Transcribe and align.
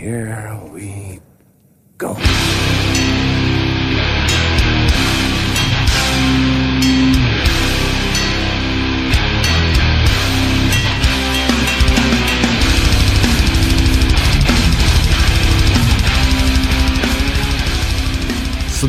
here 0.00 0.58
we 0.72 1.20
go. 1.98 2.16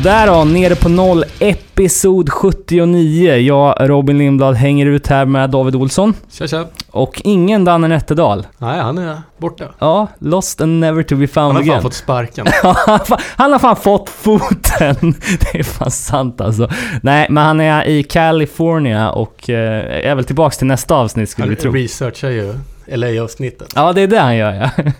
Sådär 0.02 0.26
då, 0.26 0.44
nere 0.44 0.74
på 0.74 0.88
noll, 0.88 1.24
episod 1.38 2.30
79. 2.30 3.36
Jag, 3.36 3.76
Robin 3.80 4.18
Lindblad, 4.18 4.54
hänger 4.54 4.86
ut 4.86 5.06
här 5.06 5.24
med 5.24 5.50
David 5.50 5.74
Olsson. 5.76 6.14
Tja 6.30 6.46
tja. 6.46 6.64
Och 6.90 7.20
ingen 7.24 7.64
Danne 7.64 7.88
Nätterdal. 7.88 8.46
Nej, 8.58 8.80
han 8.80 8.98
är 8.98 9.22
borta. 9.38 9.64
Ja, 9.78 10.06
lost 10.18 10.60
and 10.60 10.80
never 10.80 11.02
to 11.02 11.16
be 11.16 11.20
Han 11.20 11.28
found 11.28 11.52
har 11.56 11.62
fan 11.62 11.70
again. 11.70 11.82
fått 11.82 11.94
sparken. 11.94 12.46
Han 12.86 13.00
han 13.36 13.52
har 13.52 13.58
fan 13.58 13.76
fått 13.76 14.08
foten! 14.08 14.96
Det 15.52 15.58
är 15.58 15.62
fan 15.62 15.90
sant 15.90 16.40
alltså. 16.40 16.68
Nej, 17.02 17.26
men 17.30 17.44
han 17.44 17.60
är 17.60 17.84
i 17.88 18.02
California 18.02 19.10
och 19.10 19.50
eh, 19.50 20.06
är 20.10 20.14
väl 20.14 20.24
tillbaks 20.24 20.58
till 20.58 20.66
nästa 20.66 20.94
avsnitt 20.94 21.30
skulle 21.30 21.48
vi 21.48 21.54
Han 21.54 21.62
tro. 21.62 21.72
researchar 21.72 22.30
ju 22.30 22.54
LA-avsnittet. 22.86 23.72
Ja, 23.74 23.92
det 23.92 24.00
är 24.00 24.06
det 24.06 24.18
han 24.18 24.36
gör 24.36 24.52
ja. 24.52 24.70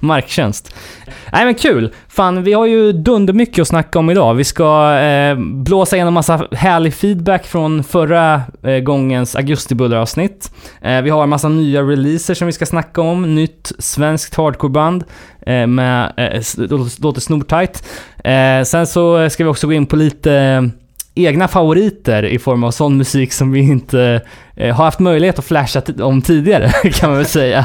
Marktjänst. 0.00 0.74
Nej 1.32 1.44
men 1.44 1.54
kul! 1.54 1.92
Fan, 2.08 2.42
vi 2.42 2.52
har 2.52 2.66
ju 2.66 2.92
dundermycket 2.92 3.62
att 3.62 3.68
snacka 3.68 3.98
om 3.98 4.10
idag. 4.10 4.34
Vi 4.34 4.44
ska 4.44 4.98
eh, 4.98 5.36
blåsa 5.38 5.96
igenom 5.96 6.14
massa 6.14 6.46
härlig 6.52 6.94
feedback 6.94 7.46
från 7.46 7.84
förra 7.84 8.42
eh, 8.62 8.78
gångens 8.78 9.36
Augustibullar-avsnitt. 9.36 10.50
Eh, 10.82 11.02
vi 11.02 11.10
har 11.10 11.22
en 11.22 11.28
massa 11.28 11.48
nya 11.48 11.82
releaser 11.82 12.34
som 12.34 12.46
vi 12.46 12.52
ska 12.52 12.66
snacka 12.66 13.00
om. 13.00 13.34
Nytt 13.34 13.72
svenskt 13.78 14.34
hardcoreband 14.34 15.04
eh, 15.46 15.66
med 15.66 16.12
eh, 16.16 16.42
låter- 16.56 17.02
låter 17.02 17.20
snortajt. 17.20 17.84
Eh, 18.24 18.62
sen 18.64 18.86
så 18.86 19.30
ska 19.30 19.44
vi 19.44 19.50
också 19.50 19.66
gå 19.66 19.72
in 19.72 19.86
på 19.86 19.96
lite 19.96 20.32
eh, 20.34 20.62
egna 21.26 21.48
favoriter 21.48 22.22
i 22.24 22.38
form 22.38 22.64
av 22.64 22.70
sån 22.70 22.96
musik 22.96 23.32
som 23.32 23.52
vi 23.52 23.60
inte 23.60 24.20
eh, 24.56 24.76
har 24.76 24.84
haft 24.84 24.98
möjlighet 24.98 25.38
att 25.38 25.44
flasha 25.44 25.82
om 26.02 26.22
tidigare, 26.22 26.68
kan 26.92 27.08
man 27.10 27.16
väl 27.18 27.26
säga. 27.26 27.64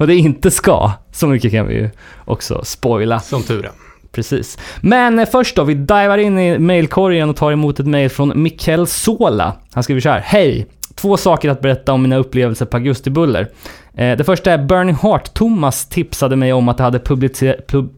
Och 0.00 0.06
det 0.06 0.14
inte 0.14 0.50
ska. 0.50 0.92
Så 1.12 1.26
mycket 1.26 1.52
kan 1.52 1.66
vi 1.66 1.74
ju 1.74 1.90
också 2.24 2.60
spoila. 2.64 3.20
Som 3.20 3.42
tur 3.42 3.64
är. 3.64 3.70
Precis. 4.12 4.58
Men 4.80 5.18
eh, 5.18 5.28
först 5.32 5.56
då, 5.56 5.64
vi 5.64 5.74
divar 5.74 6.18
in 6.18 6.38
i 6.38 6.58
mailkorgen 6.58 7.30
och 7.30 7.36
tar 7.36 7.52
emot 7.52 7.80
ett 7.80 7.86
mail 7.86 8.10
från 8.10 8.42
Mikael 8.42 8.86
Sola. 8.86 9.52
Han 9.72 9.82
skriver 9.82 10.00
så 10.00 10.08
här. 10.08 10.20
Hej! 10.20 10.66
Två 10.94 11.16
saker 11.16 11.50
att 11.50 11.60
berätta 11.60 11.92
om 11.92 12.02
mina 12.02 12.16
upplevelser 12.16 12.66
på 12.66 12.76
Augustibuller. 12.76 13.48
Eh, 13.94 14.16
det 14.16 14.24
första 14.24 14.52
är 14.52 14.58
Burning 14.58 14.94
Heart. 15.02 15.34
Thomas 15.34 15.88
tipsade 15.88 16.36
mig 16.36 16.52
om 16.52 16.68
att 16.68 16.76
det 16.76 16.82
hade 16.82 16.98
publice- 16.98 17.56
pub- 17.68 17.90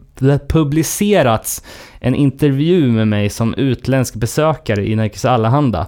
publicerats 0.47 1.63
en 1.99 2.15
intervju 2.15 2.91
med 2.91 3.07
mig 3.07 3.29
som 3.29 3.53
utländsk 3.53 4.15
besökare 4.15 4.87
i 4.87 4.95
Nerikes 4.95 5.25
Allehanda. 5.25 5.87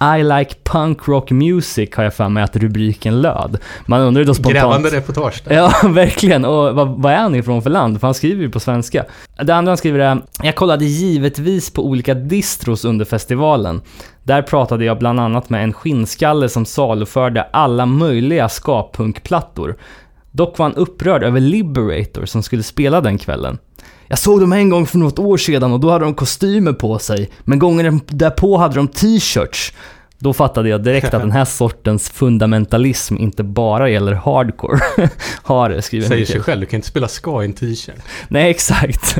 I 0.00 0.22
like 0.22 0.54
punk 0.64 1.08
rock 1.08 1.30
music 1.30 1.90
har 1.96 2.04
jag 2.04 2.14
för 2.14 2.28
mig 2.28 2.42
att 2.42 2.56
rubriken 2.56 3.22
löd. 3.22 3.58
Man 3.86 4.00
undrar 4.00 4.20
ju 4.20 4.24
då 4.24 4.34
spontant... 4.34 4.54
Grävande 4.54 4.90
reportage 4.90 5.42
där. 5.44 5.54
Ja, 5.82 5.88
verkligen. 5.88 6.44
Och 6.44 6.74
vad, 6.74 6.88
vad 6.88 7.12
är 7.12 7.16
han 7.16 7.34
ifrån 7.34 7.62
för 7.62 7.70
land? 7.70 8.00
För 8.00 8.06
han 8.06 8.14
skriver 8.14 8.42
ju 8.42 8.50
på 8.50 8.60
svenska. 8.60 9.04
Det 9.42 9.54
andra 9.54 9.70
han 9.70 9.76
skriver 9.76 9.98
är, 9.98 10.22
jag 10.42 10.54
kollade 10.54 10.84
givetvis 10.84 11.70
på 11.70 11.86
olika 11.86 12.14
distros 12.14 12.84
under 12.84 13.04
festivalen. 13.04 13.82
Där 14.22 14.42
pratade 14.42 14.84
jag 14.84 14.98
bland 14.98 15.20
annat 15.20 15.50
med 15.50 15.64
en 15.64 15.72
skinnskalle 15.72 16.48
som 16.48 16.64
saluförde 16.64 17.42
alla 17.42 17.86
möjliga 17.86 18.48
ska-punkplattor. 18.48 19.76
Dock 20.30 20.58
var 20.58 20.66
han 20.66 20.74
upprörd 20.74 21.22
över 21.22 21.40
Liberator 21.40 22.26
som 22.26 22.42
skulle 22.42 22.62
spela 22.62 23.00
den 23.00 23.18
kvällen. 23.18 23.58
Jag 24.08 24.18
såg 24.18 24.40
dem 24.40 24.52
en 24.52 24.68
gång 24.68 24.86
för 24.86 24.98
något 24.98 25.18
år 25.18 25.36
sedan 25.36 25.72
och 25.72 25.80
då 25.80 25.90
hade 25.90 26.04
de 26.04 26.14
kostymer 26.14 26.72
på 26.72 26.98
sig, 26.98 27.30
men 27.44 27.58
gången 27.58 28.00
därpå 28.06 28.56
hade 28.56 28.74
de 28.74 28.88
t-shirts. 28.88 29.72
Då 30.18 30.32
fattade 30.32 30.68
jag 30.68 30.82
direkt 30.84 31.14
att 31.14 31.20
den 31.22 31.30
här 31.30 31.44
sortens 31.60 32.10
fundamentalism 32.10 33.16
inte 33.16 33.42
bara 33.42 33.90
gäller 33.90 34.12
hardcore. 34.12 34.78
Har 35.42 35.80
skrivit 35.80 36.08
Säger 36.08 36.20
Mikael. 36.20 36.26
sig 36.26 36.40
själv, 36.40 36.60
du 36.60 36.66
kan 36.66 36.78
inte 36.78 36.88
spela 36.88 37.08
ska 37.08 37.42
i 37.42 37.46
en 37.46 37.52
t-shirt. 37.52 37.94
Nej, 38.28 38.50
exakt. 38.50 39.18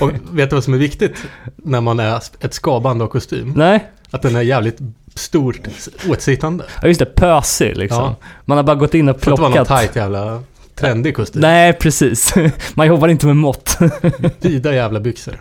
Och 0.00 0.10
vet 0.30 0.50
du 0.50 0.56
vad 0.56 0.64
som 0.64 0.74
är 0.74 0.78
viktigt 0.78 1.14
när 1.56 1.80
man 1.80 2.00
är 2.00 2.22
ett 2.40 2.54
skaband 2.54 3.02
och 3.02 3.10
kostym? 3.10 3.52
Nej, 3.56 3.86
Att 4.10 4.22
den 4.22 4.36
är 4.36 4.42
jävligt 4.42 4.78
stort 5.14 5.60
åtsittande. 6.08 6.64
ja, 6.82 6.88
just 6.88 6.98
det, 6.98 7.06
pösig 7.06 7.76
liksom. 7.76 7.98
Ja. 8.02 8.16
Man 8.44 8.56
har 8.56 8.64
bara 8.64 8.76
gått 8.76 8.94
in 8.94 9.08
och 9.08 9.14
Det 9.14 9.20
får 9.24 9.32
inte 9.32 9.42
vara 9.42 9.54
någon 9.54 9.64
plockat. 9.66 9.80
tight 9.82 9.96
jävla 9.96 10.42
trendig 10.82 11.16
kostym. 11.16 11.40
Nej, 11.40 11.72
precis. 11.72 12.34
Man 12.74 12.86
jobbar 12.86 13.08
inte 13.08 13.26
med 13.26 13.36
mått. 13.36 13.78
Vida 14.40 14.74
jävla 14.74 15.00
byxor. 15.00 15.40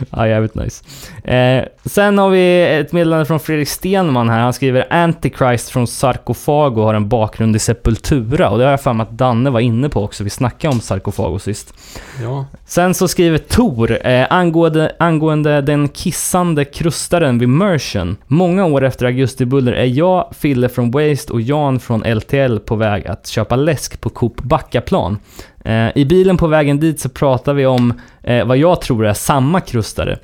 Ja, 0.10 0.28
jävligt 0.28 0.54
nice. 0.54 0.84
Eh, 1.24 1.64
sen 1.84 2.18
har 2.18 2.30
vi 2.30 2.62
ett 2.78 2.92
meddelande 2.92 3.24
från 3.24 3.40
Fredrik 3.40 3.68
Stenman 3.68 4.28
här. 4.28 4.40
Han 4.40 4.52
skriver 4.52 4.92
Antichrist 4.92 5.70
från 5.70 5.86
Sarkofago 5.86 6.82
har 6.82 6.94
en 6.94 7.08
bakgrund 7.08 7.56
i 7.56 7.58
Sepultura. 7.58 8.50
Och 8.50 8.58
det 8.58 8.64
har 8.64 8.70
jag 8.70 8.82
för 8.82 8.92
mig 8.92 9.04
att 9.04 9.18
Danne 9.18 9.50
var 9.50 9.60
inne 9.60 9.88
på 9.88 10.04
också. 10.04 10.24
Vi 10.24 10.30
snackade 10.30 10.74
om 10.74 10.80
Sarkofago 10.80 11.38
sist. 11.38 11.74
Ja. 12.22 12.46
Sen 12.66 12.94
så 12.94 13.08
skriver 13.08 13.38
Tor 13.38 14.06
eh, 14.06 14.26
angående, 14.30 14.96
angående 14.98 15.60
den 15.60 15.88
kissande 15.88 16.64
krustaren 16.64 17.38
vid 17.38 17.48
Merchen. 17.48 18.16
Många 18.26 18.64
år 18.64 18.84
efter 18.84 19.06
Augustibuller 19.06 19.72
är 19.72 19.84
jag, 19.84 20.28
Fille 20.38 20.68
från 20.68 20.90
Waste 20.90 21.32
och 21.32 21.40
Jan 21.40 21.80
från 21.80 22.00
LTL 22.00 22.58
på 22.58 22.76
väg 22.76 23.06
att 23.06 23.26
köpa 23.26 23.56
läsk 23.56 24.00
på 24.00 24.08
Coop 24.08 24.42
Backaplan. 24.42 25.18
Eh, 25.64 25.88
I 25.94 26.04
bilen 26.04 26.36
på 26.36 26.46
vägen 26.46 26.80
dit 26.80 27.00
så 27.00 27.08
pratar 27.08 27.54
vi 27.54 27.66
om 27.66 28.00
eh, 28.22 28.44
vad 28.44 28.56
jag 28.56 28.80
tror 28.80 29.06
är 29.06 29.12
samma 29.12 29.60
krustare. 29.60 30.18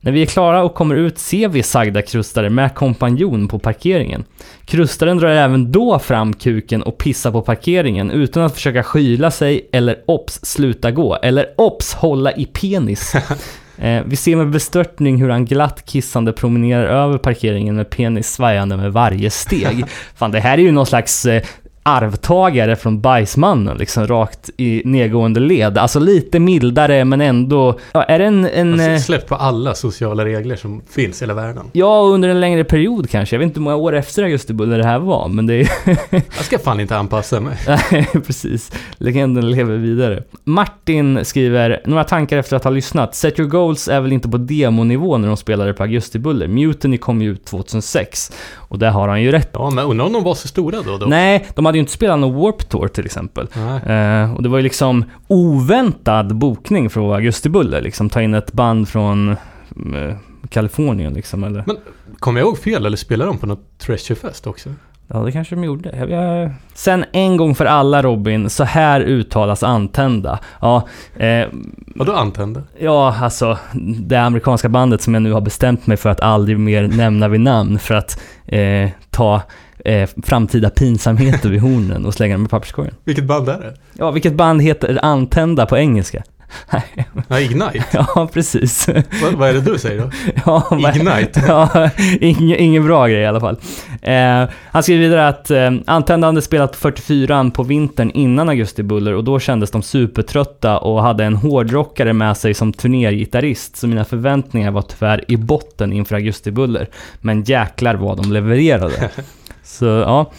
När 0.00 0.12
vi 0.12 0.22
är 0.22 0.26
klara 0.26 0.64
och 0.64 0.74
kommer 0.74 0.94
ut 0.94 1.18
ser 1.18 1.48
vi 1.48 1.62
sagda 1.62 2.02
krustare 2.02 2.50
med 2.50 2.74
kompanjon 2.74 3.48
på 3.48 3.58
parkeringen. 3.58 4.24
Krustaren 4.64 5.18
drar 5.18 5.28
även 5.28 5.72
då 5.72 5.98
fram 5.98 6.32
kuken 6.32 6.82
och 6.82 6.98
pissar 6.98 7.32
på 7.32 7.42
parkeringen 7.42 8.10
utan 8.10 8.42
att 8.42 8.54
försöka 8.54 8.82
skyla 8.82 9.30
sig 9.30 9.68
eller 9.72 9.96
ops 10.06 10.40
sluta 10.42 10.90
gå 10.90 11.16
eller 11.22 11.46
ops 11.56 11.94
hålla 11.94 12.32
i 12.32 12.44
penis. 12.44 13.14
Eh, 13.78 14.02
vi 14.06 14.16
ser 14.16 14.36
med 14.36 14.50
bestörtning 14.50 15.22
hur 15.22 15.28
han 15.28 15.44
glatt 15.44 15.84
kissande 15.84 16.32
promenerar 16.32 16.84
över 16.84 17.18
parkeringen 17.18 17.76
med 17.76 17.90
penis 17.90 18.32
svajande 18.32 18.76
med 18.76 18.92
varje 18.92 19.30
steg. 19.30 19.84
Fan, 20.14 20.30
det 20.30 20.40
här 20.40 20.58
är 20.58 20.62
ju 20.62 20.72
någon 20.72 20.86
slags 20.86 21.26
eh, 21.26 21.42
arvtagare 21.86 22.76
från 22.76 23.00
bajsmannen, 23.00 23.76
liksom 23.78 24.06
rakt 24.06 24.50
i 24.56 24.82
nedgående 24.84 25.40
led. 25.40 25.78
Alltså 25.78 26.00
lite 26.00 26.38
mildare 26.38 27.04
men 27.04 27.20
ändå... 27.20 27.78
Ja, 27.92 28.02
är 28.02 28.18
det 28.18 28.24
en... 28.24 28.44
en 28.44 28.72
Alltså, 28.72 28.90
eh, 28.90 28.98
släppt 28.98 29.28
på 29.28 29.34
alla 29.34 29.74
sociala 29.74 30.24
regler 30.24 30.56
som 30.56 30.82
finns 30.90 31.22
i 31.22 31.24
hela 31.24 31.34
världen. 31.34 31.64
Ja, 31.72 32.00
under 32.00 32.28
en 32.28 32.40
längre 32.40 32.64
period 32.64 33.10
kanske. 33.10 33.36
Jag 33.36 33.38
vet 33.38 33.46
inte 33.46 33.60
hur 33.60 33.64
många 33.64 33.76
år 33.76 33.94
efter 33.94 34.22
Augustibuller 34.22 34.78
det 34.78 34.84
här 34.84 34.98
var, 34.98 35.28
men 35.28 35.46
det 35.46 35.54
är... 35.54 35.68
Jag 36.10 36.44
ska 36.44 36.58
fan 36.58 36.80
inte 36.80 36.96
anpassa 36.96 37.40
mig. 37.40 37.56
Nej, 37.90 38.08
precis. 38.26 38.72
Legenden 38.98 39.50
lever 39.50 39.76
vidare. 39.76 40.22
Martin 40.44 41.24
skriver, 41.24 41.82
några 41.84 42.04
tankar 42.04 42.38
efter 42.38 42.56
att 42.56 42.64
ha 42.64 42.70
lyssnat. 42.70 43.14
Set 43.14 43.38
Your 43.38 43.50
Goals 43.50 43.88
är 43.88 44.00
väl 44.00 44.12
inte 44.12 44.28
på 44.28 44.36
demonivå 44.36 45.18
när 45.18 45.28
de 45.28 45.36
spelade 45.36 45.74
på 45.74 45.82
Augustibuller. 45.82 46.48
Mutiny 46.48 46.98
kom 46.98 47.22
ju 47.22 47.32
ut 47.32 47.44
2006. 47.44 48.32
Och 48.54 48.78
där 48.78 48.90
har 48.90 49.08
han 49.08 49.22
ju 49.22 49.32
rätt. 49.32 49.50
Ja, 49.52 49.70
men 49.70 49.84
undrar 49.84 50.06
om 50.06 50.12
de 50.12 50.24
var 50.24 50.34
så 50.34 50.48
stora 50.48 50.82
då? 50.82 50.98
då? 50.98 51.06
Nej, 51.06 51.46
de 51.54 51.66
hade 51.66 51.75
ju 51.76 51.80
inte 51.80 51.92
spelat 51.92 52.18
någon 52.18 52.34
Warp 52.42 52.68
Tour 52.68 52.88
till 52.88 53.04
exempel. 53.04 53.48
Eh, 53.86 54.34
och 54.34 54.42
det 54.42 54.48
var 54.48 54.56
ju 54.56 54.62
liksom 54.62 55.04
oväntad 55.28 56.36
bokning 56.36 56.90
från 56.90 57.12
Augustibuller. 57.14 57.80
Liksom 57.82 58.10
ta 58.10 58.22
in 58.22 58.34
ett 58.34 58.52
band 58.52 58.88
från 58.88 59.28
eh, 59.30 60.16
Kalifornien 60.48 61.12
liksom, 61.14 61.44
eller? 61.44 61.64
Men 61.66 61.76
kommer 62.18 62.40
jag 62.40 62.46
ihåg 62.46 62.58
fel 62.58 62.86
eller 62.86 62.96
spelade 62.96 63.30
de 63.30 63.38
på 63.38 63.46
något 63.46 63.78
Treasurefest 63.78 64.46
också? 64.46 64.70
Ja, 65.08 65.18
det 65.18 65.32
kanske 65.32 65.54
de 65.54 65.64
gjorde. 65.64 66.06
Jag. 66.08 66.50
Sen 66.74 67.04
en 67.12 67.36
gång 67.36 67.54
för 67.54 67.64
alla 67.64 68.02
Robin, 68.02 68.50
så 68.50 68.64
här 68.64 69.00
uttalas 69.00 69.62
antända. 69.62 70.38
Ja, 70.60 70.88
eh, 71.16 71.46
Vadå 71.94 72.12
antände? 72.12 72.62
ja, 72.78 73.16
alltså 73.20 73.58
det 74.00 74.16
amerikanska 74.16 74.68
bandet 74.68 75.02
som 75.02 75.14
jag 75.14 75.22
nu 75.22 75.32
har 75.32 75.40
bestämt 75.40 75.86
mig 75.86 75.96
för 75.96 76.08
att 76.10 76.20
aldrig 76.20 76.58
mer 76.58 76.88
nämna 76.88 77.28
vid 77.28 77.40
namn 77.40 77.78
för 77.78 77.94
att 77.94 78.20
eh, 78.46 78.90
ta 79.10 79.42
eh, 79.86 80.08
framtida 80.22 80.70
pinsamheter 80.70 81.48
vid 81.48 81.60
hornen 81.60 82.06
och 82.06 82.14
slänga 82.14 82.34
dem 82.34 82.44
i 82.44 82.48
papperskorgen. 82.48 82.94
Vilket 83.04 83.24
band 83.24 83.48
är 83.48 83.58
det? 83.58 83.74
Ja, 83.92 84.10
vilket 84.10 84.34
band 84.34 84.62
heter 84.62 84.98
antända 85.02 85.66
på 85.66 85.76
engelska? 85.76 86.22
Ja, 87.28 87.40
Ignite. 87.40 87.84
Ja, 87.92 88.28
precis. 88.32 88.88
vad, 89.22 89.32
vad 89.32 89.48
är 89.48 89.52
det 89.52 89.60
du 89.60 89.78
säger 89.78 90.02
då? 90.02 90.10
Ja, 90.46 90.90
Ignite? 90.94 91.42
Ja, 91.48 91.90
ingen, 92.20 92.58
ingen 92.58 92.86
bra 92.86 93.06
grej 93.08 93.20
i 93.20 93.26
alla 93.26 93.40
fall. 93.40 93.56
Eh, 94.02 94.44
han 94.70 94.82
skriver 94.82 95.02
vidare 95.02 95.28
att 95.28 95.50
eh, 95.50 95.70
Antända 95.86 96.26
hade 96.26 96.42
spelat 96.42 96.76
44 96.76 97.50
på 97.54 97.62
vintern 97.62 98.10
innan 98.10 98.48
Augustibuller 98.48 99.14
och 99.14 99.24
då 99.24 99.38
kändes 99.38 99.70
de 99.70 99.82
supertrötta 99.82 100.78
och 100.78 101.02
hade 101.02 101.24
en 101.24 101.36
hårdrockare 101.36 102.12
med 102.12 102.36
sig 102.36 102.54
som 102.54 102.72
turnergitarrist 102.72 103.76
så 103.76 103.86
mina 103.86 104.04
förväntningar 104.04 104.70
var 104.70 104.82
tyvärr 104.82 105.24
i 105.28 105.36
botten 105.36 105.92
inför 105.92 106.14
Augustibuller. 106.16 106.88
Men 107.20 107.42
jäklar 107.42 107.94
vad 107.94 108.16
de 108.16 108.32
levererade 108.32 109.10
så 109.66 109.86
ja. 109.86 110.30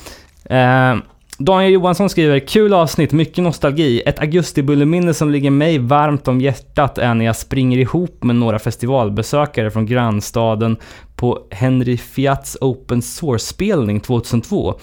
Eh, 0.55 0.97
Daniel 1.39 1.73
Johansson 1.73 2.09
skriver, 2.09 2.39
kul 2.39 2.73
avsnitt, 2.73 3.11
mycket 3.11 3.43
nostalgi. 3.43 4.01
Ett 4.05 4.19
augustibulleminne 4.19 5.13
som 5.13 5.31
ligger 5.31 5.51
mig 5.51 5.79
varmt 5.79 6.27
om 6.27 6.41
hjärtat 6.41 6.97
är 6.97 7.13
när 7.13 7.25
jag 7.25 7.35
springer 7.35 7.77
ihop 7.77 8.23
med 8.23 8.35
några 8.35 8.59
festivalbesökare 8.59 9.71
från 9.71 9.85
grannstaden 9.85 10.77
på 11.15 11.39
Henry 11.51 11.97
Fiats 11.97 12.57
Open 12.61 13.01
Source-spelning 13.01 13.99
2002. 13.99 14.79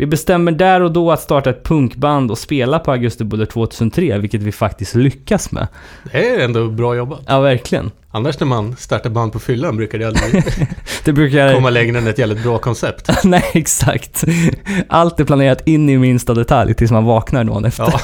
Vi 0.00 0.06
bestämmer 0.06 0.52
där 0.52 0.80
och 0.80 0.92
då 0.92 1.12
att 1.12 1.20
starta 1.20 1.50
ett 1.50 1.64
punkband 1.64 2.30
och 2.30 2.38
spela 2.38 2.78
på 2.78 2.92
Augustibuller 2.92 3.46
2003, 3.46 4.18
vilket 4.18 4.42
vi 4.42 4.52
faktiskt 4.52 4.94
lyckas 4.94 5.52
med. 5.52 5.66
Det 6.12 6.28
är 6.28 6.44
ändå 6.44 6.68
bra 6.68 6.96
jobbat. 6.96 7.20
Ja, 7.26 7.40
verkligen. 7.40 7.90
Annars 8.10 8.40
när 8.40 8.46
man 8.46 8.76
startar 8.76 9.10
band 9.10 9.32
på 9.32 9.38
fyllan 9.38 9.76
brukar 9.76 9.98
det 9.98 10.04
aldrig 10.04 10.44
Det 11.04 11.12
brukar... 11.12 11.54
komma 11.54 11.70
längre 11.70 11.98
än 11.98 12.06
ett 12.06 12.18
jävligt 12.18 12.42
bra 12.42 12.58
koncept. 12.58 13.10
Nej, 13.24 13.44
exakt. 13.54 14.24
Allt 14.88 15.20
är 15.20 15.24
planerat 15.24 15.68
in 15.68 15.90
i 15.90 15.98
minsta 15.98 16.34
detalj 16.34 16.74
tills 16.74 16.90
man 16.90 17.04
vaknar 17.04 17.44
dagen 17.44 17.64
efter. 17.64 17.94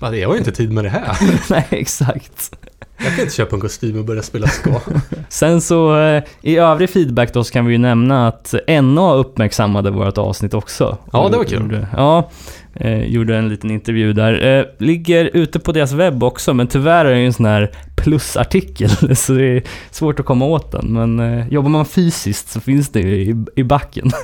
Ja. 0.00 0.14
Jag 0.14 0.28
har 0.28 0.34
ju 0.34 0.38
inte 0.38 0.52
tid 0.52 0.72
med 0.72 0.84
det 0.84 0.90
här. 0.90 1.16
Nej, 1.50 1.66
exakt. 1.70 2.56
Jag 3.04 3.14
kan 3.14 3.20
inte 3.20 3.34
köpa 3.34 3.56
en 3.56 3.60
kostym 3.60 3.98
och 3.98 4.04
börja 4.04 4.22
spela 4.22 4.46
ska. 4.46 4.70
Sen 5.28 5.60
så 5.60 6.00
eh, 6.00 6.22
i 6.42 6.56
övrig 6.56 6.90
feedback 6.90 7.32
då 7.32 7.44
så 7.44 7.52
kan 7.52 7.66
vi 7.66 7.72
ju 7.72 7.78
nämna 7.78 8.28
att 8.28 8.54
NA 8.82 9.14
uppmärksammade 9.14 9.90
vårt 9.90 10.18
avsnitt 10.18 10.54
också. 10.54 10.98
Ja, 11.12 11.28
det 11.28 11.36
var 11.36 11.44
kul. 11.44 11.62
Gjorde, 11.62 11.88
ja, 11.96 12.30
eh, 12.74 13.04
gjorde 13.04 13.36
en 13.36 13.48
liten 13.48 13.70
intervju 13.70 14.12
där. 14.12 14.58
Eh, 14.58 14.64
ligger 14.78 15.30
ute 15.32 15.58
på 15.58 15.72
deras 15.72 15.92
webb 15.92 16.24
också, 16.24 16.54
men 16.54 16.66
tyvärr 16.66 17.04
är 17.04 17.10
det 17.10 17.20
ju 17.20 17.26
en 17.26 17.32
sån 17.32 17.46
här 17.46 17.70
plusartikel, 17.96 18.90
så 19.16 19.32
det 19.32 19.44
är 19.44 19.62
svårt 19.90 20.20
att 20.20 20.26
komma 20.26 20.44
åt 20.44 20.72
den. 20.72 20.86
Men 20.92 21.44
jobbar 21.50 21.70
man 21.70 21.86
fysiskt 21.86 22.50
så 22.50 22.60
finns 22.60 22.88
det 22.88 23.00
ju 23.00 23.14
i, 23.14 23.44
i 23.56 23.62
backen. 23.62 24.10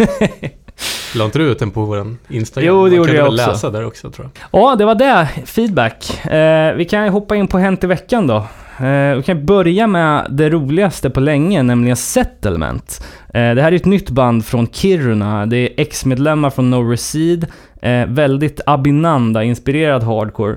La 1.14 1.24
inte 1.24 1.38
du 1.38 1.50
ut 1.50 1.58
den 1.58 1.70
på 1.70 1.84
vår 1.84 2.16
Instagram? 2.28 2.68
Jo, 2.68 2.88
det 2.88 2.96
gjorde 2.96 3.14
jag 3.14 3.26
också. 3.26 3.46
läsa 3.46 3.70
där 3.70 3.86
också 3.86 4.10
tror 4.10 4.30
jag. 4.32 4.62
Ja, 4.62 4.76
det 4.76 4.84
var 4.84 4.94
det. 4.94 5.28
Feedback. 5.44 6.26
Eh, 6.26 6.74
vi 6.74 6.84
kan 6.84 7.08
hoppa 7.08 7.36
in 7.36 7.48
på 7.48 7.58
Hänt 7.58 7.84
i 7.84 7.86
veckan 7.86 8.26
då. 8.26 8.46
Eh, 8.78 9.14
vi 9.16 9.22
kan 9.22 9.46
börja 9.46 9.86
med 9.86 10.26
det 10.30 10.50
roligaste 10.50 11.10
på 11.10 11.20
länge, 11.20 11.62
nämligen 11.62 11.96
Settlement. 11.96 13.04
Eh, 13.28 13.54
det 13.54 13.62
här 13.62 13.72
är 13.72 13.76
ett 13.76 13.84
nytt 13.84 14.10
band 14.10 14.44
från 14.44 14.66
Kiruna. 14.66 15.46
Det 15.46 15.56
är 15.56 15.68
ex-medlemmar 15.76 16.50
från 16.50 16.70
No 16.70 16.90
Recede. 16.90 17.46
Eh, 17.82 18.06
väldigt 18.06 18.60
Abinanda-inspirerad 18.66 20.02
hardcore. 20.02 20.56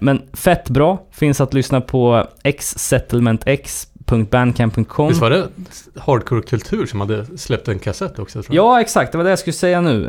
Men 0.00 0.22
fett 0.32 0.70
bra. 0.70 1.06
Finns 1.10 1.40
att 1.40 1.54
lyssna 1.54 1.80
på 1.80 2.26
xsettlementx.bandcamp.com. 2.58 5.08
Visst 5.08 5.20
var 5.20 5.30
det 5.30 5.48
Hardcore 5.96 6.42
Kultur 6.42 6.86
som 6.86 7.00
hade 7.00 7.38
släppt 7.38 7.68
en 7.68 7.78
kassett 7.78 8.18
också? 8.18 8.42
Tror 8.42 8.56
jag? 8.56 8.64
Ja, 8.64 8.80
exakt. 8.80 9.12
Det 9.12 9.18
var 9.18 9.24
det 9.24 9.30
jag 9.30 9.38
skulle 9.38 9.54
säga 9.54 9.80
nu. 9.80 10.04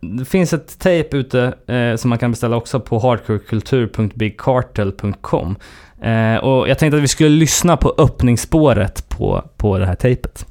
Det 0.00 0.24
finns 0.24 0.52
ett 0.52 0.78
tejp 0.78 1.16
ute 1.16 1.54
som 1.96 2.08
man 2.08 2.18
kan 2.18 2.30
beställa 2.30 2.56
också 2.56 2.80
på 2.80 2.98
hardcorekultur.bigcartel.com. 2.98 5.56
Eh, 6.04 6.36
och 6.36 6.68
jag 6.68 6.78
tänkte 6.78 6.96
att 6.96 7.02
vi 7.02 7.08
skulle 7.08 7.28
lyssna 7.28 7.76
på 7.76 7.94
öppningsspåret 7.98 9.08
på, 9.08 9.44
på 9.56 9.78
det 9.78 9.86
här 9.86 9.94
tejpet. 9.94 10.46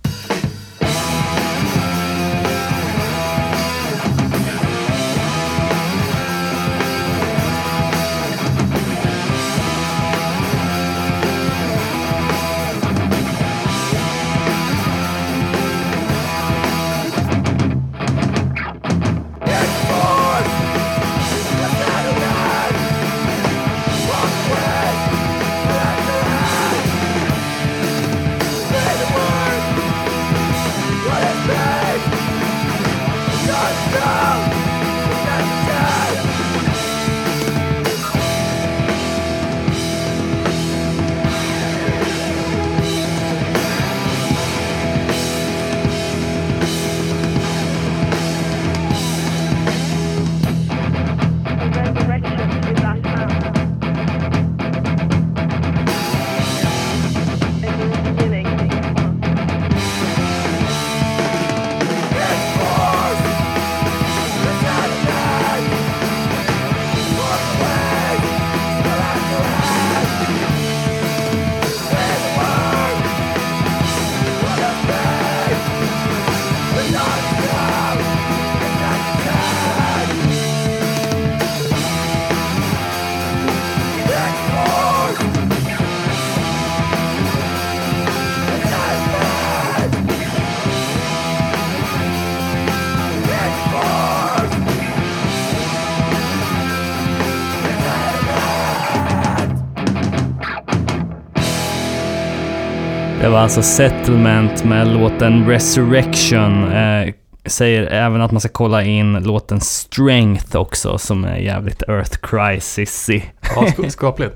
Alltså 103.43 103.61
Settlement 103.61 104.63
med 104.63 104.87
låten 104.87 105.49
Resurrection. 105.49 106.71
Eh, 106.73 107.13
säger 107.45 107.83
även 107.83 108.21
att 108.21 108.31
man 108.31 108.41
ska 108.41 108.49
kolla 108.49 108.83
in 108.83 109.13
låten 109.23 109.61
Strength 109.61 110.57
också, 110.57 110.97
som 110.97 111.25
är 111.25 111.37
jävligt 111.37 111.83
Earth 111.87 112.17
Crisis-y. 112.21 113.21
Ja, 113.55 113.61
sk- 113.61 113.89
skapligt. 113.89 114.35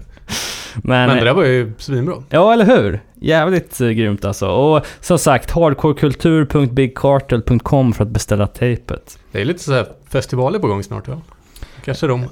Men, 0.75 1.07
Men 1.07 1.18
det 1.18 1.24
där 1.24 1.33
var 1.33 1.44
ju 1.44 1.71
svinbra. 1.77 2.15
Ja, 2.29 2.53
eller 2.53 2.65
hur? 2.65 3.00
Jävligt 3.15 3.82
eh, 3.82 3.88
grymt 3.89 4.25
alltså. 4.25 4.48
Och 4.48 4.86
som 5.00 5.20
sagt, 5.20 5.51
hardcorekultur.bigcartel.com 5.51 7.93
för 7.93 8.03
att 8.03 8.10
beställa 8.10 8.48
tejpet. 8.48 9.20
Det 9.32 9.41
är 9.41 9.46
lite 9.46 9.63
så 9.63 9.74
här 9.74 9.88
festivaler 10.10 10.60
på 10.60 10.67
gång 10.67 10.84
snart 10.84 11.08
va? 11.08 11.22
Kanske 11.86 12.08
de 12.08 12.25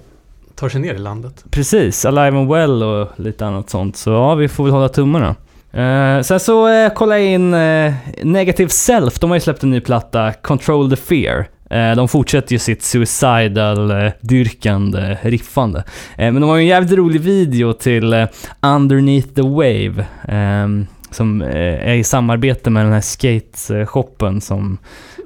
tar 0.56 0.70
sig 0.70 0.82
ner 0.82 0.94
i 0.94 0.98
landet. 0.98 1.46
Precis, 1.52 2.06
Alive 2.06 2.38
and 2.38 2.52
Well 2.52 2.84
och 2.84 3.08
lite 3.16 3.46
annat 3.46 3.70
sånt. 3.70 3.98
Så 3.98 4.10
ja, 4.10 4.36
vi 4.36 4.48
får 4.48 4.64
väl 4.64 4.74
hålla 4.74 4.90
tummarna. 4.90 5.36
Eh, 5.76 6.22
sen 6.22 6.40
så 6.40 6.84
uh, 6.86 6.90
kolla 6.96 7.20
in 7.20 7.54
uh, 7.54 7.94
Negative 8.24 8.70
Self, 8.70 9.20
de 9.20 9.30
har 9.30 9.38
ju 9.38 9.42
släppt 9.42 9.64
en 9.64 9.70
ny 9.70 9.80
platta, 9.82 10.34
Control 10.34 10.90
the 10.90 10.96
Fear. 10.96 11.46
Eh, 11.70 11.96
de 11.96 12.08
fortsätter 12.08 12.54
ju 12.54 12.60
sitt 12.60 12.84
suicidal-dyrkande 12.84 15.18
riffande. 15.22 15.80
Eh, 16.18 16.32
men 16.32 16.42
de 16.42 16.50
har 16.50 16.56
ju 16.56 16.62
en 16.62 16.68
jävligt 16.68 16.92
rolig 16.92 17.22
video 17.22 17.74
till 17.74 18.14
eh, 18.14 18.26
Underneath 18.62 19.28
the 19.28 19.42
Wave. 19.42 20.06
ehm, 20.28 20.88
som 21.12 21.42
eh, 21.42 21.90
är 21.90 21.94
i 21.94 22.04
samarbete 22.04 22.70
med 22.70 22.86
den 22.86 22.94
här 22.94 23.02
skate-shoppen 23.02 24.42
som... 24.42 24.78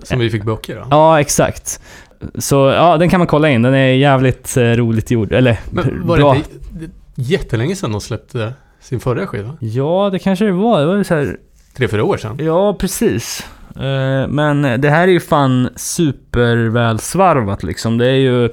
Som 0.04 0.20
vi 0.20 0.30
fick 0.30 0.44
böcker 0.44 0.76
då. 0.76 0.84
Ja, 0.92 1.20
exakt. 1.20 1.80
Så 2.38 2.56
ja, 2.56 2.98
den 2.98 3.10
kan 3.10 3.20
man 3.20 3.28
kolla 3.28 3.50
in. 3.50 3.62
Den 3.62 3.74
är 3.74 3.88
jävligt 3.88 4.58
eh, 4.58 4.64
roligt 4.64 5.12
gjord. 5.12 5.34
Eller 5.34 5.60
Men 5.72 6.08
var 6.08 6.18
bra. 6.18 6.34
det 6.34 6.42
jättelänge 7.16 7.76
sedan 7.76 7.92
de 7.92 8.02
släppte 8.02 8.54
sin 8.82 9.00
förra 9.00 9.28
skiva? 9.28 9.58
Ja, 9.60 10.10
det 10.12 10.20
kanske 10.20 10.46
det 10.46 10.52
var. 10.52 10.80
Det 10.80 10.86
var 10.86 11.04
så 11.04 11.16
här 11.16 11.38
Tre, 11.78 11.88
fyra 11.88 12.04
år 12.04 12.18
sedan? 12.18 12.38
Ja, 12.42 12.74
precis. 12.74 13.48
Eh, 13.76 14.28
Men 14.28 14.82
det 14.82 14.90
här 14.90 15.08
är 15.08 15.12
ju 15.12 15.20
fan 15.20 15.70
supervälsvarvat 15.76 17.64
liksom. 17.64 17.98
Det 17.98 18.06
är 18.06 18.16
ju 18.16 18.50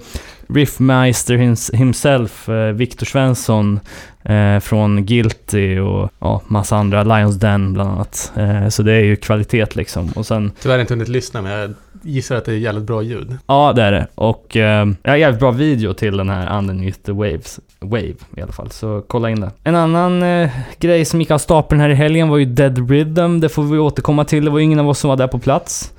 Riffmeister 0.48 1.34
hims- 1.36 1.74
himself, 1.76 2.48
eh, 2.48 2.72
Viktor 2.72 3.06
Svensson 3.06 3.80
eh, 4.24 4.58
från 4.60 5.06
Guilty 5.06 5.78
och 5.78 6.10
ja, 6.18 6.42
massa 6.46 6.76
andra, 6.76 7.02
Lions 7.02 7.36
Den 7.36 7.72
bland 7.72 7.90
annat. 7.90 8.32
Så 8.70 8.82
det 8.82 8.92
är 8.92 9.00
ju 9.04 9.16
kvalitet 9.16 9.66
liksom. 9.76 10.12
Och 10.16 10.26
sen, 10.26 10.52
Tyvärr 10.62 10.78
inte 10.78 10.94
hunnit 10.94 11.08
lyssna 11.08 11.42
men 11.42 11.52
jag 11.52 11.74
gissar 12.02 12.36
att 12.36 12.44
det 12.44 12.52
är 12.52 12.56
jävligt 12.56 12.84
bra 12.84 13.02
ljud. 13.02 13.36
ja 13.46 13.72
det 13.76 13.82
är 13.82 13.92
det. 13.92 14.06
Och 14.14 14.56
eh, 14.56 14.86
ja, 15.02 15.16
jävligt 15.16 15.40
bra 15.40 15.50
video 15.50 15.94
till 15.94 16.16
den 16.16 16.28
här 16.28 16.58
Underneath 16.58 16.98
the 16.98 17.12
Waves. 17.12 17.60
Wave 17.80 18.14
i 18.36 18.42
alla 18.42 18.52
fall, 18.52 18.70
så 18.70 19.04
kolla 19.06 19.30
in 19.30 19.40
det. 19.40 19.50
En 19.64 19.76
annan 19.76 20.22
eh, 20.22 20.50
grej 20.80 21.04
som 21.04 21.20
gick 21.20 21.30
av 21.30 21.38
stapeln 21.38 21.80
här 21.80 21.88
i 21.88 21.94
helgen 21.94 22.28
var 22.28 22.36
ju 22.38 22.44
Dead 22.44 22.90
Rhythm. 22.90 23.40
Det 23.40 23.48
får 23.48 23.62
vi 23.62 23.78
återkomma 23.78 24.24
till. 24.24 24.44
Det 24.44 24.50
var 24.50 24.58
ju 24.58 24.64
ingen 24.64 24.78
av 24.80 24.88
oss 24.88 24.98
som 24.98 25.08
var 25.08 25.16
där 25.16 25.26
på 25.28 25.38
plats. 25.38 25.92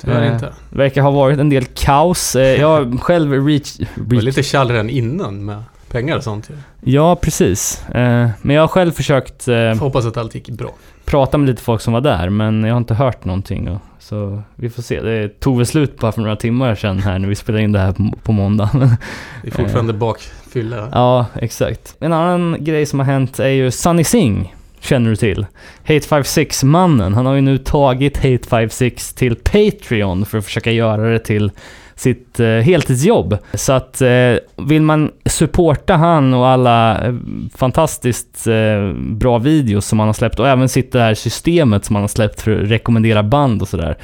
Tyvärr 0.00 0.22
Eh, 0.26 0.32
inte. 0.34 0.52
Verkar 0.70 1.02
ha 1.02 1.10
varit 1.10 1.38
en 1.38 1.48
del 1.48 1.64
kaos. 1.64 2.36
Eh, 2.36 2.60
Jag 2.60 3.00
själv 3.00 3.46
reach... 3.46 3.72
Det 3.76 3.86
var 3.96 4.10
reach 4.14 4.24
lite 4.24 4.42
tjall 4.42 4.70
redan 4.70 4.90
innan 4.90 5.44
med 5.44 5.62
pengar 5.92 6.16
och 6.16 6.22
sånt 6.24 6.50
ja, 6.80 7.16
precis. 7.16 7.88
Eh, 7.88 8.28
Men 8.42 8.56
jag 8.56 8.62
har 8.62 8.68
själv 8.68 8.92
försökt 8.92 9.48
eh, 9.48 9.54
Får 9.54 9.74
hoppas 9.74 10.06
att 10.06 10.16
allt 10.16 10.34
gick 10.34 10.48
bra. 10.48 10.70
prata 11.04 11.38
med 11.38 11.48
lite 11.48 11.62
folk 11.62 11.80
som 11.80 11.92
var 11.92 12.00
där, 12.00 12.28
men 12.30 12.64
jag 12.64 12.74
har 12.74 12.78
inte 12.78 12.94
hört 12.94 13.24
någonting. 13.24 13.78
Så 13.98 14.42
vi 14.54 14.70
får 14.70 14.82
se. 14.82 15.00
Det 15.00 15.28
tog 15.40 15.56
väl 15.56 15.66
slut 15.66 15.98
bara 15.98 16.12
för 16.12 16.20
några 16.20 16.36
timmar 16.36 16.74
sedan 16.74 16.98
här 16.98 17.18
när 17.18 17.28
vi 17.28 17.34
spelade 17.34 17.64
in 17.64 17.72
det 17.72 17.78
här 17.78 17.94
på, 18.22 18.32
måndag. 18.32 18.70
Det 19.42 19.48
är 19.48 19.52
fortfarande 19.52 19.92
bakfylla. 19.92 20.88
ja, 20.92 21.26
exakt. 21.34 21.96
En 22.00 22.12
annan 22.12 22.56
grej 22.60 22.86
som 22.86 22.98
har 22.98 23.06
hänt 23.06 23.38
är 23.38 23.48
ju 23.48 23.70
Sunny 23.70 24.04
Singh. 24.04 24.48
Känner 24.80 25.10
du 25.10 25.16
till? 25.16 25.46
Hate56-mannen. 25.86 27.14
Han 27.14 27.26
har 27.26 27.34
ju 27.34 27.40
nu 27.40 27.58
tagit 27.58 28.18
Hate56 28.18 29.16
till 29.18 29.36
Patreon 29.36 30.24
för 30.24 30.38
att 30.38 30.44
försöka 30.44 30.70
göra 30.72 31.10
det 31.10 31.18
till 31.18 31.50
sitt 31.94 32.40
eh, 32.40 32.46
heltidsjobb. 32.46 33.38
Så 33.54 33.72
att 33.72 34.00
eh, 34.00 34.34
vill 34.56 34.82
man 34.82 35.10
supporta 35.24 35.94
han 35.94 36.34
och 36.34 36.46
alla 36.46 37.06
eh, 37.06 37.14
fantastiskt 37.54 38.46
bra 38.96 39.38
videos 39.38 39.86
som 39.86 39.98
han 39.98 40.08
har 40.08 40.12
släppt 40.12 40.38
och 40.38 40.48
även 40.48 40.68
sitt 40.68 40.92
det 40.92 41.00
här 41.00 41.14
systemet 41.14 41.84
som 41.84 41.96
han 41.96 42.02
har 42.02 42.08
släppt 42.08 42.40
för 42.40 42.62
att 42.62 42.70
rekommendera 42.70 43.22
band 43.22 43.62
och 43.62 43.68
sådär. 43.68 43.98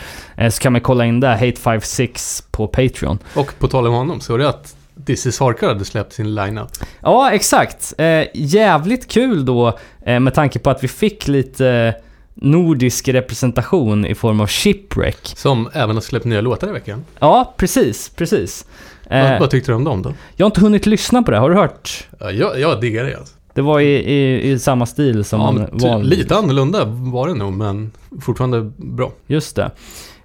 Så 0.50 0.62
kan 0.62 0.72
man 0.72 0.80
kolla 0.80 1.06
in 1.06 1.20
det, 1.20 1.26
Hate56 1.40 2.42
på 2.50 2.66
Patreon. 2.66 3.18
Och 3.34 3.54
på 3.58 3.68
tal 3.68 3.86
om 3.86 3.94
honom, 3.94 4.20
så 4.20 4.32
var 4.32 4.38
det 4.38 4.48
att 4.48 4.74
This 5.06 5.26
is 5.26 5.40
Hardcore 5.40 5.72
hade 5.72 5.84
släppt 5.84 6.12
sin 6.12 6.34
lineup. 6.34 6.68
Ja, 7.00 7.30
exakt. 7.30 7.94
Jävligt 8.34 9.08
kul 9.08 9.44
då 9.44 9.78
med 10.04 10.34
tanke 10.34 10.58
på 10.58 10.70
att 10.70 10.84
vi 10.84 10.88
fick 10.88 11.28
lite 11.28 11.94
nordisk 12.40 13.08
representation 13.08 14.06
i 14.06 14.14
form 14.14 14.40
av 14.40 14.46
Shipwreck. 14.46 15.18
Som 15.36 15.68
även 15.72 15.96
har 15.96 16.00
släppt 16.00 16.24
nya 16.26 16.40
låtar 16.40 16.68
i 16.68 16.72
veckan. 16.72 17.04
Ja, 17.18 17.54
precis, 17.56 18.08
precis. 18.16 18.64
Eh, 19.10 19.30
vad, 19.30 19.40
vad 19.40 19.50
tyckte 19.50 19.70
du 19.70 19.74
om 19.74 19.84
dem 19.84 20.02
då? 20.02 20.12
jag 20.36 20.44
har 20.46 20.50
inte 20.50 20.60
hunnit 20.60 20.86
lyssna 20.86 21.22
på 21.22 21.30
det, 21.30 21.38
har 21.38 21.50
du 21.50 21.56
hört? 21.56 22.06
Ja, 22.20 22.30
jag, 22.30 22.60
jag 22.60 22.80
diggar 22.80 23.04
det 23.04 23.16
alltså. 23.18 23.34
Det 23.54 23.62
var 23.62 23.80
i, 23.80 23.94
i, 23.94 24.50
i 24.50 24.58
samma 24.58 24.86
stil 24.86 25.24
som 25.24 25.40
Ja, 25.40 25.48
en 25.48 25.54
men 25.56 25.78
ty- 26.02 26.08
lite 26.16 26.36
annorlunda 26.36 26.84
var 26.84 27.28
det 27.28 27.34
nog, 27.34 27.52
men 27.52 27.90
fortfarande 28.20 28.70
bra. 28.76 29.12
Just 29.26 29.56
det. 29.56 29.70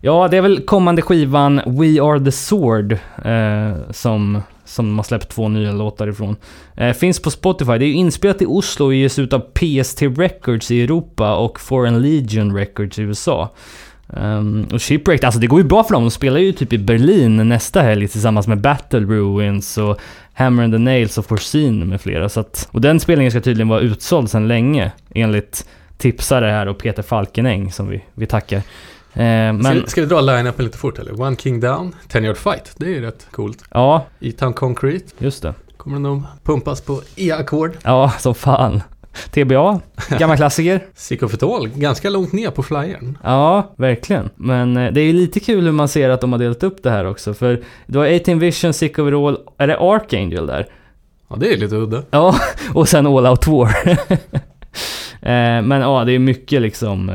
Ja, 0.02 0.28
det 0.28 0.38
är 0.38 0.42
väl 0.42 0.60
kommande 0.62 1.02
skivan 1.02 1.62
We 1.66 2.02
Are 2.02 2.26
The 2.26 2.32
Sword 2.32 2.92
eh, 3.26 3.92
som, 3.92 4.42
som 4.66 4.86
de 4.86 4.98
har 4.98 5.04
släppt 5.04 5.30
två 5.30 5.50
nya 5.50 5.72
låtar 5.72 6.08
ifrån. 6.08 6.36
Eh, 6.76 6.94
finns 6.94 7.22
på 7.22 7.32
Spotify. 7.32 7.78
Det 7.78 7.86
är 7.86 7.88
ju 7.88 7.94
inspelat 7.94 8.42
i 8.42 8.46
Oslo 8.46 8.86
och 8.86 8.94
ges 8.94 9.20
ut 9.20 9.34
av 9.34 9.40
PST 9.40 10.02
Records 10.02 10.72
i 10.72 10.82
Europa 10.82 11.36
och 11.36 11.60
Foreign 11.60 12.02
Legion 12.02 12.56
Records 12.56 13.00
i 13.00 13.02
USA. 13.02 13.50
Um, 14.08 14.68
och 14.74 14.82
Shipwrecked, 14.82 15.26
alltså 15.26 15.40
det 15.40 15.48
går 15.48 15.60
ju 15.60 15.68
bra 15.68 15.84
för 15.84 15.94
dem. 15.94 16.04
De 16.04 16.12
spelar 16.12 16.40
ju 16.40 16.52
typ 16.52 16.74
i 16.74 16.78
Berlin 16.78 17.50
nästa 17.50 17.82
helg 17.82 18.08
tillsammans 18.08 18.48
med 18.48 18.62
Battle 18.62 19.00
Ruins 19.00 19.78
och 19.78 20.00
Hammer 20.34 20.64
and 20.64 20.74
the 20.74 20.78
Nails 20.78 21.18
och 21.18 21.26
Foreseen 21.26 21.90
med 21.90 22.02
flera. 22.02 22.30
Så 22.30 22.40
att, 22.40 22.70
och 22.72 22.82
den 22.82 23.00
spelningen 23.00 23.32
ska 23.32 23.42
tydligen 23.42 23.68
vara 23.68 23.80
utsåld 23.80 24.30
sedan 24.30 24.48
länge 24.48 24.92
enligt 25.16 25.68
tipsare 25.98 26.46
här 26.46 26.68
och 26.68 26.78
Peter 26.78 27.04
Falkenäng 27.04 27.72
som 27.72 27.90
vi, 27.90 28.04
vi 28.14 28.26
tackar. 28.26 28.62
Eh, 29.14 29.24
men 29.24 29.64
Ska, 29.64 29.88
ska 29.88 30.02
vi 30.02 30.08
dra 30.08 30.22
line-upen 30.22 30.66
lite 30.66 30.78
fort 30.78 31.00
eller? 31.00 31.22
One 31.22 31.36
King 31.36 31.60
Down, 31.60 31.96
Ten 32.08 32.24
Yard 32.26 32.38
Fight. 32.38 32.74
Det 32.78 32.86
är 32.86 32.90
ju 32.90 33.02
rätt 33.02 33.28
coolt. 33.32 33.64
ja, 33.72 34.06
E-Town 34.20 34.54
Concrete 34.54 35.06
just 35.18 35.42
det. 35.44 35.54
kommer 35.78 36.00
nog 36.00 36.24
pumpas 36.44 36.82
på 36.82 37.02
E-ackord. 37.16 37.72
Ja, 37.84 38.14
som 38.20 38.36
fan. 38.36 38.82
TBA, 39.32 39.80
gammal 40.20 40.38
klassiker. 40.38 40.86
Sick 40.96 41.24
of 41.24 41.34
It 41.34 41.44
All, 41.44 41.68
ganska 41.68 42.10
långt 42.10 42.34
ner 42.34 42.50
på 42.52 42.64
flyern. 42.64 43.18
Ja, 43.24 43.74
verkligen. 43.78 44.30
Men 44.36 44.78
eh, 44.78 44.92
det 44.94 45.02
är 45.02 45.06
ju 45.06 45.14
lite 45.14 45.40
kul 45.40 45.64
hur 45.66 45.72
man 45.72 45.88
ser 45.88 46.10
att 46.10 46.22
de 46.22 46.32
har 46.32 46.40
delat 46.40 46.64
upp 46.64 46.84
det 46.84 46.90
här 46.90 47.06
också. 47.06 47.34
För 47.34 47.64
du 47.88 48.00
har 48.00 48.06
18 48.16 48.40
Vision, 48.40 48.74
Sick 48.74 49.00
of 49.00 49.08
It 49.08 49.14
All, 49.16 49.38
är 49.58 49.68
det 49.68 49.78
Archangel 49.80 50.48
där? 50.48 50.68
Ja, 51.30 51.36
det 51.36 51.54
är 51.54 51.58
lite 51.58 51.76
udda. 51.76 52.04
Ja, 52.12 52.36
och 52.74 52.90
sen 52.90 53.08
All 53.08 53.28
Out 53.28 53.48
War. 53.48 53.76
Eh, 55.22 55.62
Men 55.62 55.72
ja, 55.82 56.04
det 56.06 56.12
är 56.12 56.20
mycket 56.20 56.62
liksom... 56.62 57.10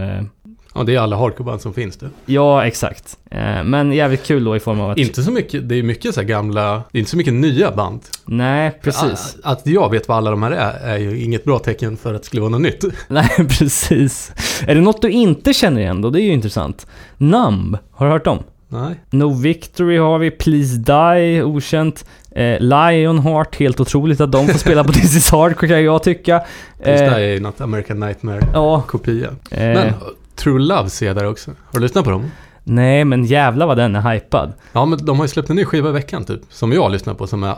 Ja, 0.79 0.85
det 0.85 0.95
är 0.95 1.01
alla 1.01 1.17
hardcoreband 1.17 1.61
som 1.61 1.75
finns 1.75 1.97
det. 1.97 2.09
Ja, 2.27 2.67
exakt. 2.67 3.17
Eh, 3.31 3.65
Men 3.65 3.93
jävligt 3.93 4.25
kul 4.25 4.45
då 4.45 4.57
i 4.57 4.61
form 4.61 4.81
av 4.81 4.91
att... 4.91 4.99
Inte 4.99 5.23
så 5.23 5.31
mycket, 5.33 5.69
det 5.69 5.75
är 5.75 5.83
mycket 5.83 6.15
så 6.15 6.23
gamla, 6.23 6.83
det 6.93 6.99
är 6.99 7.01
inte 7.01 7.11
så 7.11 7.17
mycket 7.17 7.33
nya 7.35 7.71
band. 7.71 8.01
Nej, 8.25 8.79
precis. 8.83 9.37
Att, 9.43 9.59
att 9.61 9.67
jag 9.67 9.91
vet 9.91 10.09
vad 10.09 10.17
alla 10.17 10.31
de 10.31 10.43
här 10.43 10.51
är, 10.51 10.95
är 10.95 10.99
ju 10.99 11.21
inget 11.25 11.45
bra 11.45 11.59
tecken 11.59 11.97
för 11.97 12.15
att 12.15 12.23
det 12.23 12.27
skulle 12.27 12.41
vara 12.41 12.51
något 12.51 12.61
nytt. 12.61 12.85
Nej, 13.09 13.29
precis. 13.59 14.33
Är 14.67 14.75
det 14.75 14.81
något 14.81 15.03
du 15.03 15.11
inte 15.11 15.53
känner 15.55 15.81
igen 15.81 16.03
då? 16.03 16.11
Det 16.11 16.21
är 16.21 16.25
ju 16.25 16.33
intressant. 16.33 16.87
Numb, 17.17 17.79
har 17.93 18.07
du 18.07 18.13
hört 18.13 18.27
om? 18.27 18.39
Nej. 18.71 18.95
No 19.11 19.35
Victory 19.35 19.97
har 19.99 20.19
vi, 20.19 20.31
Please 20.31 20.77
Die, 20.77 21.43
okänt. 21.43 22.05
Eh, 22.31 22.61
Lionheart, 22.61 23.57
helt 23.57 23.81
otroligt 23.81 24.21
att 24.21 24.33
de 24.33 24.47
får 24.49 24.59
spela 24.59 24.85
på 24.85 24.93
This 24.93 25.17
is 25.17 25.31
Hardcore 25.31 25.69
kan 25.69 25.85
jag 25.85 26.03
tycka. 26.03 26.43
Här 26.85 26.93
Eh, 27.05 27.13
är 27.13 27.19
ju 27.19 27.41
något 27.41 27.61
American 27.61 28.01
Nightmare-kopia. 28.01 29.29
ja. 29.51 29.57
Men 29.57 29.77
Eh, 29.77 29.93
True 30.39 30.59
Love 30.59 30.91
ser 30.91 31.07
jag 31.07 31.17
där 31.17 31.27
också. 31.27 31.51
Har 31.51 31.73
du 31.73 31.81
lyssnat 31.81 32.05
på 32.05 32.11
dem? 32.11 32.31
nej, 32.65 33.05
men 33.05 33.25
jävla 33.25 33.67
vad 33.67 33.77
den 33.77 33.97
är 33.97 34.13
hypad. 34.15 34.53
Ja, 34.73 34.85
men 34.85 35.05
de 35.05 35.17
har 35.19 35.25
ju 35.25 35.29
släppt 35.29 35.51
en 35.51 35.57
ny 35.57 35.65
skiva 35.65 35.89
i 35.89 35.93
veckan 35.93 36.25
typ. 36.25 36.41
Som 36.51 36.73
jag 36.73 36.91
lyssnar 36.93 37.15
på 37.15 37.27
som 37.27 37.43
är 37.45 37.57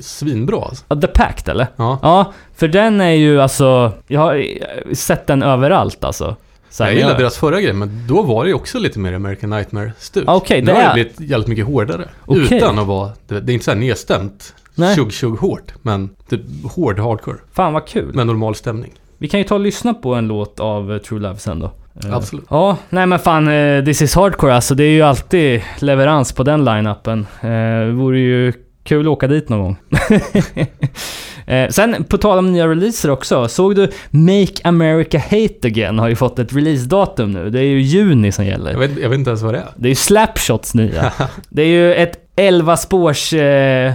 svinbra 0.00 0.62
alltså. 0.64 1.00
The 1.00 1.06
Pact 1.06 1.48
eller? 1.48 1.66
Ja. 1.76 1.98
Ja, 2.02 2.32
för 2.56 2.68
den 2.68 3.00
är 3.00 3.10
ju 3.10 3.40
alltså... 3.40 3.92
Jag 4.06 4.20
har 4.20 4.44
sett 4.94 5.26
den 5.26 5.42
överallt 5.42 6.04
alltså. 6.04 6.36
Så 6.70 6.84
här, 6.84 6.90
Jag 6.90 6.98
gillar 6.98 7.18
deras 7.18 7.36
förra 7.36 7.60
grej, 7.60 7.72
men 7.72 8.04
då 8.08 8.22
var 8.22 8.44
det 8.44 8.48
ju 8.48 8.54
också 8.54 8.78
lite 8.78 8.98
mer 8.98 9.12
American 9.12 9.50
Nightmare-stuk. 9.50 10.24
Ah, 10.26 10.34
okej, 10.34 10.60
nu 10.60 10.66
det 10.66 10.72
har 10.72 10.80
är- 10.82 10.88
det 10.88 10.94
blivit 10.94 11.20
jävligt 11.20 11.48
mycket 11.48 11.66
hårdare. 11.66 12.08
Okej. 12.26 12.56
Utan 12.56 12.78
att 12.78 12.86
vara, 12.86 13.10
det, 13.28 13.34
är 13.36 13.50
inte 13.50 13.64
så 13.64 13.70
här 13.70 13.78
nedstämt, 13.78 14.54
tjugg-tjugg 14.96 15.38
hårt, 15.38 15.74
men 15.82 16.08
typ 16.28 16.40
hård 16.64 16.98
hardcore. 16.98 17.36
Fan 17.52 17.72
vad 17.72 17.86
kul. 17.86 18.14
Med 18.14 18.26
normal 18.26 18.54
stämning. 18.54 18.92
Vi 19.18 19.28
kan 19.28 19.40
ju 19.40 19.44
ta 19.44 19.54
och 19.54 19.60
lyssna 19.60 19.94
på 19.94 20.14
en 20.14 20.28
låt 20.28 20.60
av 20.60 20.92
eh, 20.92 20.98
True 20.98 21.20
Love 21.20 21.36
sen 21.38 21.60
då. 21.60 21.72
Eh, 22.06 22.14
Absolut. 22.16 22.44
Ja, 22.50 22.76
nej 22.90 23.06
men 23.06 23.18
fan, 23.18 23.48
eh, 23.48 23.84
This 23.84 24.02
is 24.02 24.14
Hardcore 24.14 24.54
alltså. 24.54 24.74
Det 24.74 24.84
är 24.84 24.90
ju 24.90 25.02
alltid 25.02 25.62
leverans 25.78 26.32
på 26.32 26.42
den 26.42 26.64
line-upen. 26.64 27.26
Eh, 27.40 27.86
Det 27.86 27.92
vore 27.92 28.18
ju 28.20 28.52
kul 28.84 29.06
att 29.06 29.12
åka 29.12 29.26
dit 29.26 29.48
någon 29.48 29.60
gång. 29.60 29.76
Sen, 31.70 32.04
på 32.04 32.18
tal 32.18 32.38
om 32.38 32.52
nya 32.52 32.68
releaser 32.68 33.10
också. 33.10 33.48
Såg 33.48 33.74
du 33.76 33.88
Make 34.10 34.54
America 34.64 35.18
Hate 35.18 35.66
Again 35.68 35.98
har 35.98 36.08
ju 36.08 36.16
fått 36.16 36.38
ett 36.38 36.52
releasedatum 36.52 37.32
nu. 37.32 37.50
Det 37.50 37.58
är 37.60 37.64
ju 37.64 37.80
juni 37.80 38.32
som 38.32 38.44
gäller. 38.46 38.70
Jag 38.70 38.78
vet, 38.78 38.90
jag 39.02 39.08
vet 39.08 39.18
inte 39.18 39.30
ens 39.30 39.42
vad 39.42 39.54
det 39.54 39.58
är. 39.58 39.66
Det 39.76 39.86
är 39.86 39.90
ju 39.90 39.94
Slapshots 39.94 40.74
nya. 40.74 41.12
Det 41.48 41.62
är 41.62 41.66
ju 41.66 41.94
ett 41.94 42.29
11 42.40 42.76
spårs 42.76 43.32
eh, 43.32 43.92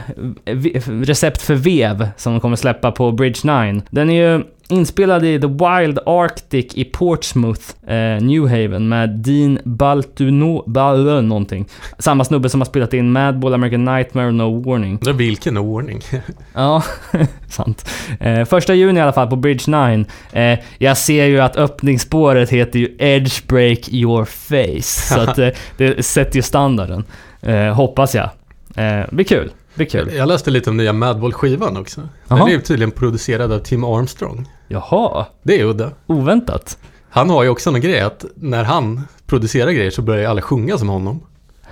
recept 0.86 1.42
för 1.42 1.56
vev 1.56 2.10
som 2.18 2.34
de 2.34 2.40
kommer 2.42 2.56
släppa 2.56 2.92
på 2.92 3.12
Bridge 3.12 3.40
9. 3.44 3.82
Den 3.90 4.10
är 4.10 4.14
ju 4.14 4.44
inspelad 4.68 5.26
i 5.26 5.40
The 5.40 5.48
Wild 5.48 6.00
Arctic 6.06 6.74
i 6.76 6.84
Portsmouth, 6.84 7.62
eh, 7.88 8.22
New 8.22 8.48
Haven 8.48 8.90
med 8.90 9.10
Dean 9.10 9.60
Baltuno, 9.64 10.64
Bal 10.68 11.24
någonting. 11.24 11.66
Samma 12.00 12.24
snubbe 12.24 12.50
som 12.50 12.62
har 12.62 12.66
spelat 12.66 12.94
in 12.94 13.12
Madball, 13.12 13.54
American 13.54 13.86
Nightmare 13.86 14.28
och 14.28 14.34
No 14.34 14.62
Warning. 14.70 14.92
Undrar 14.92 15.14
vilken 15.14 15.58
ordning. 15.58 16.02
Ja, 16.54 16.84
sant. 17.50 17.90
Eh, 18.20 18.46
första 18.46 18.74
juni 18.74 19.00
i 19.00 19.04
alla 19.04 19.14
fall 19.14 19.28
på 19.28 19.36
Bridge 19.36 19.72
9. 19.88 20.06
Eh, 20.32 20.60
jag 20.78 20.98
ser 20.98 21.26
ju 21.26 21.40
att 21.40 21.58
öppningsspåret 21.58 22.50
heter 22.50 22.80
ju 22.80 22.96
Edge 23.00 23.48
Break 23.48 23.90
Your 23.90 24.26
Face. 24.26 25.16
Så 25.16 25.20
att 25.30 25.38
eh, 25.38 25.50
det 25.78 26.06
sätter 26.06 26.36
ju 26.36 26.42
standarden. 26.42 27.04
Eh, 27.46 27.74
hoppas 27.74 28.16
jag. 28.16 28.30
Eh, 28.76 29.06
blir 29.12 29.26
kul. 29.26 29.52
Blir 29.76 29.86
kul. 29.86 30.14
Jag 30.14 30.28
läste 30.28 30.52
lite 30.52 30.70
om 30.70 30.78
nya 30.78 30.94
Madball-skivan 30.94 31.78
också. 31.78 32.02
Den 32.02 32.38
Jaha. 32.38 32.48
är 32.50 32.54
ju 32.54 32.62
tydligen 32.62 32.92
producerad 32.92 33.52
av 33.52 33.60
Tim 33.60 33.84
Armstrong. 33.84 34.48
Jaha, 34.68 35.26
Det 35.44 35.60
är 35.60 35.64
udda. 35.66 35.92
oväntat. 36.08 36.78
Han 37.10 37.30
har 37.30 37.44
ju 37.44 37.50
också 37.50 37.70
en 37.70 37.82
grej 37.82 38.00
att 38.02 38.26
när 38.36 38.64
han 38.64 39.02
producerar 39.28 39.72
grejer 39.72 39.92
så 39.92 40.02
börjar 40.02 40.22
ju 40.22 40.28
alla 40.28 40.42
sjunga 40.42 40.78
som 40.78 40.90
honom. 40.90 41.22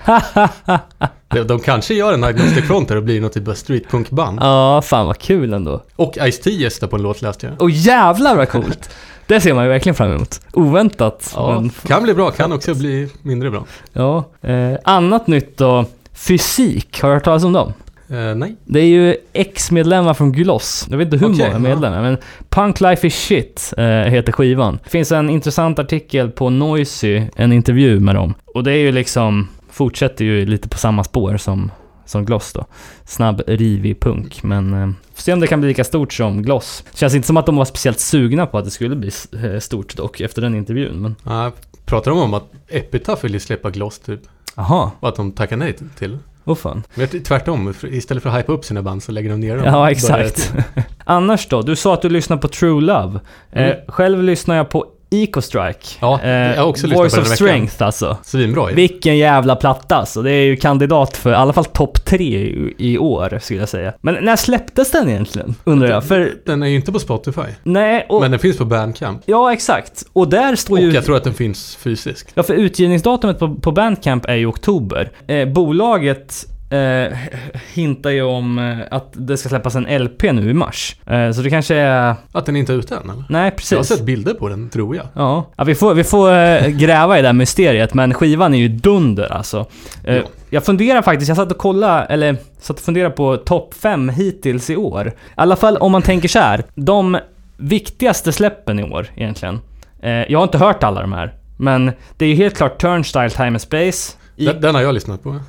De, 1.48 1.60
kanske 1.60 1.94
gör 1.94 2.14
en 2.14 2.24
Agnostic 2.24 2.66
Front 2.68 2.90
här 2.90 2.98
och 2.98 3.04
blir 3.04 3.22
något 3.22 3.34
typ 3.34 3.48
av 3.48 3.54
streetpunkband. 3.54 4.40
Ja, 4.42 4.82
fan 4.82 5.06
vad 5.08 5.18
kul 5.18 5.54
ändå. 5.54 5.84
Och 5.96 6.18
Ice-T 6.18 6.50
gästar 6.52 6.88
på 6.88 6.96
en 6.96 7.02
låt 7.02 7.22
läste 7.22 7.46
jag. 7.46 7.62
Och 7.62 7.70
jävlar 7.70 8.36
vad 8.36 8.50
coolt! 8.50 8.90
Det 9.28 9.42
ser 9.42 9.54
man 9.54 9.64
ju 9.64 9.70
verkligen 9.70 9.96
fram 9.96 10.12
emot. 10.12 10.42
Oväntat. 10.54 11.34
Ja, 11.36 11.60
Men, 11.60 11.70
kan 11.70 12.04
bli 12.04 12.14
bra, 12.14 12.32
kan 12.32 12.52
också 12.52 12.76
bli 12.76 13.10
mindre 13.22 13.50
bra. 13.52 13.66
ja. 13.94 14.24
Eh, 14.42 14.78
annat 14.84 15.28
nytt 15.28 15.58
då. 15.58 15.86
Fysik, 16.14 17.02
har 17.02 17.10
du 17.10 17.16
hört 17.16 17.24
talas 17.24 17.44
om 17.44 17.54
dem? 17.54 17.74
Eh, 18.10 18.36
nej. 18.36 18.56
Det 18.66 18.80
är 18.80 18.86
ju 18.86 19.16
ex-medlemmar 19.34 20.14
från 20.14 20.32
Gloss. 20.32 20.88
Jag 20.90 20.98
vet 20.98 21.06
inte 21.06 21.18
hur 21.18 21.34
Okej, 21.34 21.38
många 21.38 21.54
ja. 21.54 21.60
medlemmar, 21.60 22.02
men 22.02 22.18
Punk 22.50 22.82
Life 22.82 23.08
is 23.08 23.16
Shit 23.16 23.74
eh, 23.78 23.84
heter 23.86 24.32
skivan. 24.32 24.80
Det 24.84 24.90
finns 24.90 25.12
en 25.12 25.30
intressant 25.30 25.80
artikel 25.80 26.30
på 26.32 26.50
Noisy, 26.50 27.22
en 27.36 27.54
intervju 27.54 28.00
med 28.00 28.16
dem. 28.16 28.34
Och 28.46 28.64
det 28.64 28.72
är 28.72 28.78
ju 28.78 28.92
liksom, 28.92 29.48
fortsätter 29.72 30.26
ju 30.26 30.46
lite 30.46 30.70
på 30.70 30.78
samma 30.78 31.04
spår 31.04 31.38
som, 31.38 31.72
som 32.06 32.26
Gloss 32.26 32.54
då. 32.54 32.66
Snabb, 33.06 33.42
rivig 33.48 34.00
punk, 34.00 34.44
men 34.44 34.74
eh, 34.74 34.88
får 35.14 35.22
se 35.22 35.34
om 35.34 35.40
det 35.40 35.48
kan 35.48 35.60
bli 35.60 35.68
lika 35.70 35.84
stort 35.84 36.14
som 36.14 36.42
Gloss. 36.44 36.84
Känns 36.94 37.16
inte 37.16 37.28
som 37.28 37.38
att 37.38 37.46
de 37.46 37.56
var 37.56 37.66
speciellt 37.66 38.00
sugna 38.00 38.46
på 38.46 38.58
att 38.58 38.66
det 38.66 38.72
skulle 38.72 38.96
bli 38.96 39.12
eh, 39.44 39.60
stort 39.60 39.96
dock, 39.96 40.22
efter 40.22 40.42
den 40.42 40.56
intervjun. 40.56 41.02
Men 41.02 41.16
Ja, 41.24 41.52
pratar 41.86 42.12
de 42.12 42.20
om 42.20 42.34
att 42.34 42.44
Epitaph 42.68 43.24
vill 43.24 43.34
ju 43.34 43.40
släppa 43.40 43.70
Gloss 43.70 44.00
typ? 44.00 44.20
Jaha, 44.56 44.92
Och 45.00 45.10
att 45.10 45.16
de 45.16 45.32
tackar 45.32 45.58
nej 45.58 45.76
till. 45.98 46.18
vad 46.44 46.58
fan. 46.58 46.84
Vet, 46.96 47.26
tvärtom, 47.26 47.74
istället 47.84 48.24
för 48.24 48.30
att 48.30 48.40
hypa 48.40 48.52
upp 48.54 48.66
sina 48.66 48.82
band 48.82 49.04
så 49.04 49.12
lägger 49.12 49.30
de 49.30 49.40
ner 49.40 49.56
dem. 49.58 49.66
Ja, 49.66 49.92
exakt. 49.92 50.54
Annars 51.06 51.48
då? 51.48 51.62
Du 51.62 51.76
sa 51.76 51.94
att 51.94 52.02
du 52.02 52.10
lyssnar 52.10 52.38
på 52.38 52.48
True 52.48 52.82
Love. 52.82 53.20
Eh, 53.52 53.64
Mm. 53.66 53.78
själv 53.88 54.24
lyssnar 54.24 54.56
jag 54.56 54.70
på 54.70 54.86
Eco 55.14 55.42
Strike. 55.42 55.88
Ja, 56.00 56.20
jag 56.24 56.56
har 56.58 56.66
också 56.66 56.88
lyssnat 56.88 57.04
Voice 57.04 57.18
of. 57.18 57.28
Strength 57.28 57.84
alltså. 57.84 58.18
Svinbra 58.24 58.70
ju. 58.70 58.76
Vilken 58.76 59.18
jävla 59.18 59.56
platta 59.56 59.96
alltså. 59.96 60.22
Det 60.22 60.32
är 60.32 60.44
ju 60.46 60.56
kandidat 60.56 61.18
för 61.18 61.32
i 61.32 61.36
alla 61.36 61.54
fall 61.54 61.66
topp 61.66 62.06
tre 62.06 62.38
i, 62.38 62.76
i 62.78 62.98
år, 62.98 63.40
skulle 63.42 63.60
jag 63.60 63.70
säga. 63.70 63.94
Men 64.02 64.18
när 64.22 64.36
släpptes 64.36 64.92
den 64.92 65.10
egentligen? 65.10 65.56
Undrar 65.64 65.88
jag. 65.90 66.04
För, 66.06 66.32
Den 66.46 66.64
är 66.64 66.68
ju 66.68 66.76
inte 66.76 66.92
på 66.92 67.00
Spotify. 67.00 67.42
nej, 67.64 68.06
och... 68.10 68.22
Men 68.22 68.32
den 68.32 68.40
finns 68.40 68.58
på 68.58 68.66
Bandcamp. 68.66 69.22
Ja, 69.26 69.54
exakt. 69.54 70.04
Och 70.14 70.30
där 70.30 70.56
står 70.56 70.76
Och 70.76 70.82
ju... 70.82 70.92
jag 70.92 71.06
tror 71.06 71.18
att 71.18 71.24
den 71.24 71.34
finns 71.34 71.76
fysiskt. 71.76 72.30
Ja, 72.34 72.44
för 72.44 72.54
utgivningsdatumet 72.54 73.40
på, 73.40 73.56
på 73.56 73.72
Bandcamp 73.72 74.26
är 74.26 74.36
ju 74.36 74.46
oktober. 74.46 75.12
Eh, 75.28 75.48
bolaget 75.48 76.46
eh, 76.74 77.18
hintar 77.74 78.10
ju 78.10 78.22
om 78.22 78.60
eh, 78.60 78.78
att 78.92 79.10
det 79.14 79.38
ska 79.38 79.50
släppas 79.50 79.76
en 79.76 80.04
LP 80.04 80.24
nu 80.24 80.50
i 80.50 80.54
mars. 80.54 80.96
Eh, 81.06 81.32
så 81.32 81.42
det 81.42 81.50
kanske 81.50 81.76
är... 81.76 82.16
Att 82.32 82.46
den 82.46 82.56
inte 82.56 82.74
är 82.74 82.78
ute 82.78 82.96
än 82.96 83.10
eller? 83.10 83.24
Nej, 83.30 83.40
Jag 83.40 83.46
har 83.46 83.52
precis. 83.52 83.88
sett 83.88 84.06
bilder 84.06 84.34
på 84.34 84.50
den, 84.50 84.70
tror 84.70 84.96
jag. 84.96 85.06
Ja, 85.16 85.46
ja 85.58 85.64
vi, 85.64 85.76
får, 85.76 85.94
vi 85.94 86.04
får 86.04 86.34
eh, 86.34 86.68
gräva 86.68 87.20
i 87.20 87.22
det 87.22 87.28
här 87.28 87.34
mysteriet, 87.34 87.94
men 87.94 88.14
skivan 88.14 88.54
är 88.54 88.58
ju 88.58 88.68
dunder 88.68 89.34
alltså. 89.34 89.66
Eh, 90.04 90.16
Ja. 90.16 90.22
Jag 90.50 90.66
funderar 90.66 91.02
faktiskt, 91.02 91.28
jag 91.28 91.38
satt 91.38 91.52
och 91.52 91.58
kollade, 91.58 92.06
eller 92.06 92.38
satt 92.60 92.78
och 92.78 92.86
funderade 92.86 93.16
på 93.16 93.38
topp 93.38 93.74
5 93.74 94.10
hittills 94.10 94.70
i 94.70 94.76
år. 94.76 95.08
I 95.08 95.12
alla 95.36 95.56
fall 95.56 95.78
om 95.78 95.92
man 95.92 96.02
tänker 96.02 96.28
så 96.28 96.40
här, 96.40 96.64
de 96.76 97.18
viktigaste 97.58 98.32
släppen 98.32 98.80
i 98.80 98.84
år 98.84 99.08
egentligen. 99.16 99.60
Eh, 100.02 100.12
jag 100.12 100.40
har 100.40 100.44
inte 100.44 100.58
hört 100.58 100.84
alla 100.84 101.02
de 101.02 101.14
här, 101.14 101.34
men 101.58 101.92
det 102.18 102.26
är 102.26 102.30
ju 102.30 102.36
helt 102.36 102.58
klart 102.58 102.82
Turnstyle 102.82 103.30
Time 103.30 103.48
and 103.48 103.62
Space. 103.62 104.14
I, 104.44 104.46
Den, 104.46 104.62
den 104.62 104.76
har 104.76 104.82
jag 104.82 104.94
lyssnat 104.94 105.24
på. 105.24 105.40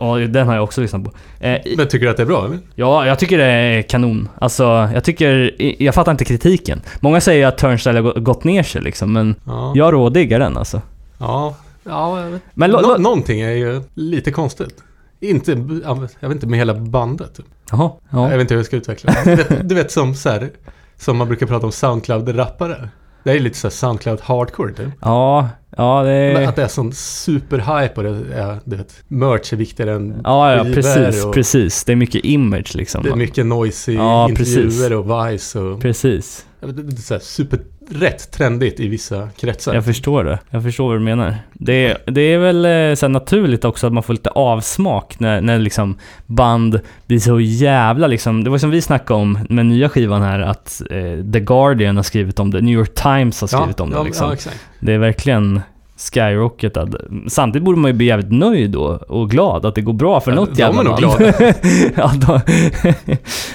ja, 0.00 0.16
den 0.28 0.46
har 0.48 0.54
jag 0.54 0.64
också 0.64 0.80
lyssnat 0.80 1.04
på. 1.04 1.10
Eh, 1.40 1.54
i, 1.66 1.74
Men 1.76 1.88
tycker 1.88 2.04
du 2.06 2.10
att 2.10 2.16
det 2.16 2.22
är 2.22 2.26
bra 2.26 2.44
eller? 2.46 2.58
ja, 2.74 3.06
jag 3.06 3.18
tycker 3.18 3.38
det 3.38 3.44
är 3.44 3.82
kanon. 3.82 4.28
Alltså, 4.38 4.64
jag 4.94 5.04
tycker... 5.04 5.50
Jag 5.82 5.94
fattar 5.94 6.12
inte 6.12 6.24
kritiken. 6.24 6.80
Många 7.00 7.20
säger 7.20 7.38
ju 7.38 7.44
att 7.44 7.58
Turnstyle 7.58 7.96
har 7.96 8.02
gå- 8.02 8.20
gått 8.20 8.44
ner 8.44 8.62
sig 8.62 8.82
liksom, 8.82 9.12
men 9.12 9.34
Ja. 9.44 9.72
jag 9.76 9.92
rådiggar 9.92 10.38
den 10.38 10.56
alltså. 10.56 10.80
Ja. 11.18 11.54
Ja. 11.84 12.24
Men 12.54 12.70
lo, 12.70 12.80
Nå- 12.80 12.88
lo, 12.88 12.96
någonting 12.98 13.40
är 13.40 13.50
ju 13.50 13.82
lite 13.94 14.30
konstigt. 14.30 14.82
Inte, 15.20 15.52
jag 15.84 15.94
vet 16.28 16.32
inte 16.32 16.46
med 16.46 16.58
hela 16.58 16.74
bandet. 16.74 17.34
typ. 17.36 17.46
Jaha, 17.70 17.90
ja. 18.10 18.22
Jag 18.30 18.38
vet 18.38 18.40
inte 18.40 18.54
hur 18.54 18.58
jag 18.58 18.66
ska 18.66 18.76
utveckla 18.76 19.12
det. 19.24 19.30
Du 19.30 19.36
vet, 19.36 19.68
du 19.68 19.74
vet 19.74 19.90
som 19.92 20.14
så 20.14 20.28
här, 20.30 20.50
som 20.96 21.16
man 21.16 21.26
brukar 21.28 21.46
prata 21.46 21.66
om 21.66 21.72
Soundcloud-rappare. 21.72 22.88
Det 23.22 23.32
är 23.32 23.40
lite 23.40 23.58
så 23.58 23.66
här 23.66 23.72
Soundcloud 23.72 24.20
hardcore 24.20 24.72
typ. 24.72 24.88
Ja, 25.00 25.48
ja 25.76 26.02
det 26.02 26.10
är... 26.10 26.48
Att 26.48 26.56
det 26.56 26.62
är 26.62 26.68
sån 26.68 26.92
superhype 26.92 27.92
och 27.96 28.02
det 28.02 28.34
är, 28.34 28.58
du 28.64 28.76
vet, 28.76 29.04
merch 29.08 29.52
är 29.52 29.56
viktigare 29.56 29.94
än 29.94 30.20
Ja, 30.24 30.56
ja, 30.56 30.64
precis, 30.64 31.24
och 31.24 31.34
precis. 31.34 31.84
Det 31.84 31.92
är 31.92 31.96
mycket 31.96 32.24
image 32.24 32.74
liksom. 32.74 33.02
Det 33.02 33.10
är 33.10 33.16
mycket 33.16 33.46
noise 33.46 33.92
i 33.92 33.94
Ja, 33.94 34.28
intervjuer 34.28 34.64
precis. 34.64 34.90
och 34.90 35.32
Vice 35.32 35.58
och... 35.60 35.80
Precis. 35.80 36.46
Det 36.60 36.66
är 36.92 36.96
så 36.96 37.14
här 37.14 37.20
super, 37.20 37.60
rätt 37.90 38.30
trendigt 38.30 38.80
i 38.80 38.88
vissa 38.88 39.28
kretsar. 39.36 39.74
Jag 39.74 39.84
förstår 39.84 40.24
det. 40.24 40.38
Jag 40.50 40.62
förstår 40.62 40.88
vad 40.88 40.96
du 40.96 41.00
menar. 41.00 41.36
Det 41.52 41.86
är, 41.86 41.98
det 42.06 42.20
är 42.20 42.38
väl 42.38 42.64
eh, 42.64 42.94
så 42.94 43.08
naturligt 43.08 43.64
också 43.64 43.86
att 43.86 43.92
man 43.92 44.02
får 44.02 44.12
lite 44.12 44.30
avsmak 44.30 45.20
när, 45.20 45.40
när 45.40 45.58
liksom 45.58 45.98
band 46.26 46.80
blir 47.06 47.18
så 47.18 47.40
jävla 47.40 48.06
liksom... 48.06 48.44
Det 48.44 48.50
var 48.50 48.58
som 48.58 48.70
vi 48.70 48.82
snackade 48.82 49.20
om 49.20 49.38
med 49.48 49.66
nya 49.66 49.88
skivan 49.88 50.22
här 50.22 50.40
att 50.40 50.82
eh, 50.90 51.32
The 51.32 51.40
Guardian 51.40 51.96
har 51.96 52.02
skrivit 52.02 52.38
om 52.38 52.50
det, 52.50 52.60
New 52.60 52.74
York 52.74 52.94
Times 52.94 53.40
har 53.40 53.48
skrivit 53.48 53.80
om 53.80 53.90
det 53.90 53.96
ja, 53.96 54.02
liksom. 54.02 54.26
Ja, 54.26 54.34
exakt. 54.34 54.60
Det 54.80 54.92
är 54.92 54.98
verkligen 54.98 55.60
skyrocketad. 55.96 56.96
Samtidigt 57.28 57.64
borde 57.64 57.78
man 57.78 57.90
ju 57.90 57.92
bli 57.96 58.06
jävligt 58.06 58.32
nöjd 58.32 58.70
då 58.70 58.84
och 59.08 59.30
glad 59.30 59.66
att 59.66 59.74
det 59.74 59.80
går 59.82 59.92
bra 59.92 60.20
för 60.20 60.30
Ja, 60.32 60.36
något 60.36 60.54
de 60.54 60.60
jävla 60.62 60.80
är 60.80 60.84
nog 60.84 60.92
band. 61.02 61.18
glada. 61.18 61.32
ja, 61.96 62.12
de, 62.26 62.40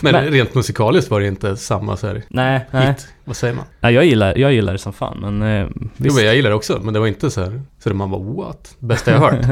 Men, 0.01 0.11
Men- 0.13 0.25
rent 0.31 0.55
musikaliskt 0.55 1.11
var 1.11 1.19
det 1.19 1.27
inte 1.27 1.57
samma 1.57 1.97
så 1.97 2.07
här 2.07 2.23
nej, 2.29 2.67
nej. 2.71 2.87
hit. 2.87 3.07
Vad 3.23 3.35
säger 3.35 3.53
man? 3.55 3.65
nej 3.79 3.93
jag, 3.93 4.05
gillar, 4.05 4.37
jag 4.37 4.53
gillar 4.53 4.73
det 4.73 4.79
som 4.79 4.93
fan, 4.93 5.17
men 5.21 5.41
eh, 5.41 5.67
Jo, 5.75 5.87
visst. 5.97 6.15
men 6.15 6.25
jag 6.25 6.35
gillar 6.35 6.49
det 6.49 6.55
också, 6.55 6.79
men 6.83 6.93
det 6.93 6.99
var 6.99 7.07
inte 7.07 7.31
så 7.31 7.41
här 7.41 7.61
så 7.83 7.93
man 7.93 8.11
bara 8.11 8.21
what? 8.21 8.75
Bästa 8.79 9.11
jag 9.11 9.19
hört. 9.19 9.33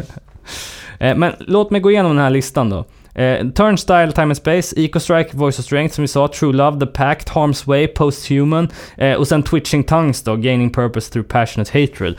Eh, 1.02 1.16
men 1.16 1.34
låt 1.40 1.72
mig 1.72 1.82
gå 1.82 1.92
igenom 1.92 2.16
den 2.16 2.24
här 2.24 2.30
listan 2.30 2.70
då. 2.70 2.86
Eh, 3.16 3.48
Turnstyle, 3.48 4.12
Time 4.12 4.26
and 4.26 4.38
Space, 4.38 4.74
Eco 4.78 5.00
Strike, 5.00 5.30
Voice 5.38 5.60
of 5.60 5.66
Strength 5.66 5.96
som 5.96 6.02
vi 6.02 6.08
sa, 6.08 6.28
True 6.28 6.54
Love, 6.54 6.80
The 6.80 6.86
Pact, 6.86 7.30
Harm's 7.30 7.68
Way, 7.68 7.88
Posthuman 7.88 8.70
eh, 8.98 9.14
och 9.14 9.28
sen 9.28 9.44
Twitching 9.44 9.84
Tongues 9.84 10.24
då, 10.24 10.36
Gaining 10.36 10.70
Purpose 10.70 11.14
Through 11.14 11.28
Passionate 11.28 11.82
Hatred. 11.82 12.16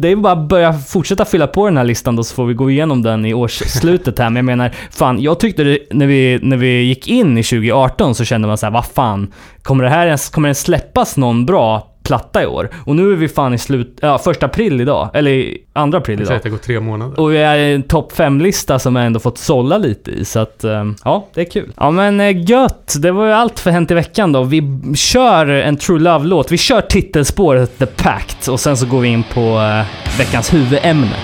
Det 0.00 0.08
är 0.08 0.16
bara 0.16 0.32
att 0.32 0.48
börja 0.48 0.72
fortsätta 0.72 1.24
fylla 1.24 1.46
på 1.46 1.64
den 1.64 1.76
här 1.76 1.84
listan 1.84 2.16
då 2.16 2.24
så 2.24 2.34
får 2.34 2.46
vi 2.46 2.54
gå 2.54 2.70
igenom 2.70 3.02
den 3.02 3.24
i 3.24 3.34
årsslutet 3.34 4.18
här. 4.18 4.30
Men 4.30 4.36
jag 4.36 4.44
menar, 4.44 4.70
fan, 4.90 5.22
jag 5.22 5.40
tyckte 5.40 5.64
det, 5.64 5.78
när 5.90 6.06
vi, 6.06 6.38
när 6.42 6.56
vi 6.56 6.82
gick 6.82 7.08
in 7.08 7.38
i 7.38 7.42
2018 7.42 8.14
så 8.14 8.24
kände 8.24 8.48
man 8.48 8.58
så 8.58 8.66
här, 8.66 8.70
vad 8.70 8.86
fan, 8.86 9.32
kommer 9.62 9.84
det 9.84 9.90
här 9.90 10.06
ens, 10.06 10.28
kommer 10.28 10.48
det 10.48 10.54
släppas 10.54 11.16
någon 11.16 11.46
bra 11.46 11.91
platta 12.02 12.42
i 12.42 12.46
år? 12.46 12.70
Och 12.86 12.96
nu 12.96 13.12
är 13.12 13.16
vi 13.16 13.28
fan 13.28 13.54
i 13.54 13.58
slut, 13.58 13.98
ja, 14.00 14.18
första 14.18 14.46
april 14.46 14.80
idag, 14.80 15.10
eller 15.14 15.56
andra 15.72 15.98
april 15.98 16.22
idag. 16.22 16.36
att 16.36 16.42
det 16.42 16.50
går 16.50 16.58
tre 16.58 16.80
månader. 16.80 17.20
Och 17.20 17.32
vi 17.32 17.38
är 17.38 17.56
i 17.56 17.74
en 17.74 17.82
topp 17.82 18.12
5-lista 18.16 18.78
som 18.78 18.96
jag 18.96 19.06
ändå 19.06 19.20
fått 19.20 19.38
sålla 19.38 19.78
lite 19.78 20.10
i, 20.10 20.24
så 20.24 20.38
att 20.38 20.64
ehm, 20.64 20.94
ja, 21.04 21.26
det 21.34 21.40
är 21.40 21.50
kul. 21.50 21.72
Ja 21.76 21.90
men 21.90 22.20
eh, 22.20 22.50
gött, 22.50 22.94
det 22.98 23.12
var 23.12 23.26
ju 23.26 23.32
allt 23.32 23.60
för 23.60 23.70
Hänt 23.70 23.90
i 23.90 23.94
veckan 23.94 24.32
då. 24.32 24.42
Vi 24.42 24.62
kör 24.94 25.46
en 25.46 25.76
True 25.76 26.00
Love-låt, 26.00 26.52
vi 26.52 26.58
kör 26.58 26.80
titelspåret 26.80 27.78
The 27.78 27.86
Pact 27.86 28.48
och 28.48 28.60
sen 28.60 28.76
så 28.76 28.86
går 28.86 29.00
vi 29.00 29.08
in 29.08 29.24
på 29.34 29.40
eh, 29.40 30.18
veckans 30.18 30.54
huvudämne. 30.54 31.16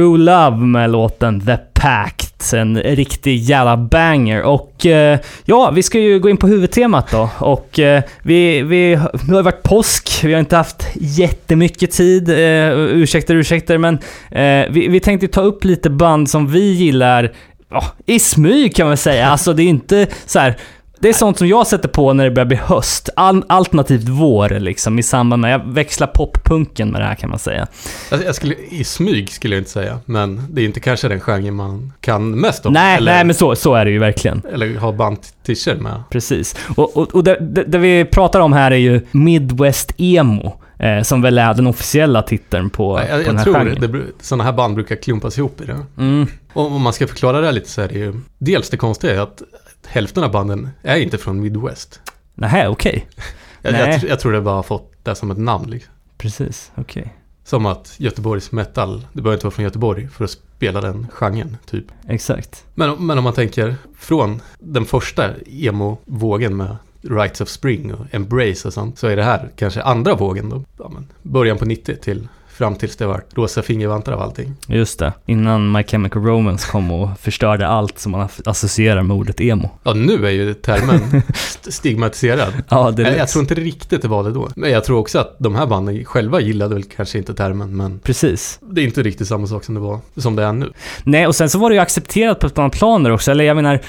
True 0.00 0.18
Love 0.18 0.56
med 0.56 0.90
låten 0.90 1.40
The 1.40 1.56
Pact. 1.56 2.52
En 2.52 2.82
riktig 2.82 3.36
jävla 3.36 3.76
banger. 3.76 4.42
Och 4.42 4.86
eh, 4.86 5.18
ja, 5.44 5.70
vi 5.70 5.82
ska 5.82 5.98
ju 5.98 6.18
gå 6.20 6.30
in 6.30 6.36
på 6.36 6.46
huvudtemat 6.46 7.10
då. 7.10 7.30
Och 7.38 7.78
eh, 7.78 8.02
vi, 8.22 8.62
vi, 8.62 8.98
det 9.28 9.34
har 9.34 9.42
varit 9.42 9.62
påsk, 9.62 10.20
vi 10.24 10.32
har 10.32 10.40
inte 10.40 10.56
haft 10.56 10.86
jättemycket 10.94 11.90
tid. 11.90 12.28
Eh, 12.28 12.70
ursäkter, 12.78 13.34
ursäkter, 13.34 13.78
men 13.78 13.94
eh, 14.30 14.70
vi, 14.70 14.88
vi 14.88 15.00
tänkte 15.00 15.28
ta 15.28 15.40
upp 15.40 15.64
lite 15.64 15.90
band 15.90 16.30
som 16.30 16.46
vi 16.46 16.72
gillar 16.72 17.32
ja, 17.70 17.84
i 18.06 18.18
smyg 18.18 18.76
kan 18.76 18.86
man 18.86 18.96
säga. 18.96 19.26
Alltså 19.26 19.52
det 19.52 19.62
är 19.62 19.68
inte 19.68 20.06
så 20.26 20.38
här. 20.38 20.56
Det 21.02 21.08
är 21.08 21.12
sånt 21.12 21.38
som 21.38 21.48
jag 21.48 21.66
sätter 21.66 21.88
på 21.88 22.12
när 22.12 22.24
det 22.24 22.30
börjar 22.30 22.46
bli 22.46 22.56
höst. 22.56 23.08
Al- 23.16 23.44
alternativt 23.48 24.08
vår 24.08 24.48
liksom 24.48 24.98
i 24.98 25.02
samband 25.02 25.42
med, 25.42 25.52
jag 25.52 25.72
växlar 25.72 26.06
poppunken 26.06 26.90
med 26.90 27.00
det 27.00 27.04
här 27.04 27.14
kan 27.14 27.30
man 27.30 27.38
säga. 27.38 27.66
Jag, 28.10 28.24
jag 28.24 28.34
skulle, 28.34 28.54
I 28.70 28.84
smyg 28.84 29.32
skulle 29.32 29.54
jag 29.54 29.60
inte 29.60 29.70
säga, 29.70 29.98
men 30.04 30.42
det 30.50 30.60
är 30.62 30.64
inte 30.64 30.80
kanske 30.80 31.08
den 31.08 31.20
genre 31.20 31.50
man 31.50 31.92
kan 32.00 32.30
mest 32.30 32.66
om. 32.66 32.72
nej, 32.72 32.96
eller, 32.96 33.12
nej 33.12 33.24
men 33.24 33.34
så, 33.34 33.56
så 33.56 33.74
är 33.74 33.84
det 33.84 33.90
ju 33.90 33.98
verkligen. 33.98 34.42
Eller 34.52 34.76
har 34.78 34.92
bandtischer 34.92 35.74
med. 35.74 36.02
Precis. 36.10 36.56
Och, 36.76 36.96
och, 36.96 37.14
och 37.14 37.24
det, 37.24 37.36
det, 37.40 37.64
det 37.64 37.78
vi 37.78 38.04
pratar 38.04 38.40
om 38.40 38.52
här 38.52 38.70
är 38.70 38.76
ju 38.76 39.00
Midwest 39.10 39.92
Emo. 39.98 40.56
Eh, 40.78 41.02
som 41.02 41.22
väl 41.22 41.38
är 41.38 41.54
den 41.54 41.66
officiella 41.66 42.22
titeln 42.22 42.70
på, 42.70 42.98
jag 42.98 43.08
på 43.10 43.16
den 43.16 43.26
jag 43.26 43.34
här 43.34 43.44
tror 43.44 43.54
genren. 43.54 43.92
det, 43.92 44.24
sådana 44.24 44.44
här 44.44 44.52
band 44.52 44.74
brukar 44.74 44.96
klumpas 44.96 45.38
ihop 45.38 45.60
i 45.60 45.64
det. 45.64 45.78
Mm, 45.98 46.26
Och 46.52 46.66
om 46.66 46.82
man 46.82 46.92
ska 46.92 47.06
förklara 47.06 47.40
det 47.40 47.46
här 47.46 47.52
lite 47.52 47.68
så 47.68 47.80
är 47.82 47.88
det 47.88 47.94
ju, 47.98 48.14
dels 48.38 48.70
det 48.70 48.76
konstiga 48.76 49.14
är 49.14 49.18
att 49.20 49.42
hälften 49.86 50.24
av 50.24 50.30
banden 50.30 50.68
är 50.82 50.96
inte 50.96 51.18
från 51.18 51.40
Midwest. 51.40 52.00
nähä, 52.34 52.68
okej. 52.68 53.06
Jag, 53.62 53.72
Nej. 53.72 53.80
jag, 53.80 54.00
tr- 54.00 54.08
jag 54.08 54.20
tror 54.20 54.32
det 54.32 54.40
bara 54.40 54.54
har 54.54 54.62
fått 54.62 54.92
det 55.02 55.14
som 55.14 55.30
ett 55.30 55.38
namn 55.38 55.70
liksom. 55.70 55.92
Precis, 56.18 56.72
okej. 56.74 57.14
Som 57.44 57.66
att 57.66 57.94
Göteborgs 57.98 58.52
metal, 58.52 59.06
det 59.12 59.22
behöver 59.22 59.36
inte 59.36 59.46
vara 59.46 59.54
från 59.54 59.64
Göteborg 59.64 60.08
för 60.08 60.24
att 60.24 60.30
spela 60.30 60.80
den 60.80 61.06
genren, 61.12 61.56
typ. 61.66 61.84
Exakt. 62.08 62.64
Men, 62.74 63.06
men 63.06 63.18
om 63.18 63.24
man 63.24 63.32
tänker 63.32 63.74
från 63.98 64.42
den 64.58 64.84
första 64.84 65.30
emo-vågen 65.46 66.56
med 66.56 66.76
Rights 67.02 67.40
of 67.40 67.48
Spring 67.48 67.94
och 67.94 68.06
Embrace 68.10 68.68
och 68.68 68.74
sånt, 68.74 68.98
så 68.98 69.06
är 69.06 69.16
det 69.16 69.22
här 69.24 69.50
kanske 69.56 69.82
andra 69.82 70.14
vågen 70.14 70.48
då. 70.48 70.64
Ja, 70.78 70.92
början 71.22 71.58
på 71.58 71.64
90 71.64 71.96
till 71.96 72.28
fram 72.60 72.74
tills 72.76 72.96
det 72.96 73.06
var 73.06 73.22
rosa 73.34 73.62
fingervantar 73.62 74.12
av 74.12 74.20
allting. 74.22 74.54
Just 74.66 74.98
det. 74.98 75.12
Innan 75.26 75.72
My 75.72 75.82
Chemical 75.82 76.22
Romance 76.22 76.68
kom 76.70 76.90
och 76.90 77.08
förstörde 77.20 77.66
allt 77.68 77.98
som 77.98 78.12
man 78.12 78.28
associerar 78.44 79.02
med 79.02 79.16
ordet 79.16 79.40
emo. 79.40 79.70
Ja, 79.82 79.92
nu 79.94 80.26
är 80.26 80.30
ju 80.30 80.54
termen 80.54 81.22
st- 81.34 81.72
stigmatiserad. 81.72 82.52
Ja, 82.68 82.90
det 82.90 83.02
Jag, 83.02 83.16
jag 83.18 83.28
tror 83.28 83.42
inte 83.42 83.54
riktigt 83.54 84.02
det 84.02 84.08
var 84.08 84.24
det 84.24 84.30
då. 84.32 84.48
Men 84.56 84.70
jag 84.70 84.84
tror 84.84 84.98
också 84.98 85.18
att 85.18 85.36
de 85.38 85.54
här 85.54 85.66
banden 85.66 86.04
själva 86.04 86.40
gillade 86.40 86.74
väl 86.74 86.84
kanske 86.96 87.18
inte 87.18 87.34
termen, 87.34 87.76
men 87.76 87.98
Precis. 87.98 88.58
det 88.70 88.80
är 88.80 88.84
inte 88.84 89.02
riktigt 89.02 89.28
samma 89.28 89.46
sak 89.46 89.64
som 89.64 89.74
det 89.74 89.80
var, 89.80 89.98
som 90.16 90.36
det 90.36 90.42
är 90.44 90.52
nu. 90.52 90.72
Nej, 91.04 91.26
och 91.26 91.34
sen 91.36 91.50
så 91.50 91.58
var 91.58 91.70
det 91.70 91.74
ju 91.76 91.80
accepterat 91.82 92.38
på 92.40 92.46
ett 92.46 92.58
annat 92.58 92.72
plan 92.72 93.02
där 93.02 93.10
också. 93.10 93.30
Eller 93.30 93.44
jag 93.44 93.56
menar, 93.56 93.80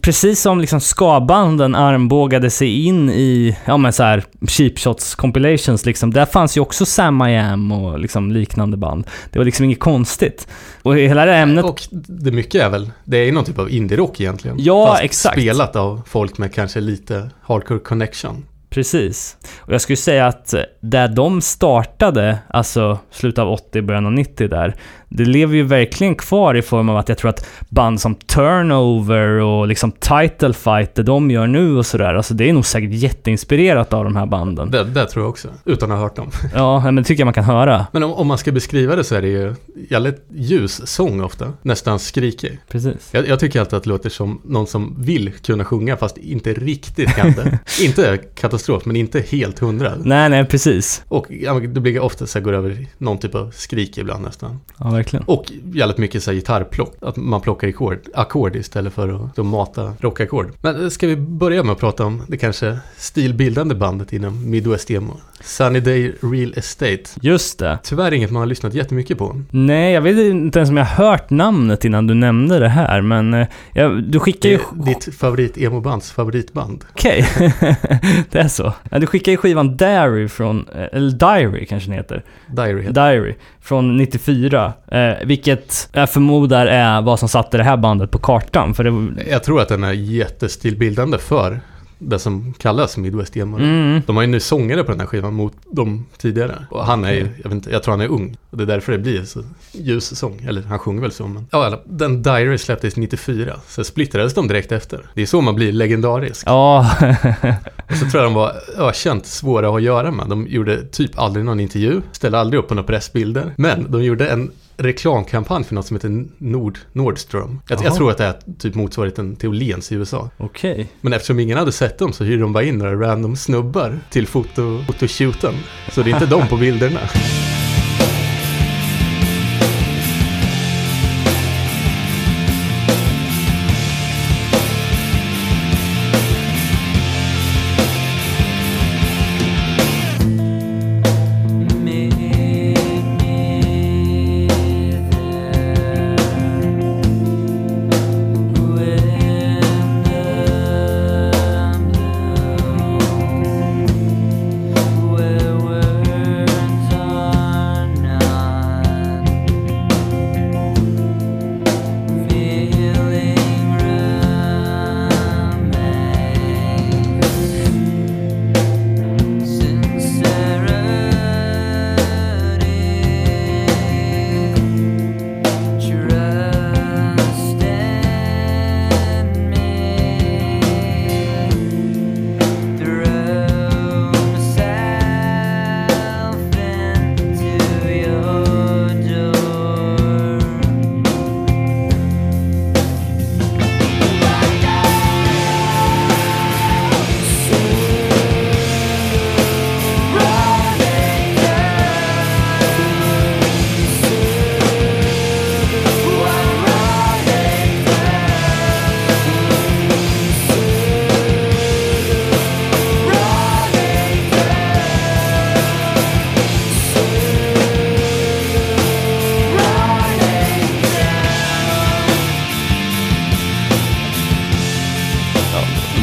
precis 0.00 0.40
som 0.40 0.60
liksom 0.60 0.80
ska-banden 0.80 1.74
armbågade 1.74 2.50
sig 2.50 2.84
in 2.86 3.10
i, 3.10 3.56
ja 3.64 3.76
men 3.76 3.92
så 3.92 4.02
här, 4.02 4.24
cheap 4.48 4.78
shots 4.78 5.14
compilations 5.14 5.86
liksom. 5.86 6.12
Där 6.12 6.26
fanns 6.26 6.56
ju 6.56 6.60
också 6.60 6.84
Sam 6.86 7.22
I 7.22 7.38
Am 7.38 7.72
och 7.72 7.98
liksom 7.98 8.17
liknande 8.26 8.76
band. 8.76 9.06
Det 9.30 9.38
var 9.38 9.44
liksom 9.44 9.64
inget 9.64 9.80
konstigt. 9.80 10.48
Och 10.82 10.96
hela 10.96 11.26
det 11.26 11.34
ämnet... 11.34 11.64
Och 11.64 11.82
det 11.90 12.32
mycket 12.32 12.62
är 12.62 12.68
väl, 12.68 12.90
det 13.04 13.16
är 13.16 13.32
någon 13.32 13.44
typ 13.44 13.58
av 13.58 13.70
indie-rock 13.70 14.20
egentligen. 14.20 14.56
Ja, 14.60 14.86
Fast 14.86 15.02
exakt. 15.02 15.34
spelat 15.34 15.76
av 15.76 16.02
folk 16.06 16.38
med 16.38 16.54
kanske 16.54 16.80
lite 16.80 17.30
hardcore 17.42 17.78
connection. 17.78 18.46
Precis. 18.70 19.36
Och 19.58 19.74
jag 19.74 19.80
skulle 19.80 19.96
säga 19.96 20.26
att 20.26 20.54
där 20.80 21.08
de 21.08 21.40
startade, 21.40 22.38
alltså 22.48 22.98
slutet 23.10 23.38
av 23.38 23.50
80, 23.52 23.82
början 23.82 24.06
av 24.06 24.12
90 24.12 24.48
där, 24.48 24.74
det 25.08 25.24
lever 25.24 25.54
ju 25.54 25.62
verkligen 25.62 26.14
kvar 26.14 26.54
i 26.54 26.62
form 26.62 26.88
av 26.88 26.96
att 26.96 27.08
jag 27.08 27.18
tror 27.18 27.28
att 27.28 27.46
band 27.68 28.00
som 28.00 28.14
Turnover 28.14 29.28
och 29.28 29.68
liksom 29.68 29.92
Title 29.92 30.52
Fight, 30.52 30.94
det 30.94 31.02
de 31.02 31.30
gör 31.30 31.46
nu 31.46 31.76
och 31.76 31.86
sådär, 31.86 32.14
alltså 32.14 32.34
det 32.34 32.48
är 32.48 32.52
nog 32.52 32.66
säkert 32.66 32.92
jätteinspirerat 32.92 33.92
av 33.92 34.04
de 34.04 34.16
här 34.16 34.26
banden. 34.26 34.70
Det, 34.70 34.84
det 34.84 35.06
tror 35.06 35.24
jag 35.24 35.30
också, 35.30 35.48
utan 35.64 35.90
att 35.90 35.98
ha 35.98 36.04
hört 36.04 36.16
dem. 36.16 36.30
Ja, 36.54 36.80
men 36.80 36.96
det 36.96 37.04
tycker 37.04 37.20
jag 37.20 37.26
man 37.26 37.34
kan 37.34 37.44
höra. 37.44 37.86
Men 37.92 38.02
om, 38.02 38.12
om 38.12 38.26
man 38.26 38.38
ska 38.38 38.52
beskriva 38.52 38.96
det 38.96 39.04
så 39.04 39.14
är 39.14 39.22
det 39.22 39.28
ju 39.28 39.54
jävligt 39.90 40.26
ljus 40.34 40.86
sång 40.86 41.20
ofta, 41.20 41.52
nästan 41.62 41.98
skrikig. 41.98 42.58
Precis. 42.68 43.08
Jag, 43.10 43.28
jag 43.28 43.40
tycker 43.40 43.60
alltid 43.60 43.76
att 43.76 43.82
det 43.82 43.90
låter 43.90 44.10
som 44.10 44.40
någon 44.44 44.66
som 44.66 44.96
vill 44.98 45.32
kunna 45.32 45.64
sjunga 45.64 45.96
fast 45.96 46.18
inte 46.18 46.52
riktigt 46.52 47.08
kan 47.08 47.32
det. 47.32 47.58
inte 47.82 48.18
katastrof, 48.34 48.58
men 48.84 48.96
inte 48.96 49.20
helt 49.20 49.58
hundra. 49.58 49.92
Nej, 50.02 50.30
nej, 50.30 50.44
precis. 50.44 51.02
Och 51.08 51.26
ja, 51.30 51.60
det 51.60 51.80
blir 51.80 52.00
ofta 52.00 52.26
så 52.26 52.38
här, 52.38 52.44
går 52.44 52.52
över 52.52 52.86
någon 52.98 53.18
typ 53.18 53.34
av 53.34 53.50
skrik 53.50 53.98
ibland 53.98 54.24
nästan. 54.24 54.60
Ja, 54.78 54.90
verkligen. 54.90 55.24
Och 55.26 55.52
jävligt 55.72 55.98
mycket 55.98 56.22
så 56.22 56.30
här 56.30 56.36
gitarrplock. 56.36 56.94
Att 57.00 57.16
man 57.16 57.40
plockar 57.40 57.68
ackord, 57.68 57.98
ackord 58.14 58.56
istället 58.56 58.92
för 58.92 59.08
att, 59.08 59.38
att 59.38 59.46
mata 59.46 59.92
rockackord. 60.00 60.52
Men 60.60 60.82
eh, 60.82 60.88
ska 60.88 61.06
vi 61.06 61.16
börja 61.16 61.62
med 61.62 61.72
att 61.72 61.78
prata 61.78 62.04
om 62.04 62.22
det 62.28 62.36
kanske 62.36 62.78
stilbildande 62.96 63.74
bandet 63.74 64.12
inom 64.12 64.50
Midwest 64.50 64.90
Emo. 64.90 65.20
Sunny 65.40 65.80
Day 65.80 66.14
Real 66.20 66.54
Estate. 66.56 67.02
Just 67.20 67.58
det. 67.58 67.78
Tyvärr 67.82 68.12
inget 68.12 68.30
man 68.30 68.40
har 68.40 68.46
lyssnat 68.46 68.74
jättemycket 68.74 69.18
på. 69.18 69.42
Nej, 69.50 69.92
jag 69.92 70.00
vet 70.00 70.18
inte 70.18 70.58
ens 70.58 70.70
om 70.70 70.76
jag 70.76 70.84
har 70.84 71.04
hört 71.04 71.30
namnet 71.30 71.84
innan 71.84 72.06
du 72.06 72.14
nämnde 72.14 72.58
det 72.58 72.68
här, 72.68 73.00
men 73.00 73.34
eh, 73.34 73.46
jag, 73.72 74.02
du 74.02 74.20
skickar 74.20 74.48
ju... 74.48 74.58
ditt 74.72 75.14
favorit 75.14 75.58
emo-bands 75.58 76.12
favoritband. 76.12 76.84
Okej, 76.90 77.26
det 78.30 78.47
är 78.48 78.52
så. 78.52 78.72
Ja, 78.90 78.98
du 78.98 79.06
skickar 79.06 79.32
ju 79.32 79.38
skivan 79.38 79.76
Diary 79.76 80.28
från, 80.28 80.68
eh, 80.74 80.86
eller 80.92 81.10
Diary 81.10 81.66
kanske 81.66 81.88
den 81.88 81.96
heter. 81.96 82.22
Diary 82.46 82.82
heter 82.82 83.10
Diary, 83.10 83.34
från 83.60 83.96
94. 83.96 84.72
Eh, 84.92 85.12
vilket 85.24 85.88
jag 85.92 86.10
förmodar 86.10 86.66
är 86.66 87.02
vad 87.02 87.18
som 87.18 87.28
satte 87.28 87.56
det 87.56 87.64
här 87.64 87.76
bandet 87.76 88.10
på 88.10 88.18
kartan. 88.18 88.74
För 88.74 88.84
det. 88.84 89.30
Jag 89.30 89.44
tror 89.44 89.60
att 89.60 89.68
den 89.68 89.84
är 89.84 89.92
jättestilbildande 89.92 91.18
för 91.18 91.60
det 91.98 92.18
som 92.18 92.52
kallas 92.58 92.96
Midwest 92.96 93.36
Emo. 93.36 93.56
Mm, 93.58 94.02
De 94.06 94.16
har 94.16 94.22
ju 94.22 94.28
nu 94.28 94.40
sångare 94.40 94.84
på 94.84 94.90
den 94.90 95.00
här 95.00 95.06
skivan 95.06 95.34
mot 95.34 95.52
de 95.70 96.06
tidigare. 96.18 96.66
Och 96.70 96.86
han 96.86 97.04
är 97.04 97.12
ju, 97.12 97.20
jag, 97.20 97.44
vet 97.50 97.52
inte, 97.52 97.70
jag 97.70 97.82
tror 97.82 97.92
han 97.92 98.00
är 98.00 98.08
ung. 98.08 98.36
Och 98.50 98.56
det 98.56 98.64
är 98.64 98.66
därför 98.66 98.92
det 98.92 98.98
blir 98.98 99.24
så 99.24 99.42
ljus 99.72 100.18
sång. 100.18 100.40
Eller 100.48 100.62
han 100.62 100.78
sjunger 100.78 101.02
väl 101.02 101.12
så 101.12 101.26
men. 101.26 101.46
Ja, 101.50 101.82
den 101.84 102.22
Diary 102.22 102.58
släpptes 102.58 102.96
94. 102.96 103.54
Så 103.68 103.84
splittrades 103.84 104.34
de 104.34 104.48
direkt 104.48 104.72
efter. 104.72 105.06
Det 105.14 105.22
är 105.22 105.26
så 105.26 105.40
man 105.40 105.54
blir 105.54 105.72
legendarisk. 105.72 106.46
ja, 106.46 106.90
Och 107.90 107.96
så 107.96 108.10
tror 108.10 108.22
jag 108.22 108.24
de 108.24 108.34
var 108.34 108.52
ökänt 108.78 109.26
svåra 109.26 109.66
att 109.66 109.72
ha 109.72 109.78
att 109.78 109.82
göra 109.84 110.10
med. 110.10 110.28
De 110.28 110.46
gjorde 110.46 110.84
typ 110.86 111.18
aldrig 111.18 111.44
någon 111.44 111.60
intervju. 111.60 112.00
Ställde 112.12 112.38
aldrig 112.38 112.60
upp 112.60 112.68
på 112.68 112.74
några 112.74 112.86
pressbilder. 112.86 113.54
Men 113.56 113.90
de 113.92 114.04
gjorde 114.04 114.28
en 114.28 114.50
reklamkampanj 114.78 115.64
för 115.64 115.74
något 115.74 115.86
som 115.86 115.96
heter 115.96 116.24
Nord, 116.38 116.78
Nordstrom. 116.92 117.60
Jag, 117.68 117.84
jag 117.84 117.94
tror 117.94 118.10
att 118.10 118.18
det 118.18 118.24
är 118.24 118.34
typ 118.58 118.74
motsvarigheten 118.74 119.36
till 119.36 119.48
Åhléns 119.48 119.92
i 119.92 119.94
USA. 119.94 120.30
okej. 120.38 120.88
Men 121.00 121.12
eftersom 121.12 121.40
ingen 121.40 121.58
hade 121.58 121.72
sett 121.72 121.98
dem 121.98 122.12
så 122.12 122.24
hyrde 122.24 122.42
de 122.42 122.52
bara 122.52 122.64
in 122.64 122.78
några 122.78 122.94
random 122.94 123.36
snubbar 123.36 123.98
till 124.10 124.26
foto, 124.26 124.84
fotoshooten. 124.86 125.54
Så 125.92 126.02
det 126.02 126.10
är 126.10 126.14
inte 126.14 126.26
de 126.36 126.48
på 126.48 126.56
bilderna. 126.56 127.00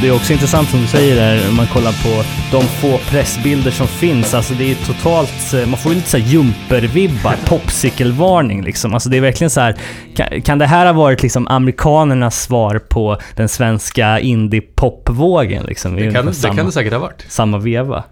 Det 0.06 0.10
är 0.10 0.16
också 0.16 0.34
intressant 0.34 0.70
som 0.70 0.82
du 0.82 0.88
säger 0.88 1.16
där, 1.16 1.50
om 1.50 1.56
man 1.56 1.68
kollar 1.68 1.92
på 1.92 2.24
de 2.52 2.64
få 2.64 2.98
pressbilder 2.98 3.72
som 3.72 3.88
finns. 3.88 4.34
Alltså 4.34 4.54
det 4.54 4.72
är 4.72 4.76
totalt, 4.76 5.54
eh, 5.54 5.68
man 5.68 5.80
får 5.80 5.92
ju 5.92 5.96
lite 5.96 6.10
så 6.10 6.18
här 6.18 6.26
jumpervibbar, 6.26 7.36
popsicle-varning 7.46 8.64
liksom. 8.64 8.94
Alltså 8.94 9.10
det 9.10 9.18
är 9.18 9.22
verkligen 9.22 9.50
så 9.50 9.62
här, 9.62 9.76
kan, 10.16 10.42
kan 10.42 10.60
det 10.60 10.66
här 10.66 10.86
ha 10.86 10.94
varit 10.94 11.24
liksom 11.24 11.48
amerikanernas 11.48 12.42
svar 12.42 12.80
på 12.90 13.18
den 13.36 13.50
svenska 13.50 14.20
indie-popvågen 14.20 15.66
liksom? 15.66 15.96
Det 15.96 16.12
kan, 16.12 16.26
det 16.26 16.34
samma, 16.34 16.56
kan 16.56 16.66
det 16.66 16.72
säkert 16.72 16.94
ha 16.94 17.00
varit. 17.00 17.26
samma 17.30 17.58
veva. 17.58 18.04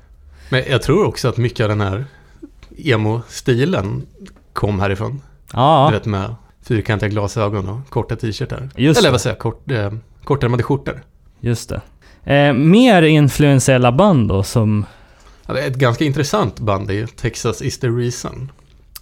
Men 0.50 0.64
jag 0.70 0.82
tror 0.82 1.06
också 1.08 1.28
att 1.28 1.38
mycket 1.38 1.64
av 1.64 1.70
den 1.70 1.82
här 1.82 2.06
emo-stilen 2.78 4.06
kom 4.54 4.80
härifrån. 4.80 5.22
Ja, 5.54 5.88
Du 5.92 5.98
vet 5.98 6.06
med 6.06 6.36
fyrkantiga 6.68 7.10
glasögon 7.10 7.70
och 7.70 7.90
korta 7.90 8.16
t-shirtar. 8.16 8.70
Eller 8.76 9.02
det. 9.02 9.12
vad 9.12 9.22
säger 9.22 9.36
jag, 9.36 9.40
kort, 9.42 9.72
eh, 9.72 9.92
kortärmade 10.24 10.64
skjortor. 10.64 11.04
Just 11.44 11.70
det. 11.70 11.82
Eh, 12.34 12.54
mer 12.54 13.02
influentiella 13.02 13.92
band 13.92 14.30
då 14.30 14.44
som, 14.44 14.86
Ja, 15.48 15.54
det 15.54 15.62
är 15.64 15.68
ett 15.68 15.76
ganska 15.76 16.06
intressant 16.06 16.60
band 16.60 16.92
i 16.92 17.08
Texas 17.08 17.62
is 17.62 17.80
the 17.80 17.88
reason. 17.88 18.52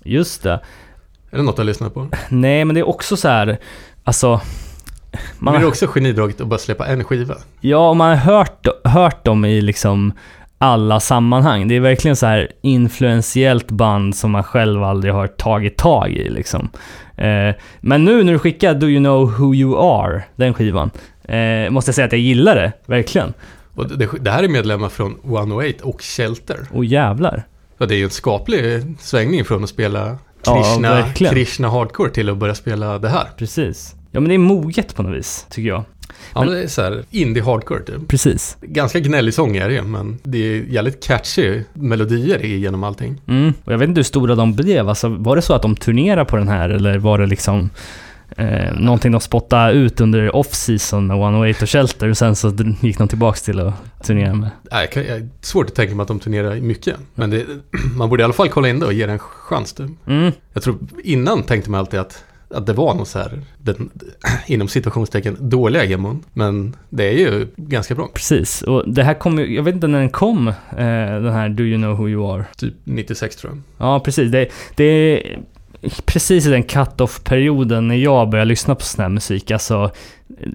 just 0.03 0.43
det. 0.43 0.59
Är 1.31 1.37
det 1.37 1.43
något 1.43 1.57
har 1.57 1.65
lyssnat 1.65 1.93
på? 1.93 2.07
Nej, 2.29 2.65
men 2.65 2.73
det 2.73 2.79
är 2.79 2.87
också 2.89 3.17
så 3.17 3.27
här, 3.27 3.57
alltså... 4.03 4.27
Man 4.29 5.21
Men 5.39 5.53
är 5.53 5.59
det 5.59 5.65
har, 5.65 5.69
också 5.69 5.87
genidraget 5.87 6.41
att 6.41 6.47
bara 6.47 6.59
släppa 6.59 6.85
en 6.87 7.03
skiva? 7.03 7.35
ja, 7.61 7.89
och 7.89 7.97
man 7.97 8.09
har 8.09 8.15
hört, 8.15 8.67
hört 8.83 9.25
dem 9.25 9.45
i 9.45 9.61
liksom 9.61 10.13
alla 10.57 10.99
sammanhang. 10.99 11.67
Det 11.67 11.75
är 11.75 11.79
verkligen 11.79 12.15
så 12.15 12.25
här 12.25 12.51
influentiellt 12.61 13.71
band 13.71 14.15
som 14.15 14.31
man 14.31 14.43
själv 14.43 14.83
aldrig 14.83 15.13
har 15.13 15.27
tagit 15.27 15.77
tag 15.77 16.11
i 16.11 16.29
liksom. 16.29 16.69
Eh, 17.17 17.55
men 17.81 18.05
nu 18.05 18.23
när 18.23 18.33
du 18.33 18.39
skickar 18.39 18.73
Do 18.73 18.87
You 18.87 18.99
Know 18.99 19.31
Who 19.37 19.55
You 19.55 19.77
Are, 19.79 20.23
den 20.35 20.53
skivan, 20.53 20.91
eh, 21.23 21.69
måste 21.69 21.89
jag 21.89 21.95
säga 21.95 22.05
att 22.05 22.11
jag 22.11 22.21
gillar 22.21 22.55
det, 22.55 22.71
verkligen. 22.85 23.33
Och 23.75 23.97
det, 23.97 24.09
det 24.19 24.31
här 24.31 24.43
är 24.43 24.47
medlemmar 24.47 24.89
från 24.89 25.17
108 25.25 25.77
och 25.83 26.01
Shelter. 26.01 26.59
Och 26.71 26.85
jävlar. 26.85 27.43
Så 27.77 27.85
det 27.85 27.95
är 27.95 27.97
ju 27.97 28.03
en 28.03 28.09
skaplig 28.09 28.83
svängning 28.99 29.45
från 29.45 29.63
att 29.63 29.69
spela 29.69 30.17
Ja, 30.45 30.63
Krishna, 30.63 30.89
verkligen. 30.89 31.33
Krishna 31.33 31.69
Hardcore 31.69 32.09
till 32.09 32.29
att 32.29 32.37
börja 32.37 32.55
spela 32.55 32.99
det 32.99 33.09
här. 33.09 33.27
Precis. 33.37 33.95
Ja, 34.11 34.19
men 34.19 34.29
det 34.29 34.35
är 34.35 34.39
moget 34.39 34.95
på 34.95 35.03
något 35.03 35.17
vis, 35.17 35.45
tycker 35.49 35.69
jag. 35.69 35.83
Ja, 36.33 36.43
men 36.43 36.53
det 36.53 36.63
är 36.63 36.67
så 36.67 36.81
här 36.81 37.03
indie 37.11 37.43
hardcore 37.43 37.83
typ. 37.83 38.07
Precis. 38.07 38.57
Ganska 38.61 38.99
gnällig 38.99 39.33
sång 39.33 39.57
är 39.57 39.69
det 39.69 39.81
men 39.81 40.19
det 40.23 40.37
är 40.37 40.63
jävligt 40.63 41.03
catchy 41.03 41.61
melodier 41.73 42.39
genom 42.39 42.83
allting. 42.83 43.21
Mm. 43.27 43.53
Och 43.63 43.73
jag 43.73 43.77
vet 43.77 43.89
inte 43.89 43.99
hur 43.99 44.03
stora 44.03 44.35
de 44.35 44.55
blev. 44.55 44.89
Alltså, 44.89 45.07
var 45.07 45.35
det 45.35 45.41
så 45.41 45.53
att 45.53 45.61
de 45.61 45.75
turnerade 45.75 46.25
på 46.25 46.35
den 46.37 46.47
här 46.47 46.69
eller 46.69 46.97
var 46.97 47.17
det 47.17 47.25
liksom 47.25 47.69
eh, 48.37 48.73
någonting 48.73 49.11
de 49.11 49.21
spottade 49.21 49.73
ut 49.73 50.01
under 50.01 50.35
off-season 50.35 51.07
med 51.07 51.17
108 51.17 51.59
och 51.61 51.69
Shelter 51.69 52.09
och 52.09 52.17
sen 52.17 52.35
så 52.35 52.53
gick 52.81 52.97
de 52.97 53.07
tillbaks 53.07 53.41
till 53.41 53.59
att 53.59 53.73
turnera 54.03 54.33
med? 54.33 54.49
Nej, 54.71 54.89
jag 54.95 55.05
jag, 55.05 55.29
svårt 55.41 55.67
att 55.67 55.75
tänka 55.75 55.95
mig 55.95 56.01
att 56.01 56.07
de 56.07 56.19
turnerar 56.19 56.55
mycket. 56.55 56.95
Men 57.15 57.29
det, 57.29 57.45
man 57.97 58.09
borde 58.09 58.21
i 58.21 58.23
alla 58.23 58.33
fall 58.33 58.49
kolla 58.49 58.69
in 58.69 58.79
det 58.79 58.85
och 58.85 58.93
ge 58.93 59.05
det 59.05 59.11
en 59.11 59.19
chans. 59.19 59.75
Mm. 60.07 60.31
Jag 60.53 60.63
tror 60.63 60.77
innan 61.03 61.43
tänkte 61.43 61.71
man 61.71 61.79
alltid 61.79 61.99
att, 61.99 62.23
att 62.49 62.65
det 62.65 62.73
var 62.73 62.95
något 62.95 63.07
så 63.07 63.19
här, 63.19 63.41
den, 63.57 63.89
inom 64.47 64.67
situationstecken, 64.67 65.37
dåliga 65.39 65.83
gemon. 65.83 66.23
Men 66.33 66.75
det 66.89 67.03
är 67.03 67.17
ju 67.17 67.47
ganska 67.55 67.95
bra. 67.95 68.09
Precis. 68.13 68.61
Och 68.61 68.93
det 68.93 69.03
här 69.03 69.13
kom 69.13 69.39
jag 69.39 69.63
vet 69.63 69.75
inte 69.75 69.87
när 69.87 69.99
den 69.99 70.09
kom, 70.09 70.47
eh, 70.47 70.53
den 71.21 71.33
här 71.33 71.49
Do 71.49 71.63
You 71.63 71.77
Know 71.77 71.97
Who 71.97 72.09
You 72.09 72.33
Are. 72.33 72.45
Typ 72.57 72.73
96 72.83 73.35
tror 73.35 73.53
jag. 73.53 73.87
Ja, 73.87 73.99
precis. 73.99 74.31
Det, 74.31 74.47
det 74.75 74.83
är 74.83 75.39
precis 76.05 76.45
i 76.45 76.49
den 76.49 76.63
cut-off-perioden 76.63 77.87
när 77.87 77.95
jag 77.95 78.29
började 78.29 78.49
lyssna 78.49 78.75
på 78.75 78.83
sån 78.83 79.01
här 79.01 79.09
musik. 79.09 79.51
Alltså 79.51 79.91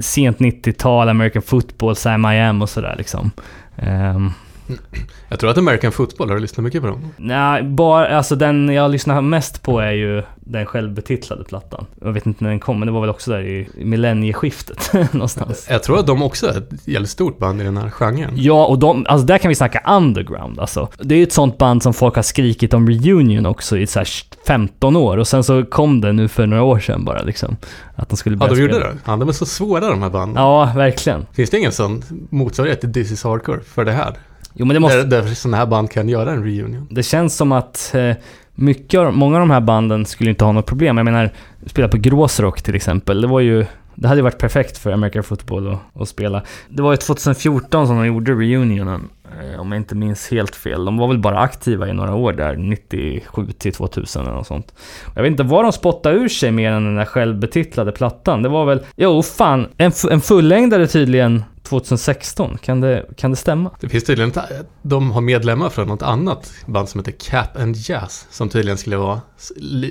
sent 0.01 0.39
90-tal, 0.39 1.09
American 1.09 1.43
football, 1.43 1.97
Sam 1.97 2.25
I 2.25 2.41
Am 2.41 2.63
och 2.63 2.71
sådär 2.71 2.95
liksom. 2.99 3.31
Um, 3.77 4.33
Jag 5.29 5.39
tror 5.41 5.51
att 5.51 5.59
American 5.59 5.93
Football, 5.93 6.29
har 6.29 6.35
du 6.35 6.41
lyssnat 6.43 6.65
mycket 6.65 6.83
på 6.83 6.87
dem? 6.89 7.09
Nej, 7.17 7.63
bara, 7.63 8.17
alltså 8.17 8.37
den 8.37 8.69
jag 8.69 8.91
lyssnar 8.91 9.21
mest 9.21 9.63
på 9.63 9.81
är 9.81 9.93
ju 9.93 10.23
den 10.41 10.67
självbetitlade 10.67 11.45
plattan. 11.45 11.87
Jag 12.01 12.13
vet 12.13 12.27
inte 12.27 12.45
när 12.45 12.51
den 12.51 12.61
kom, 12.61 12.79
men 12.81 12.87
det 12.87 12.93
var 12.93 13.01
väl 13.01 13.11
också 13.11 13.31
där 13.31 13.43
i 13.43 13.69
millennieskiftet 13.75 14.93
någonstans. 15.13 15.67
Jag 15.71 15.83
tror 15.83 15.99
att 15.99 16.07
de 16.07 16.23
också 16.23 16.47
är 16.47 16.59
ett 16.59 16.71
jävligt 16.89 17.11
stort 17.11 17.39
band 17.39 17.61
i 17.61 17.65
den 17.65 17.77
här 17.77 17.91
genren. 17.91 18.31
Ja, 18.35 18.67
och 18.67 18.79
de, 18.79 19.07
alltså 19.09 19.27
där 19.27 19.39
kan 19.39 19.49
vi 19.49 19.55
snacka 19.55 19.83
underground 19.97 20.61
alltså. 20.61 20.89
Det 20.99 21.15
är 21.15 21.19
ju 21.19 21.23
ett 21.23 21.33
sånt 21.33 21.59
band 21.59 21.83
som 21.83 21.95
folk 21.95 22.15
har 22.17 22.23
skrikit 22.23 22.75
om 22.75 22.89
reunion 22.91 23.47
också 23.47 23.79
i 23.79 23.87
så 23.87 23.99
här 23.99 24.09
15 24.47 24.97
år 24.97 25.17
och 25.17 25.29
sen 25.29 25.45
så 25.45 25.65
kom 25.65 26.01
det 26.01 26.13
nu 26.13 26.29
för 26.29 26.47
några 26.47 26.63
år 26.63 26.79
sedan 26.79 27.05
bara 27.05 27.23
liksom. 27.23 27.57
Att 27.97 28.09
de 28.09 28.17
skulle 28.17 28.37
Ja, 28.37 28.39
börja 28.49 28.55
de 28.55 28.61
gjorde 28.63 28.79
det? 28.79 28.95
Ja, 29.05 29.17
de 29.17 29.29
är 29.29 29.33
så 29.33 29.47
svåra 29.47 29.89
de 29.91 30.03
här 30.03 30.11
banden. 30.11 30.43
Ja, 30.43 30.73
verkligen. 30.77 31.27
Finns 31.33 31.51
det 31.51 31.59
ingen 31.59 31.73
sån 31.73 32.03
motsvarighet 32.31 32.81
till 32.81 32.93
This 32.93 33.13
is 33.13 33.25
Hardcore 33.25 33.61
för 33.61 33.85
det 33.85 33.93
här? 33.93 34.15
Jo, 34.57 34.67
men 34.67 34.75
det 34.75 34.81
måste... 34.81 35.03
Där, 35.03 35.23
där 35.23 35.35
sådana 35.35 35.57
här 35.57 35.67
band 35.67 35.91
kan 35.91 36.09
göra 36.09 36.33
en 36.33 36.45
reunion. 36.45 36.87
Det 36.91 37.03
känns 37.03 37.37
som 37.37 37.53
att 37.53 37.95
eh, 37.95 38.17
mycket 38.55 39.01
av, 39.01 39.13
många 39.13 39.37
av 39.37 39.41
de 39.41 39.51
här 39.51 39.61
banden 39.61 40.07
skulle 40.07 40.31
inte 40.31 40.45
ha 40.45 40.53
något 40.53 40.67
problem. 40.67 40.97
Jag 40.97 41.05
menar, 41.05 41.31
spela 41.67 41.89
på 41.89 41.97
Gråsrock 41.97 42.63
till 42.63 42.75
exempel. 42.75 43.21
Det 43.21 43.27
var 43.27 43.41
ju 43.41 43.67
det 43.97 44.09
hade 44.09 44.19
ju 44.19 44.23
varit 44.23 44.39
perfekt 44.39 44.79
för 44.79 44.93
American 44.93 45.23
Football 45.23 45.73
att, 45.73 46.03
att 46.03 46.09
spela. 46.09 46.43
Det 46.69 46.83
var 46.83 46.93
ju 46.93 46.97
2014 46.97 47.87
som 47.87 47.97
de 47.97 48.07
gjorde 48.07 48.33
reunionen, 48.33 49.09
eh, 49.41 49.61
om 49.61 49.73
jag 49.73 49.81
inte 49.81 49.95
minns 49.95 50.31
helt 50.31 50.57
fel. 50.57 50.85
De 50.85 50.97
var 50.97 51.09
väl 51.09 51.19
bara 51.19 51.39
aktiva 51.39 51.89
i 51.89 51.93
några 51.93 52.15
år 52.15 52.33
där, 52.33 52.57
97 52.57 53.47
till 53.59 53.73
2000 53.73 54.23
eller 54.23 54.35
något 54.35 54.47
sånt. 54.47 54.75
Jag 55.15 55.23
vet 55.23 55.31
inte 55.31 55.43
vad 55.43 55.65
de 55.65 55.73
spottade 55.73 56.17
ur 56.17 56.29
sig 56.29 56.51
mer 56.51 56.73
än 56.73 56.85
den 56.85 56.97
där 56.97 57.05
självbetitlade 57.05 57.93
plattan. 57.93 58.43
Det 58.43 58.49
var 58.49 58.65
väl, 58.65 58.81
jo 58.97 59.23
fan, 59.23 59.69
en, 59.77 59.93
en 60.11 60.21
fullängdare 60.21 60.87
tydligen 60.87 61.45
2016. 61.67 62.59
Kan 62.63 62.81
det, 62.81 63.07
kan 63.17 63.31
det 63.31 63.37
stämma? 63.37 63.71
Det 63.81 63.89
finns 63.89 64.05
tydligen, 64.05 64.31
ett- 64.31 64.67
de 64.83 65.11
har 65.13 65.21
medlemmar 65.21 65.69
från 65.69 65.89
något 65.89 66.03
annat 66.03 66.53
band 66.67 66.89
som 66.89 67.01
heter 67.01 67.13
Cap 67.13 67.57
and 67.61 67.77
Jazz. 67.77 68.27
Som 68.31 68.49
tydligen 68.49 68.79
skulle 68.79 68.97
vara 68.97 69.21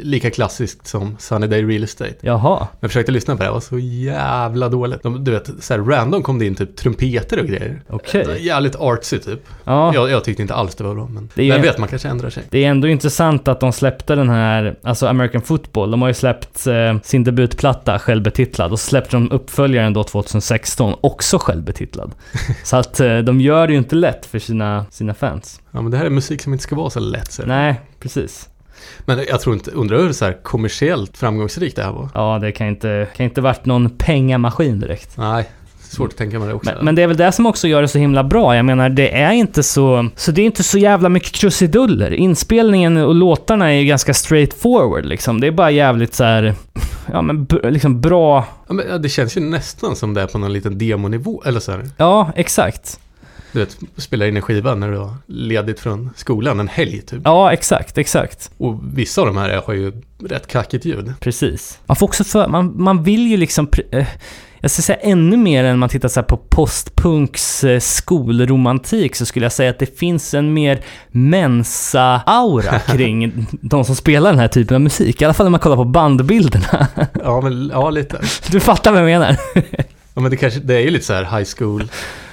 lika 0.04 0.30
klassiskt 0.32 0.88
som 0.88 1.16
Sunny 1.20 1.48
Day 1.48 1.64
Real 1.64 1.84
Estate. 1.84 2.16
Jaha. 2.22 2.68
Jag 2.80 2.90
försökte 2.90 3.12
lyssna 3.12 3.36
på 3.36 3.44
det, 3.44 3.50
det 3.50 3.54
var 3.54 3.60
så 3.60 3.80
jävla 3.80 4.70
dåligt. 4.70 5.04
De, 5.04 5.24
du 5.24 5.32
vet, 5.32 5.50
så 5.60 5.74
här 5.74 5.82
random 5.82 6.24
kom 6.24 6.40
det 6.40 6.46
in 6.46 6.56
typ 6.56 6.76
trumpeter 6.76 7.40
och 7.40 7.46
grejer. 7.48 7.82
Okej. 7.90 8.26
Var 8.28 8.34
Jävligt 8.36 8.76
artsy 8.76 9.20
typ. 9.20 9.40
Ja. 9.64 9.94
Jag, 9.94 10.10
jag 10.10 10.24
tyckte 10.24 10.42
inte 10.42 10.54
alls 10.56 10.76
det 10.76 10.84
var 10.84 10.96
bra, 10.96 11.08
men 11.08 11.30
vem 11.36 11.62
vet, 11.62 11.78
man 11.78 11.90
kanske 11.90 12.08
ändrar 12.10 12.30
sig. 12.30 12.44
Det 12.50 12.66
är 12.66 12.70
ändå 12.70 12.88
intressant 12.88 13.48
att 13.48 13.60
de 13.60 13.74
släppte 13.74 14.16
den 14.16 14.30
här, 14.30 14.76
alltså 14.84 15.08
American 15.08 15.42
Football, 15.42 15.92
de 15.92 16.02
har 16.02 16.08
ju 16.10 16.14
släppt 16.14 16.68
eh, 16.68 16.98
sin 17.04 17.24
debutplatta 17.24 18.00
självbetitlad 18.00 18.72
och 18.72 18.80
så 18.80 18.88
släppte 18.90 19.16
de 19.16 19.32
uppföljaren 19.32 19.94
då 19.94 20.04
2016, 20.04 20.96
också 21.02 21.40
självbetitlad. 21.66 22.16
så 22.64 22.78
att 22.78 23.00
eh, 23.00 23.18
de 23.18 23.42
gör 23.42 23.68
det 23.68 23.74
ju 23.74 23.80
inte 23.80 23.96
lätt 23.96 24.26
för 24.26 24.40
sina, 24.40 24.86
sina 24.92 25.14
fans. 25.14 25.62
Ja, 25.72 25.82
men 25.82 25.92
det 25.92 25.98
här 25.98 26.06
är 26.06 26.10
musik 26.10 26.42
som 26.42 26.54
inte 26.54 26.64
ska 26.64 26.76
vara 26.76 26.90
så 26.90 27.00
lätt. 27.00 27.32
Så. 27.32 27.46
Nej, 27.46 27.82
precis. 28.00 28.50
Men 29.06 29.20
jag 29.30 29.42
tror 29.42 29.56
inte, 29.56 29.72
undrar 29.72 29.98
hur 29.98 30.14
så 30.14 30.26
här 30.26 30.44
kommersiellt 30.44 31.18
framgångsrikt 31.18 31.76
det 31.76 31.84
här 31.84 31.92
var. 31.92 32.10
Ja, 32.14 32.40
det 32.40 32.52
kan 32.52 32.68
inte, 32.68 33.08
kan 33.16 33.24
inte 33.24 33.42
varit 33.42 33.66
någon 33.66 33.90
pengamaskin 33.90 34.80
direkt. 34.80 35.18
Nej, 35.18 35.50
svårt 35.96 36.10
att 36.12 36.18
tänka 36.18 36.40
mig 36.40 36.48
det 36.48 36.54
också. 36.54 36.72
Men, 36.76 36.86
men 36.86 36.96
det 36.96 37.02
är 37.04 37.08
väl 37.08 37.18
det 37.18 37.32
som 37.32 37.46
också 37.46 37.68
gör 37.68 37.82
det 37.82 37.88
så 37.88 37.98
himla 38.00 38.24
bra. 38.24 38.56
Jag 38.56 38.66
menar, 38.66 38.90
det 38.90 39.18
är 39.18 39.32
inte 39.32 39.64
så... 39.64 40.10
Så 40.16 40.32
det 40.32 40.42
är 40.42 40.46
inte 40.46 40.64
så 40.64 40.78
jävla 40.78 41.10
mycket 41.10 41.32
krusiduller. 41.32 42.12
Inspelningen 42.14 42.98
och 42.98 43.16
låtarna 43.16 43.74
är 43.74 43.78
ju 43.80 43.86
ganska 43.86 44.14
straightforward 44.14 45.06
liksom. 45.06 45.40
Det 45.42 45.48
är 45.48 45.52
bara 45.52 45.72
jävligt 45.72 46.14
så 46.14 46.24
här... 46.24 46.54
Ja 47.12 47.22
men 47.22 47.48
liksom 47.64 48.02
bra... 48.02 48.46
Ja, 48.68 48.74
men 48.74 48.86
ja, 48.90 48.98
det 48.98 49.10
känns 49.10 49.38
ju 49.38 49.42
nästan 49.42 49.96
som 49.96 50.14
det 50.14 50.22
är 50.22 50.28
på 50.28 50.38
någon 50.38 50.54
liten 50.54 50.78
demonivå. 50.78 51.44
Eller 51.46 51.60
så 51.60 51.72
här, 51.72 51.90
Ja, 51.98 52.32
exakt. 52.36 53.00
du 53.52 53.60
vet, 53.60 53.78
spela 53.98 54.28
in 54.28 54.36
en 54.36 54.42
skiva 54.42 54.76
när 54.76 54.92
du 54.92 54.98
har 54.98 55.14
ledigt 55.28 55.80
från 55.80 56.10
skolan 56.16 56.60
en 56.60 56.68
helg 56.68 57.02
typ. 57.02 57.22
Ja, 57.24 57.52
exakt, 57.54 57.98
exakt. 57.98 58.52
Och 58.58 58.80
vissa 58.94 59.22
av 59.22 59.28
de 59.28 59.38
här 59.38 59.62
har 59.66 59.74
ju 59.74 59.92
rätt 60.30 60.48
kackigt 60.48 60.86
ljud. 60.86 61.14
Precis. 61.20 61.80
Man 61.86 61.96
får 61.96 62.08
också 62.08 62.24
för... 62.24 62.48
Man, 62.48 62.74
man 62.84 63.04
vill 63.04 63.28
ju 63.28 63.38
liksom... 63.38 63.68
eh, 63.92 64.06
Jag 64.66 64.72
ska 64.72 64.82
säga 64.82 64.98
ännu 64.98 65.38
mer 65.38 65.64
än 65.64 65.80
man 65.80 65.90
tittar 65.90 66.10
så 66.10 66.24
på 66.24 66.38
postpunks 66.38 67.64
eh, 67.64 67.80
skolromantik 67.80 69.16
så 69.16 69.26
skulle 69.26 69.46
jag 69.46 69.52
säga 69.52 69.70
att 69.70 69.80
det 69.80 70.00
finns 70.00 70.34
en 70.34 70.54
mer 70.54 70.82
mensa-aura 71.12 72.80
kring 72.88 73.48
de 73.62 73.86
som 73.86 73.96
spelar 73.96 74.30
den 74.30 74.40
här 74.40 74.48
typen 74.48 74.76
av 74.76 74.82
musik. 74.82 75.22
I 75.22 75.26
alla 75.26 75.34
fall 75.34 75.46
när 75.46 75.52
man 75.52 75.60
kollar 75.60 75.76
på 75.76 75.86
bandbilderna. 75.86 76.88
Ja, 77.24 77.42
men 77.42 77.70
ja, 77.74 77.90
lite. 77.90 78.22
Du 78.52 78.60
fattar 78.60 78.92
vad 78.92 79.02
jag 79.02 79.06
menar? 79.06 79.38
Ja, 80.16 80.22
men 80.22 80.32
det 80.32 80.38
kanske, 80.38 80.60
det 80.60 80.76
är 80.76 80.80
ju 80.80 80.90
lite 80.90 81.06
så 81.06 81.14
här 81.14 81.38
high 81.38 81.50
school 81.58 81.84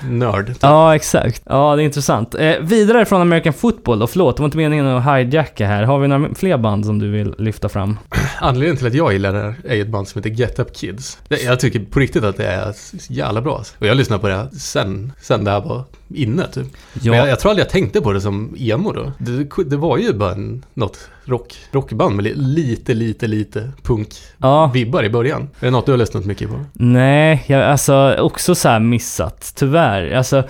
nörd. 0.09 0.47
Typ. 0.47 0.57
Ja, 0.61 0.95
exakt. 0.95 1.43
Ja, 1.47 1.77
det 1.77 1.83
är 1.83 1.85
intressant. 1.85 2.35
Eh, 2.35 2.59
vidare 2.61 3.05
från 3.05 3.21
American 3.21 3.53
Football 3.53 3.99
då, 3.99 4.07
förlåt, 4.07 4.37
det 4.37 4.41
var 4.43 4.45
inte 4.45 4.57
meningen 4.57 4.87
att 4.87 5.05
hijacka 5.19 5.67
här. 5.67 5.83
Har 5.83 5.99
vi 5.99 6.09
några 6.09 6.35
fler 6.35 6.59
band 6.59 6.87
som 6.87 6.99
du 6.99 7.11
vill 7.11 7.35
lyfta 7.39 7.69
fram? 7.69 7.99
Anledningen 8.41 8.77
till 8.77 8.87
att 8.87 8.95
jag 8.95 9.13
gillar 9.13 9.33
det 9.33 9.41
här 9.41 9.55
är 9.65 9.81
ett 9.81 9.89
band 9.89 10.09
som 10.09 10.19
heter 10.19 10.31
Get 10.31 10.59
Up 10.59 10.77
Kids. 10.77 11.19
Jag 11.29 11.61
tycker 11.61 11.81
på 11.81 12.01
riktigt 12.01 12.25
att 12.25 12.37
det 12.37 12.47
är 12.47 12.75
jävla 13.09 13.41
bra. 13.41 13.59
alltså. 13.59 13.75
Och 13.79 13.87
jag 13.87 13.97
lyssnade 13.97 14.21
på 14.21 14.29
det 14.29 14.51
sen, 14.59 15.13
sen 15.21 15.45
det 15.45 15.51
här 15.51 15.61
var 15.61 15.85
inne 16.17 16.47
typ. 16.47 16.67
Ja. 16.93 17.11
Men 17.11 17.19
jag, 17.19 17.29
jag 17.29 17.41
tror 17.41 17.51
aldrig 17.51 17.65
jag 17.67 17.71
tänkte 17.73 18.01
på 18.01 18.13
det 18.13 18.21
som 18.21 18.55
emo 18.59 18.93
då. 18.93 19.13
Det, 19.19 19.49
det 19.67 19.77
var 19.77 19.99
ju 19.99 20.13
bara 20.13 20.33
en, 20.33 20.65
något 20.75 21.09
rock, 21.25 21.55
rockband 21.73 22.17
med 22.17 22.25
li- 22.25 22.35
lite, 22.35 22.95
lite, 22.95 23.27
lite 23.27 23.71
punk-vibbar 23.83 25.01
Ja, 25.03 25.07
i 25.07 25.11
början. 25.11 25.43
Är 25.61 25.65
det 25.65 25.71
något 25.71 25.87
du 25.87 25.93
har 25.93 25.99
lyssnat 25.99 26.25
mycket 26.25 26.49
på? 26.51 26.65
nej, 26.73 27.45
jag, 27.47 27.63
alltså 27.63 28.17
också 28.19 28.55
så 28.55 28.69
här 28.69 28.81
missat, 28.81 29.53
tyvärr. 29.57 30.11
Alltså, 30.13 30.43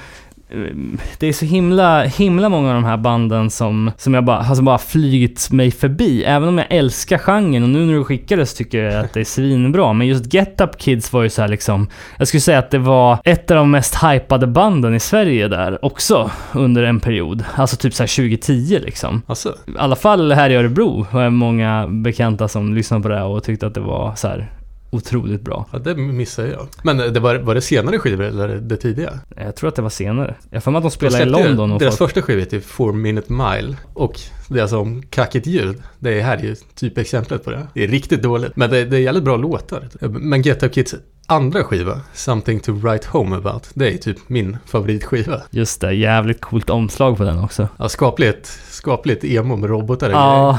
det 1.19 1.27
är 1.27 1.33
så 1.33 1.45
himla, 1.45 2.03
himla 2.03 2.49
många 2.49 2.69
av 2.69 2.75
de 2.75 2.85
här 2.85 2.97
banden 2.97 3.51
som, 3.51 3.91
som 3.97 4.15
jag 4.15 4.25
bara, 4.25 4.39
alltså 4.39 4.63
bara 4.63 4.79
flygit 4.79 5.51
mig 5.51 5.71
förbi. 5.71 6.25
Även 6.25 6.49
om 6.49 6.59
jag 6.59 6.67
älskar 6.71 7.19
genren 7.19 7.63
och 7.63 7.69
nu 7.69 7.87
när 7.87 7.95
du 7.95 8.05
skickades 8.05 8.55
tycker 8.55 8.85
jag 8.85 9.05
att 9.05 9.13
det 9.13 9.21
är 9.21 9.25
svinbra. 9.25 9.93
Men 9.93 10.07
just 10.07 10.35
Get 10.35 10.61
Up 10.61 10.79
Kids 10.79 11.13
var 11.13 11.23
ju 11.23 11.29
så 11.29 11.43
här 11.43 11.49
liksom, 11.49 11.89
jag 12.19 12.29
skulle 12.29 12.41
säga 12.41 12.59
att 12.59 12.71
det 12.71 12.79
var 12.79 13.19
ett 13.25 13.51
av 13.51 13.57
de 13.57 13.71
mest 13.71 13.95
hypade 14.03 14.47
banden 14.47 14.95
i 14.95 15.01
Sverige 15.01 15.49
där 15.49 15.85
också 15.85 16.31
under 16.53 16.83
en 16.83 17.01
period. 17.01 17.45
Alltså 17.55 17.77
typ 17.77 17.95
så 17.95 18.03
här 18.03 18.17
2010 18.17 18.79
liksom. 18.85 19.23
Alltså, 19.27 19.49
I 19.49 19.79
alla 19.79 19.97
fall 19.97 20.33
här 20.33 20.51
i 20.51 20.55
Örebro 20.55 21.07
har 21.11 21.23
jag 21.23 21.33
många 21.33 21.87
bekanta 21.89 22.49
som 22.49 22.75
lyssnade 22.75 23.03
på 23.03 23.09
det 23.09 23.23
och 23.23 23.45
tyckte 23.45 23.67
att 23.67 23.75
det 23.75 23.81
var 23.81 24.15
så 24.15 24.29
här 24.29 24.51
otroligt 24.93 25.41
bra. 25.41 25.67
ja, 25.73 25.79
det 25.79 25.95
missade 25.97 26.49
jag. 26.49 26.69
Men 26.83 26.97
det 26.97 27.21
var, 27.21 27.35
var 27.35 27.55
det 27.55 27.61
senare 27.61 27.99
skivor 27.99 28.25
eller 28.25 28.49
det 28.49 28.77
tidiga? 28.77 29.21
Jag 29.37 29.57
tror 29.57 29.69
att 29.69 29.77
det 29.77 29.83
var 29.83 29.91
senare. 29.91 30.35
Jag 30.51 30.67
mig 30.67 30.79
att 30.79 30.83
de 30.83 30.83
De 30.83 30.91
spelade 30.91 31.23
i 31.23 31.27
London 31.27 31.73
och 31.73 31.79
Deras 31.79 31.99
folk... 31.99 32.11
första 32.11 32.23
skiva 32.23 32.41
heter 32.41 32.61
Four 32.61 32.93
Minute 32.93 33.33
Mile. 33.33 33.77
Och 33.95 34.21
det 34.49 34.59
är 34.59 34.63
alltså 34.63 34.79
om 34.79 35.03
kackigt 35.03 35.47
ljud. 35.47 35.83
Det 35.99 36.21
är 36.21 36.23
här 36.23 36.37
är 36.37 36.43
ju 36.43 36.57
typ 36.75 36.99
exemplet 36.99 37.45
på 37.45 37.51
det. 37.51 37.67
Det 37.75 37.85
är 37.85 37.89
riktigt 37.89 38.23
dåligt. 38.23 38.57
Men 38.57 38.71
det, 38.71 38.85
det 38.85 38.97
är 38.97 39.01
jävligt 39.01 39.25
bra 39.25 39.37
låtar. 39.37 39.89
Men 40.09 40.43
Get 40.43 40.63
Up 40.63 40.73
Kids 40.75 40.95
andra 41.27 41.65
skiva, 41.65 42.01
Something 42.13 42.61
to 42.61 42.73
Write 42.73 43.09
Home 43.11 43.37
About, 43.37 43.71
det 43.75 43.95
är 43.95 43.99
typ 43.99 44.19
min 44.27 44.59
favoritskiva. 44.67 45.43
Just 45.51 45.81
det, 45.81 45.93
jävligt 45.93 46.41
coolt 46.41 46.71
omslag 46.71 47.17
på 47.17 47.25
den 47.25 47.39
också. 47.39 47.69
Ja, 47.77 47.89
skapligt, 47.89 48.47
skapligt 48.71 49.25
emo 49.25 49.57
med 49.57 49.71
robotar. 49.71 50.11
Ja. 50.11 50.59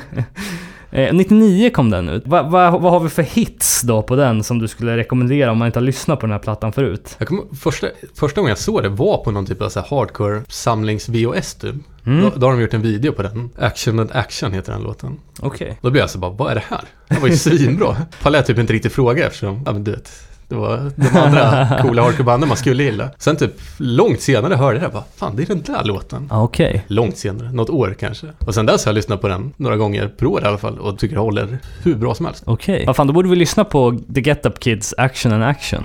Eh, 0.93 1.15
99 1.15 1.71
kom 1.71 1.91
den 1.91 2.09
ut. 2.09 2.27
Va, 2.27 2.43
va, 2.43 2.79
vad 2.79 2.93
har 2.93 3.01
vi 3.01 3.09
för 3.09 3.23
hits 3.23 3.83
då 3.83 4.03
på 4.03 4.17
den 4.17 4.45
som 4.45 4.59
du 4.59 4.69
skulle 4.69 4.97
rekommendera 4.97 5.51
om 5.51 5.59
man 5.59 5.67
inte 5.67 5.79
har 5.79 5.85
lyssnat 5.85 6.21
på 6.21 6.27
den 6.27 6.33
här 6.33 6.39
plattan 6.39 6.73
förut? 6.73 7.17
Jag 7.19 7.29
kommer, 7.29 7.45
första, 7.61 7.87
första 8.15 8.41
gången 8.41 8.49
jag 8.49 8.59
såg 8.59 8.83
det 8.83 8.89
var 8.89 9.25
på 9.25 9.31
någon 9.31 9.47
typ 9.47 9.63
av 9.63 9.69
så 9.69 9.81
hardcore 9.81 10.43
samlings-VHS 10.49 11.61
typ. 11.61 11.75
Mm. 12.07 12.23
Då, 12.23 12.33
då 12.37 12.47
har 12.47 12.53
de 12.53 12.63
gjort 12.63 12.75
en 12.75 12.83
video 12.83 13.13
på 13.13 13.23
den. 13.23 13.51
Action 13.59 13.99
and 13.99 14.11
Action 14.13 14.53
heter 14.53 14.73
den 14.73 14.83
låten. 14.83 15.19
Okej. 15.41 15.79
Då 15.83 15.91
blev 15.91 16.01
jag 16.01 16.11
så 16.11 16.19
bara, 16.19 16.31
vad 16.31 16.51
är 16.51 16.55
det 16.55 16.65
här? 16.69 16.85
Det 17.09 17.21
var 17.21 17.29
ju 17.29 17.37
svinbra. 17.37 17.97
Pallade 18.23 18.39
jag 18.39 18.47
typ 18.47 18.59
inte 18.59 18.73
riktigt 18.73 18.93
fråga 18.93 19.27
eftersom, 19.27 19.63
ja 19.67 19.73
men 19.73 19.85
du 19.85 19.91
vet, 19.91 20.11
det 20.53 20.59
var 20.59 20.91
de 20.97 21.19
andra 21.19 21.79
coola 21.83 22.03
hardcore-banden 22.03 22.49
man 22.49 22.57
skulle 22.57 22.83
gilla. 22.83 23.11
Sen 23.19 23.37
typ 23.37 23.53
långt 23.77 24.21
senare 24.21 24.55
hörde 24.55 24.79
jag 24.79 24.89
det 24.91 24.93
bara, 24.93 25.05
fan 25.17 25.37
det 25.37 25.43
är 25.43 25.47
den 25.47 25.63
där 25.63 25.85
låten. 25.85 26.29
Ah, 26.31 26.43
Okej. 26.43 26.85
Långt 26.87 27.17
senare, 27.17 27.53
något 27.53 27.71
år 27.71 27.97
kanske. 28.01 28.27
Och 28.47 28.55
sen 28.55 28.67
dess 28.67 28.85
har 28.85 28.91
jag 28.91 28.95
lyssnat 28.95 29.21
på 29.21 29.29
den 29.29 29.53
några 29.57 29.77
gånger 29.77 30.09
per 30.09 30.27
år 30.27 30.43
i 30.43 30.47
alla 30.47 30.59
fall 30.59 30.79
och 30.79 30.99
tycker 30.99 31.15
det 31.15 31.21
håller 31.21 31.59
hur 31.83 31.95
bra 31.95 32.15
som 32.15 32.27
helst. 32.27 32.43
Okej. 32.47 32.85
Vad 32.87 32.97
fan, 32.97 33.07
då 33.07 33.13
borde 33.13 33.29
vi 33.29 33.37
lyssna 33.37 33.65
på 33.65 33.99
The 34.15 34.21
Get 34.21 34.47
Up 34.47 34.61
Kids 34.61 34.95
Action 34.99 35.33
and 35.33 35.45
Action. 35.45 35.85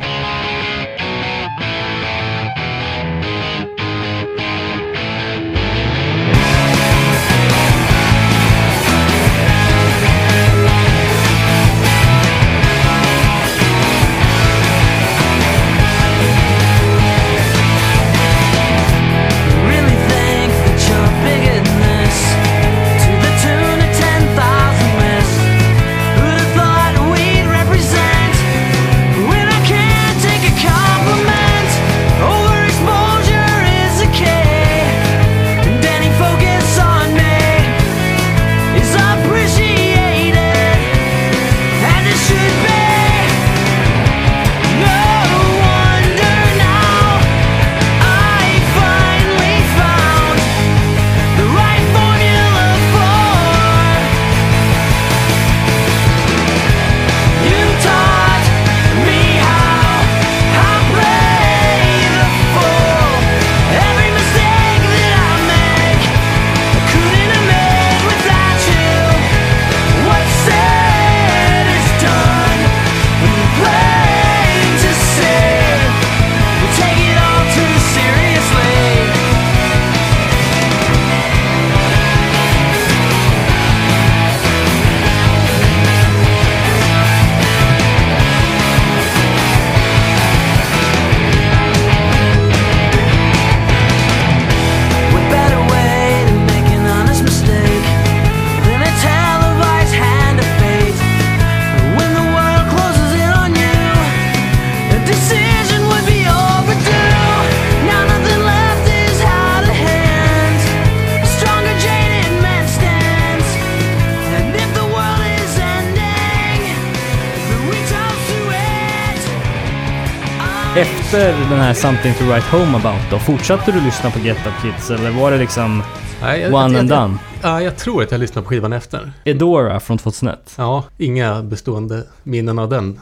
Här 121.68 121.74
Something 121.74 122.14
to 122.14 122.24
Write 122.24 122.46
Home 122.52 122.78
About 122.78 123.12
då, 123.12 123.20
fortsatte 123.20 123.72
du 123.72 123.82
lyssna 123.82 124.12
på 124.12 124.20
Get 124.20 124.38
Up 124.38 124.54
Kids 124.62 124.90
eller 124.92 125.12
var 125.12 125.32
det 125.32 125.38
liksom 125.38 125.84
Nej, 126.22 126.42
jag, 126.42 126.54
one 126.54 126.74
jag, 126.74 126.80
and 126.80 126.92
jag, 126.92 127.00
done? 127.00 127.18
Ja, 127.42 127.62
jag 127.62 127.78
tror 127.78 128.04
att 128.04 128.12
jag 128.12 128.20
lyssnade 128.20 128.44
på 128.44 128.50
skivan 128.50 128.74
efter. 128.74 129.12
Edora 129.24 129.80
från 129.80 129.98
2001? 129.98 130.54
Ja, 130.58 130.84
inga 130.98 131.44
bestående 131.44 132.04
minnen 132.24 132.60
av 132.60 132.70
den. 132.70 133.00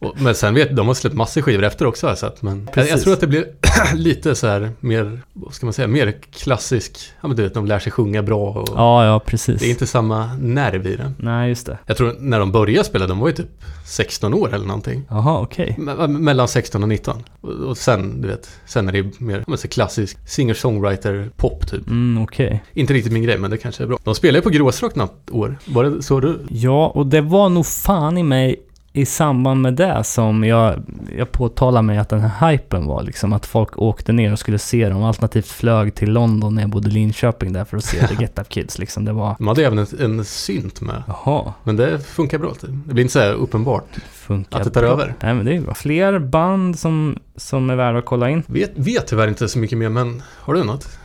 Men 0.14 0.34
sen 0.34 0.54
vet 0.54 0.76
de 0.76 0.86
har 0.86 0.94
släppt 0.94 1.16
massor 1.16 1.42
skivor 1.42 1.64
efter 1.64 1.86
också 1.86 2.06
har 2.06 2.10
jag 2.10 2.18
sett. 2.18 2.42
Men 2.42 2.66
Precis. 2.66 2.90
jag 2.90 3.02
tror 3.02 3.12
att 3.12 3.20
det 3.20 3.26
blir 3.26 3.46
lite 3.94 4.34
så 4.34 4.46
här 4.46 4.70
mer, 4.80 5.20
vad 5.32 5.54
ska 5.54 5.66
man 5.66 5.72
säga, 5.72 5.88
mer 5.88 6.14
klassisk. 6.32 6.98
Ja 7.20 7.28
men 7.28 7.36
du 7.36 7.42
vet, 7.42 7.54
de 7.54 7.66
lär 7.66 7.78
sig 7.78 7.92
sjunga 7.92 8.22
bra 8.22 8.50
och 8.50 8.68
Ja, 8.76 9.04
ja 9.06 9.20
precis. 9.26 9.60
det 9.60 9.66
är 9.66 9.70
inte 9.70 9.86
samma 9.86 10.30
nerv 10.40 10.86
i 10.86 10.96
det. 10.96 11.12
Nej, 11.18 11.48
just 11.48 11.66
det. 11.66 11.78
Jag 11.86 11.96
tror 11.96 12.16
när 12.20 12.38
de 12.40 12.52
började 12.52 12.84
spela, 12.84 13.06
de 13.06 13.18
var 13.18 13.28
ju 13.28 13.34
typ 13.34 13.48
16 13.86 14.34
år 14.34 14.54
eller 14.54 14.66
någonting. 14.66 15.02
Jaha, 15.08 15.40
okej. 15.40 15.74
Me- 15.78 16.08
mellan 16.18 16.48
16 16.48 16.82
och 16.82 16.88
19. 16.88 17.22
Och, 17.40 17.50
och 17.50 17.76
sen, 17.78 18.20
du 18.20 18.28
vet, 18.28 18.50
sen 18.66 18.88
är 18.88 18.92
det 18.92 19.20
mer, 19.20 19.36
ja, 19.38 19.44
men 19.46 19.58
så 19.58 19.68
klassisk 19.68 20.18
singer-songwriter-pop 20.26 21.66
typ. 21.70 21.86
Mm, 21.86 22.22
okej. 22.22 22.64
Inte 22.72 22.94
riktigt 22.94 23.12
min 23.12 23.22
grej, 23.22 23.38
men 23.38 23.50
det 23.50 23.56
kanske 23.56 23.82
är 23.82 23.86
bra. 23.86 23.98
De 24.04 24.14
spelade 24.14 24.38
ju 24.38 24.42
på 24.42 24.50
Gråsrock 24.50 24.94
något 24.94 25.30
år. 25.30 25.58
Var 25.66 25.84
det 25.84 26.02
så 26.02 26.20
du? 26.20 26.38
Ja, 26.48 26.86
och 26.88 27.06
det 27.06 27.20
var 27.20 27.48
nog 27.48 27.66
fan 27.66 28.18
i 28.18 28.22
mig 28.22 28.56
i 29.00 29.06
samband 29.06 29.62
med 29.62 29.74
det 29.74 30.04
som 30.04 30.44
jag, 30.44 30.74
jag 31.16 31.32
påtalade 31.32 31.82
mig 31.82 31.98
att 31.98 32.08
den 32.08 32.20
här 32.20 32.50
hypen 32.50 32.86
var 32.86 33.02
liksom 33.02 33.32
att 33.32 33.46
folk 33.46 33.78
åkte 33.78 34.12
ner 34.12 34.32
och 34.32 34.38
skulle 34.38 34.58
se 34.58 34.88
dem, 34.88 35.02
alternativt 35.02 35.46
flög 35.46 35.94
till 35.94 36.12
London 36.12 36.54
när 36.54 36.62
jag 36.62 36.70
bodde 36.70 36.88
i 36.88 36.92
Linköping 36.92 37.52
där 37.52 37.64
för 37.64 37.76
att 37.76 37.84
se 37.84 38.06
The 38.06 38.14
Get 38.22 38.38
Up 38.38 38.48
Kids 38.48 38.78
liksom. 38.78 39.04
Det 39.04 39.12
var, 39.12 39.34
De 39.38 39.46
hade 39.48 39.66
även 39.66 39.78
en, 39.78 39.86
en 40.00 40.24
synt 40.24 40.80
med. 40.80 41.02
jaha, 41.06 41.52
Men 41.64 41.76
det 41.76 41.98
funkar 42.06 42.38
bra. 42.38 42.52
Det 42.60 42.94
blir 42.94 43.02
inte 43.02 43.12
så 43.12 43.18
här 43.20 43.32
uppenbart. 43.32 43.84
funkar 44.12 44.58
Att 44.58 44.64
det 44.64 44.70
tar 44.70 44.80
bra. 44.80 44.90
över. 44.90 45.14
Nej 45.22 45.34
men 45.34 45.46
det 45.46 45.56
är 45.56 45.60
bra. 45.60 45.74
Fler 45.74 46.18
band 46.18 46.78
som, 46.78 47.18
som 47.36 47.70
är 47.70 47.76
värda 47.76 47.98
att 47.98 48.04
kolla 48.04 48.30
in. 48.30 48.42
Vet, 48.46 48.72
vet 48.74 49.06
tyvärr 49.06 49.28
inte 49.28 49.48
så 49.48 49.58
mycket 49.58 49.78
mer, 49.78 49.88
men 49.88 50.22
har 50.40 50.54
du 50.54 50.64
något? 50.64 50.98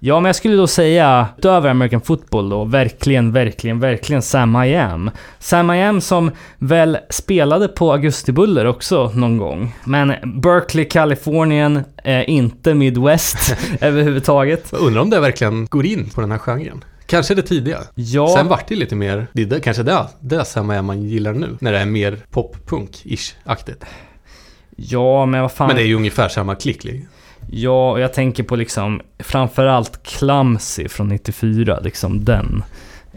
Ja, 0.00 0.20
men 0.20 0.28
jag 0.28 0.36
skulle 0.36 0.56
då 0.56 0.66
säga, 0.66 1.28
utöver 1.38 1.70
American 1.70 2.00
Football 2.00 2.48
då, 2.48 2.64
verkligen, 2.64 3.32
verkligen, 3.32 3.80
verkligen 3.80 4.22
Sam 4.22 4.64
I 4.64 4.76
Am. 4.76 5.10
Sam 5.38 5.70
I 5.70 5.82
Am 5.82 6.00
som 6.00 6.30
väl 6.58 6.98
spelade 7.10 7.68
på 7.68 7.92
Augustibuller 7.92 8.64
också 8.64 9.10
någon 9.14 9.36
gång. 9.38 9.74
Men 9.84 10.14
Berkeley, 10.42 10.84
Kalifornien, 10.84 11.84
är 11.96 12.30
inte 12.30 12.74
Midwest 12.74 13.56
överhuvudtaget. 13.80 14.68
Jag 14.72 14.80
undrar 14.80 15.02
om 15.02 15.10
det 15.10 15.20
verkligen 15.20 15.66
går 15.66 15.86
in 15.86 16.10
på 16.10 16.20
den 16.20 16.30
här 16.30 16.38
genren. 16.38 16.84
Kanske 17.06 17.34
det 17.34 17.42
tidiga. 17.42 17.78
Ja, 17.94 18.34
Sen 18.36 18.48
vart 18.48 18.68
det 18.68 18.76
lite 18.76 18.96
mer, 18.96 19.26
det 19.32 19.42
är 19.42 19.46
det, 19.46 19.60
kanske 19.60 19.82
det, 19.82 20.06
det 20.20 20.36
är 20.36 20.82
man 20.82 21.02
gillar 21.02 21.32
nu. 21.32 21.56
När 21.60 21.72
det 21.72 21.78
är 21.78 21.86
mer 21.86 22.18
pop-punk-ish-aktigt. 22.30 23.84
ja, 24.76 25.26
men 25.26 25.42
vad 25.42 25.52
fan. 25.52 25.66
Men 25.66 25.76
det 25.76 25.82
är 25.82 25.86
ju 25.86 25.94
ungefär 25.94 26.28
samma 26.28 26.54
klick. 26.54 26.86
Ja, 27.50 27.90
och 27.90 28.00
jag 28.00 28.12
tänker 28.12 28.42
på 28.42 28.56
liksom 28.56 29.00
framförallt 29.18 30.02
Clumsy 30.02 30.88
från 30.88 31.08
94, 31.08 31.78
liksom 31.82 32.24
den. 32.24 32.62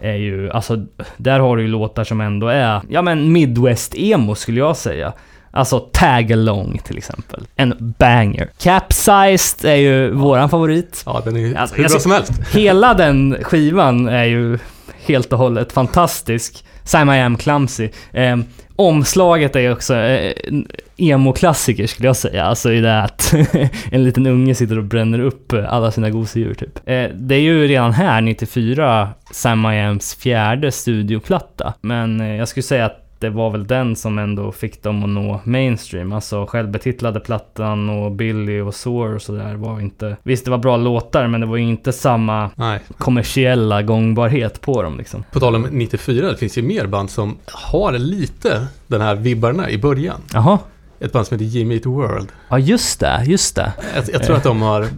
Är 0.02 0.14
ju, 0.14 0.50
alltså 0.50 0.84
där 1.16 1.40
har 1.40 1.56
du 1.56 1.62
ju 1.62 1.68
låtar 1.68 2.04
som 2.04 2.20
ändå 2.20 2.46
är, 2.48 2.80
ja 2.88 3.02
men 3.02 3.32
Midwest-emo 3.36 4.34
skulle 4.34 4.58
jag 4.60 4.76
säga. 4.76 5.12
Alltså 5.50 5.78
Tag 5.92 6.32
Along 6.32 6.78
till 6.84 6.98
exempel. 6.98 7.46
En 7.56 7.94
banger. 7.98 8.48
Capsized 8.58 9.70
är 9.70 9.76
ju 9.76 10.10
våran 10.10 10.50
favorit. 10.50 11.02
Ja, 11.06 11.22
den 11.24 11.36
är 11.36 11.40
ju 11.40 11.56
Alltså, 11.56 11.76
hur 11.76 11.82
bra 11.82 11.90
ser- 11.90 11.98
som 11.98 12.12
helst. 12.12 12.32
Hela 12.52 12.94
den 12.94 13.36
skivan 13.42 14.08
är 14.08 14.24
ju 14.24 14.58
helt 15.06 15.32
och 15.32 15.38
hållet 15.38 15.72
fantastisk. 15.72 16.64
Sam 16.84 17.10
I 17.10 17.20
Am 17.20 17.36
Clumsy. 17.36 17.88
Eh, 18.12 18.36
omslaget 18.76 19.56
är 19.56 19.72
också 19.72 19.94
eh, 19.94 20.32
en 20.48 20.66
emo-klassiker 20.96 21.86
skulle 21.86 22.08
jag 22.08 22.16
säga. 22.16 22.44
Alltså 22.44 22.72
i 22.72 22.80
det 22.80 23.02
att 23.02 23.34
en 23.90 24.04
liten 24.04 24.26
unge 24.26 24.54
sitter 24.54 24.78
och 24.78 24.84
bränner 24.84 25.18
upp 25.18 25.52
eh, 25.52 25.72
alla 25.72 25.90
sina 25.90 26.10
gosedjur 26.10 26.54
typ. 26.54 26.88
Eh, 26.88 27.08
det 27.14 27.34
är 27.34 27.40
ju 27.40 27.68
redan 27.68 27.92
här, 27.92 28.20
94, 28.20 29.08
Sam 29.32 29.66
I 29.66 29.80
Ams 29.80 30.14
fjärde 30.14 30.72
studioplatta. 30.72 31.74
Men 31.80 32.20
eh, 32.20 32.36
jag 32.36 32.48
skulle 32.48 32.62
säga 32.62 32.86
att 32.86 33.01
det 33.22 33.30
var 33.30 33.50
väl 33.50 33.66
den 33.66 33.96
som 33.96 34.18
ändå 34.18 34.52
fick 34.52 34.82
dem 34.82 35.02
att 35.02 35.08
nå 35.08 35.40
mainstream. 35.44 36.12
Alltså 36.12 36.46
självbetitlade 36.46 37.20
plattan 37.20 37.90
och 37.90 38.12
Billy 38.12 38.60
och 38.60 38.74
Soar 38.74 39.14
och 39.14 39.22
sådär 39.22 39.54
var 39.54 39.80
inte... 39.80 40.16
Visst, 40.22 40.44
det 40.44 40.50
var 40.50 40.58
bra 40.58 40.76
låtar, 40.76 41.26
men 41.26 41.40
det 41.40 41.46
var 41.46 41.56
ju 41.56 41.62
inte 41.62 41.92
samma 41.92 42.50
Nej. 42.54 42.80
kommersiella 42.98 43.82
gångbarhet 43.82 44.60
på 44.60 44.82
dem 44.82 44.98
liksom. 44.98 45.24
På 45.32 45.40
tal 45.40 45.54
om 45.54 45.62
94, 45.62 46.30
det 46.30 46.36
finns 46.36 46.58
ju 46.58 46.62
mer 46.62 46.86
band 46.86 47.10
som 47.10 47.38
har 47.46 47.92
lite 47.92 48.66
den 48.86 49.00
här 49.00 49.14
vibbarna 49.14 49.70
i 49.70 49.78
början. 49.78 50.20
Jaha. 50.32 50.58
Ett 51.00 51.12
band 51.12 51.26
som 51.26 51.34
heter 51.34 51.44
Jimmy 51.44 51.74
Eat 51.74 51.86
World. 51.86 52.28
Ja, 52.48 52.58
just 52.58 53.00
det, 53.00 53.24
just 53.26 53.56
det. 53.56 53.72
Jag, 53.94 54.04
jag 54.12 54.22
tror 54.22 54.36
att 54.36 54.42
de 54.42 54.62
har, 54.62 54.88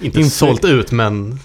inte 0.00 0.24
sålt 0.24 0.64
ut, 0.64 0.92
men 0.92 1.38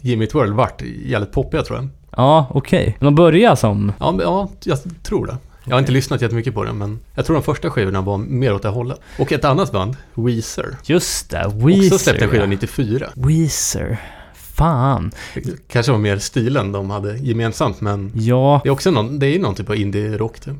Jimmy 0.00 0.24
Eat 0.24 0.34
World 0.34 0.52
vart 0.52 0.82
jävligt 0.82 1.32
poppiga 1.32 1.62
tror 1.62 1.78
jag. 1.78 1.88
Ja, 2.16 2.46
okej. 2.50 2.96
De 3.00 3.14
börjar 3.14 3.54
som... 3.54 3.92
Ja, 4.00 4.12
men, 4.12 4.20
ja, 4.20 4.48
jag 4.64 4.78
tror 5.02 5.26
det. 5.26 5.36
Jag 5.64 5.74
har 5.74 5.78
inte 5.78 5.92
lyssnat 5.92 6.22
jättemycket 6.22 6.54
på 6.54 6.64
den, 6.64 6.78
men 6.78 6.98
jag 7.14 7.26
tror 7.26 7.34
de 7.34 7.42
första 7.42 7.70
skivorna 7.70 8.00
var 8.00 8.18
mer 8.18 8.54
åt 8.54 8.62
det 8.62 8.68
hållet. 8.68 9.00
Och 9.18 9.32
ett 9.32 9.44
annat 9.44 9.72
band, 9.72 9.96
Weezer, 10.14 10.76
Just 10.84 11.30
det, 11.30 11.52
Weezer. 11.54 11.86
också 11.86 11.98
släppte 11.98 12.24
en 12.24 12.30
skiva 12.30 12.42
ja. 12.44 12.48
94. 12.50 13.06
Weezer. 13.14 13.98
Fan. 14.34 15.10
Det 15.34 15.68
kanske 15.68 15.92
var 15.92 15.98
mer 15.98 16.18
stilen 16.18 16.72
de 16.72 16.90
hade 16.90 17.16
gemensamt, 17.16 17.80
men 17.80 18.12
Ja, 18.14 18.60
det 18.62 18.68
är 18.68 18.72
också 18.72 18.90
någon, 18.90 19.18
det 19.18 19.26
är 19.26 19.38
någon 19.38 19.54
typ 19.54 19.70
av 19.70 19.76
indie-rock 19.76 20.40
typ. 20.40 20.54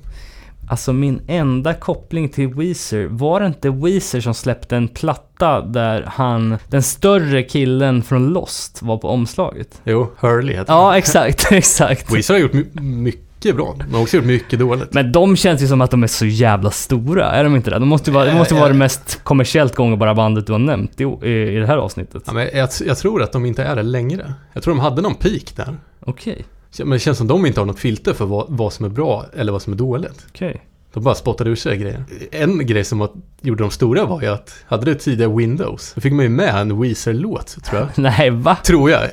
Alltså 0.68 0.92
min 0.92 1.20
enda 1.26 1.74
koppling 1.74 2.28
till 2.28 2.48
Weezer, 2.54 3.06
var 3.06 3.40
det 3.40 3.46
inte 3.46 3.70
Weezer 3.70 4.20
som 4.20 4.34
släppte 4.34 4.76
en 4.76 4.88
platta 4.88 5.60
där 5.60 6.04
han, 6.12 6.58
den 6.68 6.82
större 6.82 7.42
killen 7.42 8.02
från 8.02 8.28
Lost, 8.28 8.82
var 8.82 8.96
på 8.98 9.08
omslaget? 9.08 9.80
Jo, 9.84 10.12
Hurley 10.20 10.56
heter 10.56 10.72
Ja, 10.72 10.98
exakt, 10.98 11.46
exakt. 11.52 12.14
Weezer 12.14 12.34
har 12.34 12.40
gjort 12.40 12.52
my- 12.52 12.80
mycket 12.80 13.56
bra, 13.56 13.74
men 13.90 14.00
också 14.02 14.16
gjort 14.16 14.26
mycket 14.26 14.58
dåligt. 14.58 14.92
Men 14.94 15.12
de 15.12 15.36
känns 15.36 15.62
ju 15.62 15.66
som 15.66 15.80
att 15.80 15.90
de 15.90 16.02
är 16.02 16.06
så 16.06 16.26
jävla 16.26 16.70
stora, 16.70 17.30
är 17.30 17.44
de 17.44 17.56
inte 17.56 17.70
det? 17.70 17.78
De 17.78 17.88
måste 17.88 18.10
ju 18.10 18.14
vara, 18.14 18.24
det 18.24 18.34
måste 18.34 18.54
vara 18.54 18.68
det 18.68 18.74
mest 18.74 19.20
kommersiellt 19.24 19.74
gångbara 19.74 20.14
bandet 20.14 20.46
du 20.46 20.52
har 20.52 20.58
nämnt 20.58 21.00
i, 21.00 21.04
i, 21.04 21.28
i 21.28 21.56
det 21.58 21.66
här 21.66 21.76
avsnittet. 21.76 22.22
Ja, 22.26 22.32
men 22.32 22.48
jag, 22.54 22.68
jag 22.86 22.98
tror 22.98 23.22
att 23.22 23.32
de 23.32 23.46
inte 23.46 23.62
är 23.64 23.76
det 23.76 23.82
längre. 23.82 24.34
Jag 24.52 24.62
tror 24.62 24.74
de 24.74 24.80
hade 24.80 25.02
någon 25.02 25.14
peak 25.14 25.56
där. 25.56 25.76
Okej, 26.00 26.44
Men 26.84 26.90
det 26.90 26.98
känns 26.98 27.18
som 27.18 27.26
de 27.26 27.46
inte 27.46 27.60
har 27.60 27.66
något 27.66 27.78
filter 27.78 28.14
för 28.14 28.24
vad, 28.26 28.46
vad 28.48 28.72
som 28.72 28.84
är 28.84 28.88
bra 28.88 29.26
eller 29.36 29.52
vad 29.52 29.62
som 29.62 29.72
är 29.72 29.76
dåligt. 29.76 30.26
okej. 30.28 30.66
De 30.92 31.02
bara 31.04 31.14
spottade 31.14 31.50
ur 31.50 31.54
sig 31.56 31.76
grejer. 31.78 32.04
En 32.30 32.66
grej 32.66 32.84
som 32.84 32.98
var- 32.98 33.10
gjorde 33.40 33.62
dem 33.64 33.70
stora 33.70 34.04
var 34.04 34.22
ju 34.22 34.26
att, 34.28 34.54
hade 34.66 34.84
du 34.84 34.94
tidigare 34.94 35.36
Windows, 35.36 35.92
då 35.94 36.00
fick 36.00 36.12
man 36.12 36.22
ju 36.24 36.28
med 36.28 36.54
en 36.54 36.80
Weezer-låt, 36.80 37.64
tror 37.64 37.80
jag. 37.80 37.88
Nej, 38.18 38.30
va? 38.30 38.56
Tror 38.64 38.90
jag. 38.90 39.08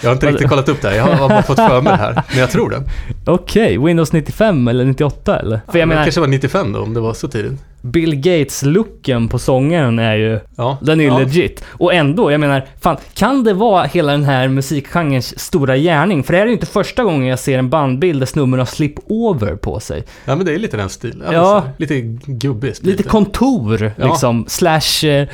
Jag 0.00 0.08
har 0.08 0.14
inte 0.14 0.26
riktigt 0.30 0.48
kollat 0.48 0.68
upp 0.68 0.82
det 0.82 0.88
här, 0.88 0.96
jag 0.96 1.04
har 1.04 1.28
bara 1.28 1.42
fått 1.42 1.56
för 1.56 1.80
mig 1.82 1.92
det 1.92 1.98
här. 1.98 2.22
Men 2.30 2.38
jag 2.38 2.50
tror 2.50 2.70
det. 2.70 2.82
Okej, 3.26 3.78
Windows 3.78 4.12
95 4.12 4.68
eller 4.68 4.84
98 4.84 5.38
eller? 5.38 5.60
För 5.72 5.78
jag 5.78 5.88
det 5.88 5.88
menar, 5.88 6.02
kanske 6.04 6.20
var 6.20 6.28
95 6.28 6.72
då, 6.72 6.80
om 6.82 6.94
det 6.94 7.00
var 7.00 7.14
så 7.14 7.28
tidigt. 7.28 7.52
Bill 7.82 8.14
Gates-looken 8.14 9.28
på 9.28 9.38
sångaren 9.38 9.98
är 9.98 10.14
ju, 10.14 10.40
Ja. 10.56 10.78
den 10.82 11.00
är 11.00 11.04
ju 11.04 11.10
ja. 11.10 11.18
legit. 11.18 11.64
Och 11.68 11.94
ändå, 11.94 12.30
jag 12.32 12.40
menar, 12.40 12.66
fan, 12.80 12.96
kan 13.14 13.44
det 13.44 13.52
vara 13.52 13.84
hela 13.84 14.12
den 14.12 14.24
här 14.24 14.48
musikgenrens 14.48 15.38
stora 15.38 15.76
gärning? 15.76 16.22
För 16.24 16.32
det 16.32 16.38
här 16.38 16.44
är 16.44 16.48
ju 16.48 16.54
inte 16.54 16.66
första 16.66 17.04
gången 17.04 17.26
jag 17.28 17.38
ser 17.38 17.58
en 17.58 17.70
bandbild 17.70 18.20
där 18.20 18.26
snubben 18.26 18.58
har 18.58 18.66
slip-over 18.66 19.56
på 19.56 19.80
sig. 19.80 20.04
Ja, 20.24 20.36
men 20.36 20.46
det 20.46 20.54
är 20.54 20.58
lite 20.58 20.76
den 20.76 20.88
stilen. 20.88 21.22
Ja. 21.32 21.38
Alltså, 21.56 21.70
lite 21.78 22.00
gubbigt. 22.26 22.82
Lite 22.86 23.02
kontor, 23.02 23.92
Ja. 23.96 24.06
liksom, 24.06 24.44
slash... 24.48 25.26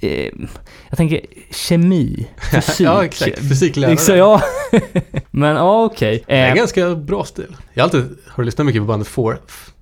Eh, 0.00 0.30
jag 0.88 0.96
tänker 0.96 1.20
kemi, 1.50 2.26
fysik. 2.52 2.86
Ja, 2.86 3.04
exakt. 3.04 3.38
Fysiklärare. 3.48 3.90
Liksom, 3.92 4.16
ja. 4.16 4.42
Men 5.30 5.56
ja, 5.56 5.84
okej. 5.84 6.24
Det 6.26 6.32
är 6.34 6.44
en 6.44 6.50
Eh, 6.50 6.56
ganska 6.56 6.94
bra 6.94 7.24
stil. 7.24 7.56
Jag 7.74 7.82
har 7.82 7.86
alltid, 7.86 8.16
har 8.28 8.42
du 8.42 8.44
lyssnat 8.44 8.66
mycket 8.66 8.82
på 8.82 8.86
bandet 8.86 9.08
Far, 9.08 9.38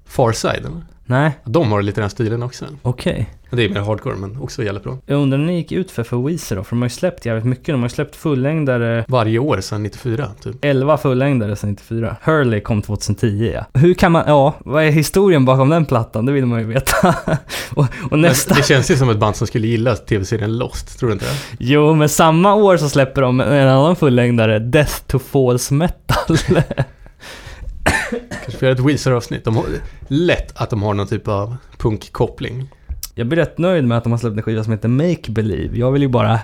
Farside? 0.06 0.56
Eller? 0.56 0.82
Nej, 1.12 1.32
De 1.44 1.72
har 1.72 1.82
lite 1.82 2.00
den 2.00 2.10
stilen 2.10 2.42
också. 2.42 2.64
okej. 2.82 3.30
Men 3.50 3.56
Det 3.56 3.64
är 3.64 3.68
mer 3.68 3.80
hardcore, 3.80 4.16
men 4.16 4.40
också 4.40 4.62
jävligt 4.64 4.82
bra. 4.84 4.98
Jag 5.06 5.20
undrar 5.22 5.38
när 5.38 5.46
ni 5.46 5.56
gick 5.56 5.72
ut 5.72 5.90
för 5.90 6.02
för 6.02 6.16
Weezer 6.28 6.56
då? 6.56 6.64
För 6.64 6.70
de 6.76 6.82
har 6.82 6.86
ju 6.86 6.90
släppt 6.90 7.26
jävligt 7.26 7.44
mycket. 7.44 7.66
De 7.66 7.72
har 7.80 7.88
ju 7.88 7.88
släppt 7.94 8.16
fullängdare 8.16 9.04
Varje 9.08 9.38
år 9.38 9.60
sedan 9.60 9.82
94, 9.82 10.28
typ. 10.42 10.56
11 10.64 10.96
fullängdare 10.96 11.56
sedan 11.56 11.70
94. 11.70 12.16
Hurley 12.22 12.60
kom 12.60 12.82
2010 12.82 13.50
ja. 13.54 13.80
Hur 13.80 13.94
kan 13.94 14.12
man, 14.12 14.24
ja, 14.26 14.54
vad 14.64 14.84
är 14.84 14.90
historien 14.90 15.44
bakom 15.44 15.68
den 15.68 15.84
plattan? 15.84 16.26
Det 16.26 16.32
vill 16.32 16.46
man 16.46 16.60
ju 16.60 16.66
veta. 16.66 17.14
och, 17.74 17.86
och 18.10 18.18
nästa, 18.18 18.54
det 18.54 18.62
känns 18.66 18.90
ju 18.90 18.96
som 18.96 19.10
ett 19.10 19.18
band 19.18 19.36
som 19.36 19.46
skulle 19.46 19.66
gilla 19.66 19.96
tv-serien 19.96 20.58
Lost, 20.58 20.98
tror 20.98 21.08
du 21.08 21.12
inte 21.12 21.24
det? 21.24 21.32
jo 21.58 21.94
men 21.94 22.08
samma 22.08 22.54
år 22.54 22.76
så 22.76 22.88
släpper 22.88 23.22
de 23.22 23.40
en 23.40 23.68
annan 23.68 23.96
fullängdare, 23.96 24.58
Death 24.58 25.02
to 25.06 25.18
False 25.18 25.74
Metal. 25.74 26.36
Kanske 27.84 28.50
får 28.58 28.62
göra 28.68 28.72
ett 28.72 28.80
Weezer-avsnitt. 28.80 29.44
De 29.44 29.56
har, 29.56 29.64
lätt 30.08 30.52
att 30.60 30.70
de 30.70 30.82
har 30.82 30.94
någon 30.94 31.06
typ 31.06 31.28
av 31.28 31.56
punkkoppling. 31.78 32.68
Jag 33.14 33.26
blir 33.26 33.38
rätt 33.38 33.58
nöjd 33.58 33.84
med 33.84 33.98
att 33.98 34.04
de 34.04 34.12
har 34.12 34.18
släppt 34.18 34.36
en 34.36 34.42
skiva 34.42 34.64
som 34.64 34.72
heter 34.72 34.88
Make 34.88 35.30
Believe. 35.30 35.78
Jag 35.78 35.92
vill 35.92 36.02
ju 36.02 36.08
bara 36.08 36.40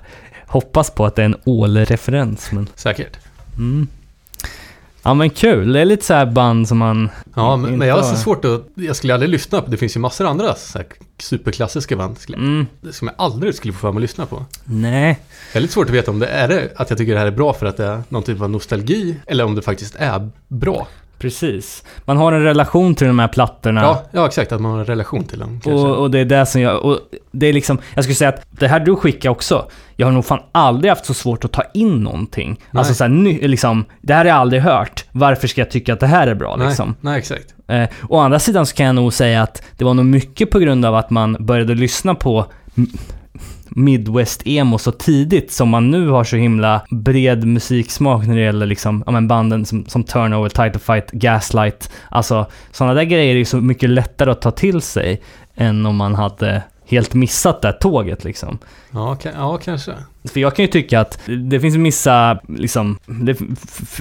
hoppas 0.47 0.91
på 0.91 1.07
att 1.07 1.17
det 1.17 1.23
är 1.23 1.27
en 1.27 1.37
Åle-referens 1.45 2.53
men... 2.53 2.69
Säkert. 2.75 3.17
Mm. 3.57 3.89
Ja 5.03 5.15
men 5.15 5.31
kul, 5.31 5.73
det 5.73 5.81
är 5.81 5.85
lite 5.85 6.05
så 6.05 6.15
här 6.15 6.27
band 6.27 6.69
som 6.69 6.79
man... 6.79 7.09
Ja, 7.35 7.57
men, 7.57 7.79
men 7.79 7.89
jag 7.89 7.95
har 7.95 8.03
så 8.03 8.09
inte- 8.09 8.21
svårt 8.21 8.45
att... 8.45 8.67
Jag 8.75 8.97
skulle 8.97 9.15
aldrig 9.15 9.31
lyssna 9.31 9.63
på... 9.63 9.71
Det 9.71 9.77
finns 9.77 9.97
ju 9.97 10.01
massor 10.01 10.27
andra 10.27 10.55
så 10.55 10.79
superklassiska 11.19 11.97
band 11.97 12.19
skulle, 12.19 12.37
Mm, 12.39 12.67
som 12.91 13.09
jag 13.09 13.15
aldrig 13.19 13.55
skulle 13.55 13.73
få 13.73 13.79
för 13.79 13.93
mig 13.93 13.99
att 13.99 14.03
lyssna 14.03 14.27
på. 14.27 14.45
nej. 14.65 15.19
Jag 15.53 15.57
är 15.57 15.61
lite 15.61 15.75
svårt 15.75 15.87
att 15.89 15.95
veta 15.95 16.11
om 16.11 16.19
det 16.19 16.27
är 16.27 16.49
det, 16.49 16.69
att 16.77 16.91
jag 16.91 16.99
tycker 16.99 17.13
det 17.13 17.19
här 17.19 17.27
är 17.27 17.31
bra 17.31 17.53
för 17.53 17.67
att 17.67 17.77
det 17.77 17.85
är 17.87 18.03
någon 18.09 18.23
typ 18.23 18.41
av 18.41 18.51
nostalgi, 18.51 19.17
eller 19.27 19.45
om 19.45 19.55
det 19.55 19.63
faktiskt 19.63 19.95
är 19.99 20.31
bra. 20.49 20.87
Precis. 21.19 21.85
Man 22.05 22.17
har 22.17 22.33
en 22.33 22.43
relation 22.43 22.95
till 22.95 23.07
de 23.07 23.19
här 23.19 23.29
plattorna. 23.29 23.83
Ja, 23.83 24.03
ja 24.13 24.27
exakt. 24.27 24.53
Att 24.53 24.61
man 24.61 24.73
har 24.73 24.79
en 24.79 24.85
relation 24.85 25.25
till 25.25 25.39
dem. 25.39 25.61
Och, 25.65 25.97
och 25.97 26.11
det 26.11 26.19
är 26.19 26.25
det 26.25 26.47
som 26.47 26.61
jag... 26.61 26.85
Och 26.85 27.01
det 27.33 27.47
är 27.47 27.53
liksom... 27.53 27.79
Jag 27.95 28.05
skulle 28.05 28.15
säga 28.15 28.29
att 28.29 28.47
det 28.51 28.69
här 28.69 28.81
du 28.81 28.97
skickar 28.97 29.31
också. 29.31 29.71
Jag 29.97 30.07
har 30.07 30.13
nog 30.13 30.25
fan 30.25 30.41
aldrig 30.53 30.91
haft 30.91 31.07
så 31.07 31.15
svårt 31.15 31.45
att 31.45 31.53
ta 31.53 31.63
in 31.75 32.03
någonting. 32.03 32.61
Nej. 32.71 32.79
Alltså 32.79 32.95
såhär, 32.95 33.09
ny, 33.09 33.49
liksom... 33.49 33.85
Det 34.01 34.15
här 34.15 34.21
har 34.21 34.29
jag 34.29 34.37
aldrig 34.37 34.63
hört. 34.63 35.05
Varför 35.13 35.49
ska 35.49 35.61
jag 35.61 35.71
tycka 35.71 35.93
att 35.93 36.01
det 36.01 36.07
här 36.07 36.27
är 36.27 36.35
bra 36.35 36.57
nej, 36.57 36.69
liksom? 36.69 36.95
nej, 37.01 37.19
exakt. 37.19 37.55
Eh, 37.69 37.89
å 38.09 38.19
andra 38.19 38.39
sidan 38.39 38.67
så 38.67 38.75
kan 38.75 38.87
jag 38.87 38.95
nog 38.95 39.13
säga 39.13 39.43
att 39.43 39.63
det 39.77 39.85
var 39.85 39.95
nog 39.95 40.07
mycket 40.07 40.51
på 40.51 40.59
grund 40.59 40.85
av 40.85 40.95
att 40.95 41.11
man 41.11 41.37
började 41.41 41.75
lyssna 41.75 42.15
på 42.15 42.47
Midwest-emo 43.69 44.79
så 44.79 44.93
tidigt 44.93 45.53
som 45.53 45.69
man 45.69 45.91
nu 45.91 46.09
har 46.09 46.25
så 46.25 46.37
himla 46.37 46.83
bred 46.91 47.45
musiksmak 47.45 48.27
när 48.27 48.37
det 48.37 48.43
gäller 48.43 48.67
liksom, 48.67 49.03
ja 49.07 49.13
men 49.13 49.29
banden 49.29 49.67
som, 49.67 49.87
som 49.87 50.05
Turnover, 50.05 50.49
Title 50.49 50.79
Fight, 50.79 51.11
Gaslight. 51.11 51.91
Alltså 52.09 52.47
sådana 52.73 52.95
där 52.95 53.05
grejer 53.05 53.35
är 53.35 53.39
ju 53.39 53.45
så 53.45 53.57
mycket 53.57 53.91
lättare 53.91 54.31
att 54.31 54.43
ta 54.43 54.51
till 54.51 54.81
sig 54.81 55.23
än 55.55 55.87
om 55.87 55.97
man 55.97 56.15
hade 56.15 56.63
helt 56.87 57.15
missat 57.15 57.63
det 57.63 57.69
här 57.69 57.73
tåget 57.73 58.25
liksom. 58.25 58.59
Ja, 58.91 59.17
ja, 59.35 59.59
kanske. 59.65 59.93
För 60.33 60.41
jag 60.41 60.57
kan 60.57 60.63
ju 60.65 60.71
tycka 60.71 61.01
att 61.01 61.19
det 61.51 61.61
finns 61.61 61.75
vissa, 61.77 62.39
liksom, 62.49 62.99
det, 63.07 63.37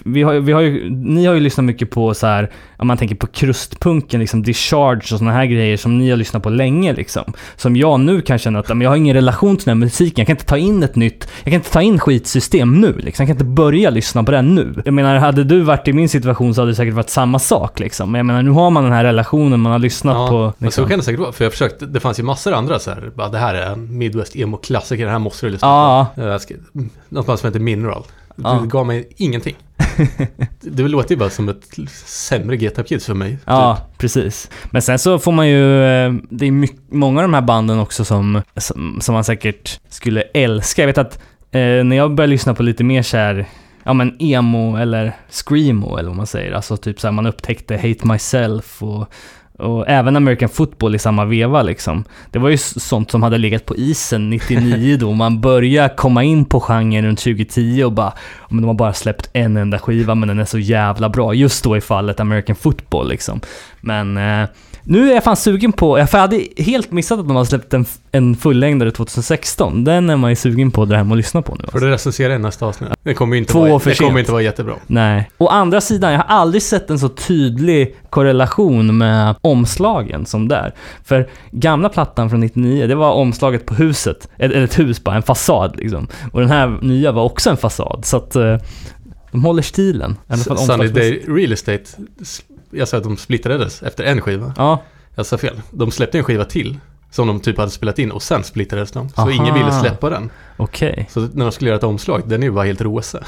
vi 0.05 0.23
har, 0.23 0.33
vi 0.33 0.51
har 0.51 0.61
ju, 0.61 0.89
ni 0.89 1.25
har 1.25 1.33
ju 1.33 1.39
lyssnat 1.39 1.65
mycket 1.65 1.89
på 1.89 2.13
så 2.13 2.27
här, 2.27 2.51
om 2.77 2.87
man 2.87 2.97
tänker 2.97 3.15
på 3.15 3.27
krustpunken, 3.27 4.19
liksom 4.19 4.43
discharge 4.43 5.13
och 5.13 5.19
såna 5.19 5.31
här 5.31 5.45
grejer 5.45 5.77
som 5.77 5.97
ni 5.97 6.09
har 6.09 6.17
lyssnat 6.17 6.43
på 6.43 6.49
länge 6.49 6.93
liksom. 6.93 7.33
Som 7.55 7.75
jag 7.75 7.99
nu 7.99 8.21
kan 8.21 8.37
känna 8.37 8.59
att 8.59 8.67
men 8.67 8.81
jag 8.81 8.89
har 8.89 8.95
ingen 8.97 9.13
relation 9.15 9.57
till 9.57 9.65
den 9.65 9.77
här 9.77 9.85
musiken, 9.85 10.13
jag 10.21 10.27
kan 10.27 10.33
inte 10.33 10.45
ta 10.45 10.57
in 10.57 10.83
ett 10.83 10.95
nytt, 10.95 11.27
jag 11.43 11.51
kan 11.51 11.53
inte 11.53 11.71
ta 11.71 11.81
in 11.81 11.99
skitsystem 11.99 12.81
nu 12.81 12.93
liksom. 12.93 13.23
Jag 13.23 13.27
kan 13.27 13.35
inte 13.35 13.45
börja 13.45 13.89
lyssna 13.89 14.23
på 14.23 14.31
den 14.31 14.55
nu. 14.55 14.73
Jag 14.85 14.93
menar, 14.93 15.15
hade 15.15 15.43
du 15.43 15.61
varit 15.61 15.87
i 15.87 15.93
min 15.93 16.09
situation 16.09 16.55
så 16.55 16.61
hade 16.61 16.71
det 16.71 16.75
säkert 16.75 16.93
varit 16.93 17.09
samma 17.09 17.39
sak 17.39 17.79
liksom. 17.79 18.11
Men 18.11 18.19
jag 18.19 18.25
menar, 18.25 18.41
nu 18.41 18.51
har 18.51 18.69
man 18.69 18.83
den 18.83 18.93
här 18.93 19.03
relationen, 19.03 19.59
man 19.59 19.71
har 19.71 19.79
lyssnat 19.79 20.29
på... 20.29 20.53
men 20.57 20.71
så 20.71 20.81
Liksom. 20.81 20.87
kan 20.89 20.99
det 20.99 21.05
säkert 21.05 21.19
vara. 21.19 21.31
För 21.31 21.45
jag 21.45 21.51
försökte, 21.51 21.85
det 21.85 21.99
fanns 21.99 22.19
ju 22.19 22.23
massor 22.23 22.53
andra 22.53 22.79
så 22.79 22.89
här, 22.91 23.11
bara 23.15 23.29
det 23.29 23.37
här 23.37 23.53
är 23.55 23.71
en 23.71 23.97
Midwest 23.97 24.35
emo-klassiker, 24.77 25.05
det 25.05 25.11
här 25.11 25.19
måste 25.19 25.45
du 25.45 25.49
lyssna 25.51 25.67
Ja, 25.67 26.07
på. 26.15 26.39
Ska, 26.39 26.53
något 27.09 27.25
band 27.25 27.39
som 27.39 27.47
heter 27.47 27.59
Mineral. 27.59 28.03
Det 28.35 28.43
Ja. 28.43 28.59
gav 28.65 28.85
mig 28.87 29.09
ingenting. 29.15 29.55
det 30.61 30.83
låter 30.83 31.11
ju 31.11 31.17
bara 31.19 31.29
som 31.29 31.49
ett 31.49 31.63
sämre 32.05 32.57
GTA 32.57 32.83
Kids 32.83 33.05
för 33.05 33.13
mig. 33.13 33.37
Ja, 33.45 33.75
Typ. 33.75 33.97
precis. 33.97 34.49
Men 34.71 34.81
sen 34.81 34.99
så 34.99 35.19
får 35.19 35.31
man 35.31 35.47
ju... 35.49 35.83
eh, 35.83 36.13
Det 36.29 36.45
är 36.45 36.51
mycket, 36.51 36.79
många 36.91 37.19
av 37.19 37.23
de 37.23 37.33
här 37.33 37.41
banden 37.41 37.79
också 37.79 38.05
som, 38.05 38.41
som, 38.57 39.01
som 39.01 39.13
man 39.13 39.23
säkert 39.23 39.79
skulle 39.89 40.21
älska. 40.21 40.81
Jag 40.81 40.87
vet 40.87 40.97
att 40.97 41.15
eh, 41.51 41.59
när 41.83 41.95
jag 41.95 42.15
började 42.15 42.31
lyssna 42.31 42.53
på 42.53 42.63
lite 42.63 42.83
mer 42.83 43.01
så 43.01 43.17
här, 43.17 43.45
ja 43.83 43.93
men 43.93 44.15
emo 44.19 44.75
eller 44.77 45.15
screamo 45.29 45.97
eller 45.97 46.09
vad 46.09 46.17
man 46.17 46.27
säger. 46.27 46.51
Alltså 46.51 46.77
typ 46.77 46.99
så 46.99 47.07
här, 47.07 47.11
man 47.11 47.25
upptäckte 47.25 47.75
Hate 47.75 48.07
Myself 48.07 48.83
och, 48.83 49.07
och 49.57 49.89
även 49.89 50.15
American 50.15 50.49
Football 50.49 50.95
i 50.95 50.99
samma 50.99 51.25
veva 51.25 51.63
liksom. 51.63 52.03
Det 52.31 52.39
var 52.39 52.49
ju 52.49 52.57
sånt 52.57 53.11
som 53.11 53.23
hade 53.23 53.37
legat 53.37 53.65
på 53.65 53.75
isen 53.75 54.29
99 54.29 54.97
då. 54.99 55.13
Man 55.13 55.41
började 55.41 55.95
komma 55.95 56.23
in 56.23 56.45
på 56.45 56.59
genren 56.59 57.05
runt 57.05 57.19
2010 57.19 57.83
och 57.83 57.91
bara, 57.91 58.13
men 58.49 58.61
de 58.61 58.67
har 58.67 58.73
bara 58.73 58.93
släppt 58.93 59.29
en 59.33 59.57
enda 59.57 59.79
skiva 59.79 60.15
men 60.15 60.27
den 60.27 60.39
är 60.39 60.45
så 60.45 60.59
jävla 60.59 61.09
bra. 61.09 61.33
Just 61.33 61.63
då 61.63 61.77
i 61.77 61.81
fallet 61.81 62.19
American 62.19 62.55
Football 62.55 63.09
liksom. 63.09 63.41
Men 63.81 64.17
eh, 64.17 64.49
nu 64.89 65.09
är 65.09 65.13
jag 65.13 65.23
fan 65.23 65.35
sugen 65.35 65.71
på, 65.71 65.99
jag 65.99 66.09
för 66.09 66.17
jag 66.17 66.21
hade 66.21 66.47
helt 66.57 66.91
missat 66.91 67.19
att 67.19 67.27
de 67.27 67.35
har 67.35 67.45
släppt 67.45 67.73
en, 67.73 67.85
en 68.11 68.35
fullängdare 68.35 68.91
2016. 68.91 69.83
Den 69.83 70.09
är 70.09 70.15
man 70.17 70.29
ju 70.29 70.35
sugen 70.35 70.71
på 70.71 70.83
att 70.83 70.89
dra 70.89 70.97
hem 70.97 71.11
och 71.11 71.17
lyssna 71.17 71.41
på 71.41 71.55
nu. 71.55 71.59
Får 71.59 71.63
Alltså. 71.65 71.79
du 71.85 71.91
recensera 71.91 72.35
i 72.35 72.39
nästa 72.39 72.65
avsnitt. 72.65 72.89
Det 73.03 73.13
kommer 73.13 73.35
inte, 73.35 73.51
Två 73.53 73.59
vara, 73.59 73.79
för 73.79 73.89
det 73.89 73.95
kommer 73.95 74.19
inte 74.19 74.31
vara 74.31 74.41
jättebra. 74.41 74.73
Nej. 74.87 75.31
Å 75.37 75.47
andra 75.47 75.81
sidan, 75.81 76.11
jag 76.11 76.19
har 76.19 76.25
aldrig 76.35 76.61
sett 76.63 76.89
en 76.89 76.99
så 76.99 77.09
tydlig 77.09 77.95
korrelation 78.09 78.97
med 78.97 79.35
omslagen 79.41 80.25
som 80.25 80.47
där. 80.47 80.73
För 81.03 81.29
gamla 81.51 81.89
plattan 81.89 82.29
från 82.29 82.39
99, 82.39 82.87
det 82.87 82.95
var 82.95 83.11
omslaget 83.11 83.65
på 83.65 83.73
huset. 83.73 84.29
Eller 84.37 84.63
ett 84.63 84.79
hus 84.79 85.03
bara, 85.03 85.15
en 85.15 85.23
fasad 85.23 85.75
liksom. 85.77 86.07
Och 86.31 86.39
den 86.39 86.49
här 86.49 86.77
nya 86.81 87.11
var 87.11 87.23
också 87.23 87.49
en 87.49 87.57
fasad. 87.57 88.05
Så 88.05 88.17
att 88.17 88.35
eh, 88.35 88.57
de 89.31 89.43
håller 89.43 89.61
stilen. 89.61 90.11
I 90.11 90.33
alla 90.33 90.43
fall 90.43 90.57
Sunny. 90.57 90.87
Day 90.87 91.23
Real 91.27 91.51
Estate, 91.51 91.83
jag 92.71 92.87
sa 92.87 92.97
att 92.97 93.03
de 93.03 93.17
splittrades 93.17 93.83
efter 93.83 94.03
en 94.03 94.21
skiva. 94.21 94.53
Ja, 94.57 94.81
Jag 95.15 95.25
sa 95.25 95.37
fel. 95.37 95.61
De 95.71 95.91
släppte 95.91 96.17
en 96.17 96.23
skiva 96.23 96.45
till. 96.45 96.77
Som 97.11 97.27
de 97.27 97.39
typ 97.39 97.57
hade 97.57 97.71
spelat 97.71 97.99
in 97.99 98.11
och 98.11 98.23
sen 98.23 98.43
splittrades 98.43 98.91
de. 98.91 99.09
Så 99.09 99.21
Aha. 99.21 99.31
ingen 99.31 99.53
ville 99.53 99.71
släppa 99.71 100.09
den. 100.09 100.29
okej. 100.57 101.07
Så 101.11 101.19
när 101.19 101.45
de 101.45 101.51
skulle 101.51 101.69
göra 101.69 101.77
ett 101.77 101.83
omslag, 101.83 102.21
den 102.25 102.43
är 102.43 102.47
ju 102.47 102.53
bara 102.53 102.65
helt 102.65 102.81
rosa. 102.81 103.19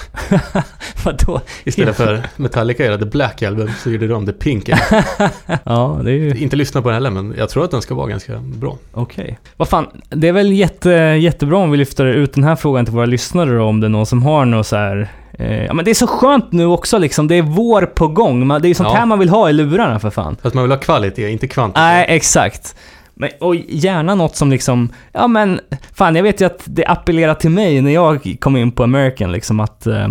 Vadå? 1.06 1.42
Istället 1.64 1.96
för 1.98 2.24
Metallica 2.36 2.86
göra 2.86 2.98
The 2.98 3.06
Black 3.06 3.44
Album 3.44 3.70
så 3.84 3.90
gjorde 3.90 4.08
de 4.08 4.26
The 4.26 4.32
Pink 4.32 4.70
Album. 4.70 5.04
Ja, 5.64 6.00
det 6.04 6.12
är 6.12 6.16
ju... 6.16 6.36
Inte 6.38 6.56
lyssna 6.56 6.82
på 6.82 6.88
den 6.90 6.94
heller 6.94 7.10
men 7.10 7.36
jag 7.38 7.50
tror 7.50 7.64
att 7.64 7.72
den 7.72 7.82
ska 7.82 7.96
vara 7.96 8.08
ganska 8.08 8.38
bra. 8.40 8.78
Okej. 8.92 9.40
Vad 9.58 9.68
fan, 9.70 9.88
det 10.10 10.28
är 10.28 10.34
väl 10.34 10.52
jätte, 10.52 10.90
jättebra 11.20 11.58
om 11.58 11.72
vi 11.72 11.78
lyfter 11.78 12.06
ut 12.06 12.34
den 12.34 12.44
här 12.44 12.56
frågan 12.56 12.86
till 12.86 12.94
våra 12.94 13.06
lyssnare 13.06 13.50
då, 13.58 13.64
om 13.64 13.80
det 13.80 13.88
är 13.88 13.90
någon 13.90 14.06
som 14.06 14.24
har 14.24 14.46
något 14.46 14.68
så 14.68 14.76
här... 14.76 15.10
Eh, 15.40 15.66
ja 15.66 15.74
men 15.74 15.86
det 15.86 15.92
är 15.92 15.96
så 15.96 16.08
skönt 16.08 16.52
nu 16.52 16.66
också 16.66 16.98
liksom, 16.98 17.28
det 17.28 17.36
är 17.36 17.42
vår 17.42 17.82
på 17.82 18.08
gång. 18.08 18.48
Man, 18.48 18.62
det 18.62 18.68
är 18.68 18.70
ju 18.70 18.74
sånt 18.76 18.90
Ja. 18.94 18.96
här 19.00 19.06
man 19.06 19.20
vill 19.20 19.30
ha 19.30 19.50
i 19.50 19.54
lurarna 19.54 20.00
för 20.00 20.10
fan. 20.10 20.38
Fast 20.42 20.56
man 20.56 20.64
vill 20.64 20.72
ha 20.72 20.78
kvalitet, 20.80 21.30
inte 21.32 21.48
kvantitet. 21.48 21.82
Nej, 21.82 22.06
exakt. 22.10 22.76
Men, 23.14 23.30
och 23.40 23.56
gärna 23.56 24.16
något 24.16 24.36
som 24.36 24.52
liksom, 24.52 24.90
ja 25.12 25.28
men, 25.28 25.60
fan 25.94 26.16
jag 26.16 26.24
vet 26.24 26.42
ju 26.42 26.46
att 26.46 26.62
det 26.66 26.86
appellerar 26.86 27.34
till 27.34 27.50
mig 27.50 27.82
när 27.82 27.92
jag 27.92 28.36
kom 28.40 28.58
in 28.58 28.72
på 28.72 28.84
American 28.84 29.32
liksom 29.32 29.60
att 29.60 29.88
eh, 29.88 30.08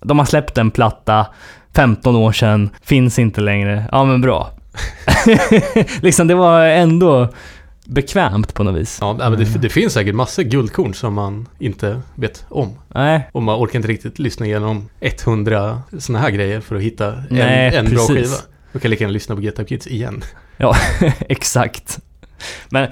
de 0.00 0.18
har 0.18 0.26
släppt 0.26 0.58
en 0.58 0.70
platta 0.70 1.26
15 1.74 2.16
år 2.16 2.32
sedan, 2.32 2.70
finns 2.82 3.18
inte 3.18 3.40
längre. 3.40 3.84
Ja 3.92 4.04
men 4.04 4.20
bra. 4.20 4.50
liksom 6.00 6.26
det 6.26 6.34
var 6.34 6.60
ändå 6.66 7.28
bekvämt 7.84 8.54
på 8.54 8.62
något 8.62 8.80
vis. 8.80 8.98
Ja, 9.00 9.16
men 9.18 9.32
det, 9.38 9.44
det 9.44 9.68
finns 9.68 9.92
säkert 9.92 10.14
massor 10.14 10.42
guldkorn 10.42 10.94
som 10.94 11.14
man 11.14 11.48
inte 11.58 12.00
vet 12.14 12.44
om. 12.48 12.78
Nej, 12.88 13.28
Och 13.32 13.42
man 13.42 13.56
orkar 13.64 13.78
inte 13.78 13.88
riktigt 13.88 14.18
lyssna 14.18 14.46
igenom 14.46 14.88
100 15.00 15.82
såna 15.98 16.18
här 16.18 16.30
grejer 16.30 16.60
för 16.60 16.76
att 16.76 16.82
hitta 16.82 17.12
en, 17.12 17.26
Nej, 17.30 17.76
en 17.76 17.90
bra 17.90 18.06
skiva. 18.06 18.36
Du 18.72 18.78
kan 18.78 18.90
lika 18.90 19.04
gärna 19.04 19.12
lyssna 19.12 19.34
på 19.34 19.42
Get 19.42 19.58
Up 19.58 19.68
Kids 19.68 19.86
igen. 19.86 20.22
Ja, 20.56 20.74
exakt. 21.28 21.98
Men 22.68 22.88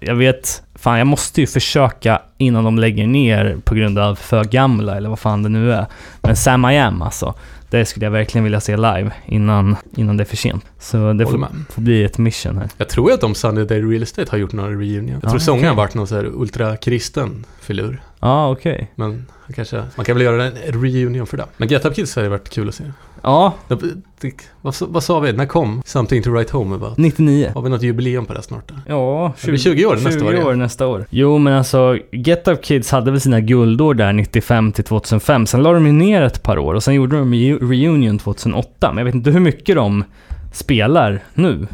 jag 0.00 0.14
vet, 0.14 0.62
fan 0.74 0.98
jag 0.98 1.06
måste 1.06 1.40
ju 1.40 1.46
försöka 1.46 2.22
innan 2.38 2.64
de 2.64 2.78
lägger 2.78 3.06
ner 3.06 3.56
på 3.64 3.74
grund 3.74 3.98
av 3.98 4.14
för 4.14 4.44
gamla 4.44 4.96
eller 4.96 5.08
vad 5.08 5.18
fan 5.18 5.42
det 5.42 5.48
nu 5.48 5.72
är. 5.72 5.86
Men 6.22 6.36
Sam 6.36 6.64
I 6.64 6.78
Am 6.78 7.02
alltså. 7.02 7.34
Det 7.70 7.84
skulle 7.84 8.06
jag 8.06 8.10
verkligen 8.10 8.44
vilja 8.44 8.60
se 8.60 8.76
live 8.76 9.10
innan, 9.26 9.76
innan 9.96 10.16
det 10.16 10.22
är 10.22 10.24
för 10.24 10.36
sent. 10.36 10.64
Så 10.78 11.12
det 11.12 11.26
får, 11.26 11.46
får 11.70 11.82
bli 11.82 12.04
ett 12.04 12.18
mission 12.18 12.58
här. 12.58 12.68
Jag 12.76 12.88
tror 12.88 13.12
att 13.12 13.20
de 13.20 13.34
Sunday 13.34 13.64
Day 13.64 13.82
Real 13.82 14.02
Estate 14.02 14.30
har 14.30 14.38
gjort 14.38 14.52
några 14.52 14.70
reunion. 14.70 15.08
Jag 15.08 15.20
Ja, 15.22 15.28
tror 15.30 15.38
sångaren 15.38 15.60
okej. 15.60 15.68
har 15.68 15.76
varit 15.76 15.94
någon 15.94 16.06
så 16.06 16.14
här 16.14 16.24
ultrakristen 16.24 17.44
filur. 17.60 18.02
Ja, 18.20 18.28
ah, 18.28 18.50
okej. 18.50 18.92
Men 18.94 19.26
han 19.44 19.52
kanske, 19.54 19.82
man 19.96 20.04
kan 20.04 20.16
väl 20.16 20.24
göra 20.24 20.44
en 20.44 20.52
reunion 20.82 21.26
för 21.26 21.36
det. 21.36 21.44
Men 21.56 21.68
Get 21.68 21.84
Up 21.84 21.94
Kids 21.94 22.16
hade 22.16 22.28
varit 22.28 22.48
kul 22.50 22.68
att 22.68 22.74
se. 22.74 22.84
Ja, 23.22 23.54
Det, 23.68 23.76
det, 24.20 24.32
vad, 24.62 24.74
sa- 24.74 24.86
vad 24.88 25.02
sa 25.04 25.20
vi? 25.20 25.32
När 25.32 25.46
kom 25.46 25.82
Something 25.86 26.22
to 26.22 26.30
Write 26.30 26.52
Home 26.56 26.74
About? 26.76 26.96
99. 26.98 27.50
Har 27.54 27.62
vi 27.62 27.68
något 27.70 27.82
jubileum 27.82 28.26
på 28.26 28.34
det 28.34 28.42
snart? 28.42 28.68
Då? 28.68 28.74
Ja, 28.86 29.32
Det 29.44 29.50
blir 29.50 29.58
20 29.58 29.86
år 29.86 29.94
nästa 29.94 30.10
20 30.10 30.26
år 30.26 30.34
igen. 30.34 30.46
år 30.46 30.54
nästa 30.54 30.86
år. 30.86 31.06
Jo, 31.10 31.38
men 31.38 31.54
alltså 31.54 31.98
Get 32.12 32.48
Up 32.48 32.62
Kids 32.64 32.90
hade 32.90 33.10
väl 33.10 33.20
sina 33.20 33.40
guldår 33.40 33.94
där 33.94 34.12
95 34.12 34.72
till 34.72 34.84
2005. 34.84 35.46
Sen 35.46 35.62
la 35.62 35.72
de 35.72 35.86
ju 35.86 35.92
ner 35.92 36.22
ett 36.22 36.42
par 36.42 36.58
år 36.58 36.74
och 36.74 36.82
sen 36.82 36.94
gjorde 36.94 37.16
de 37.18 37.34
reunion 37.60 38.18
2008. 38.18 38.88
Men 38.92 38.98
jag 38.98 39.04
vet 39.04 39.14
inte 39.14 39.30
hur 39.30 39.40
mycket 39.40 39.76
de 39.76 40.04
spelar 40.52 41.20
nu. 41.34 41.66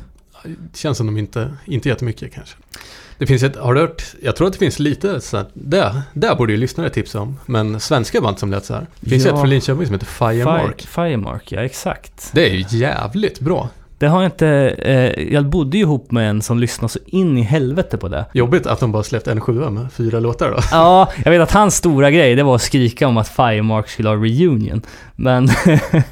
Det 0.44 0.78
känns 0.78 0.96
som 0.98 1.06
de 1.06 1.16
inte, 1.18 1.54
inte 1.64 1.88
jättemycket 1.88 2.34
kanske. 2.34 2.56
Det 3.18 3.26
finns 3.26 3.42
ett, 3.42 3.56
har 3.56 3.74
du 3.74 3.80
hört, 3.80 4.02
jag 4.22 4.36
tror 4.36 4.46
att 4.46 4.52
det 4.52 4.58
finns 4.58 4.78
lite 4.78 5.20
så 5.20 5.36
här, 5.36 5.46
där, 5.54 6.02
där 6.12 6.34
borde 6.34 6.52
ju 6.52 6.58
lyssnare 6.58 6.90
tipsa 6.90 7.20
om. 7.20 7.38
Men 7.46 7.80
svenska 7.80 8.20
band 8.20 8.38
som 8.38 8.50
lät 8.50 8.64
så 8.64 8.74
här. 8.74 8.86
Det 9.00 9.10
finns 9.10 9.24
Ja. 9.24 9.30
ett 9.32 9.38
från 9.40 9.50
Linköping 9.50 9.86
som 9.86 9.92
heter 9.94 10.06
Firemark. 10.06 10.80
Fire, 10.82 10.88
Firemark, 11.08 11.52
ja 11.52 11.60
exakt. 11.64 12.30
Det 12.32 12.50
är 12.50 12.54
ju 12.54 12.78
jävligt 12.78 13.40
bra. 13.40 13.68
Det 13.98 14.06
har 14.06 14.22
jag 14.22 14.28
inte... 14.28 14.48
Eh, 14.78 15.32
jag 15.32 15.46
bodde 15.46 15.76
ju 15.76 15.82
ihop 15.82 16.10
med 16.10 16.30
en 16.30 16.42
som 16.42 16.58
lyssnade 16.58 16.92
så 16.92 16.98
in 17.06 17.38
i 17.38 17.42
helvete 17.42 17.96
på 17.98 18.08
det. 18.08 18.26
Jobbigt 18.32 18.66
att 18.66 18.80
de 18.80 18.92
bara 18.92 19.02
släppt 19.02 19.26
en 19.28 19.40
sjua 19.40 19.70
med 19.70 19.92
fyra 19.92 20.20
låtar 20.20 20.50
då. 20.50 20.56
Ja, 20.70 21.08
jag 21.24 21.30
vet 21.32 21.40
att 21.40 21.52
hans 21.52 21.76
stora 21.76 22.10
grej 22.10 22.34
det 22.34 22.42
var 22.42 22.54
att 22.54 22.62
skrika 22.62 23.08
om 23.08 23.16
att 23.16 23.28
Firemark 23.28 23.88
skulle 23.88 24.08
ha 24.08 24.16
reunion. 24.16 24.82
Men 25.16 25.48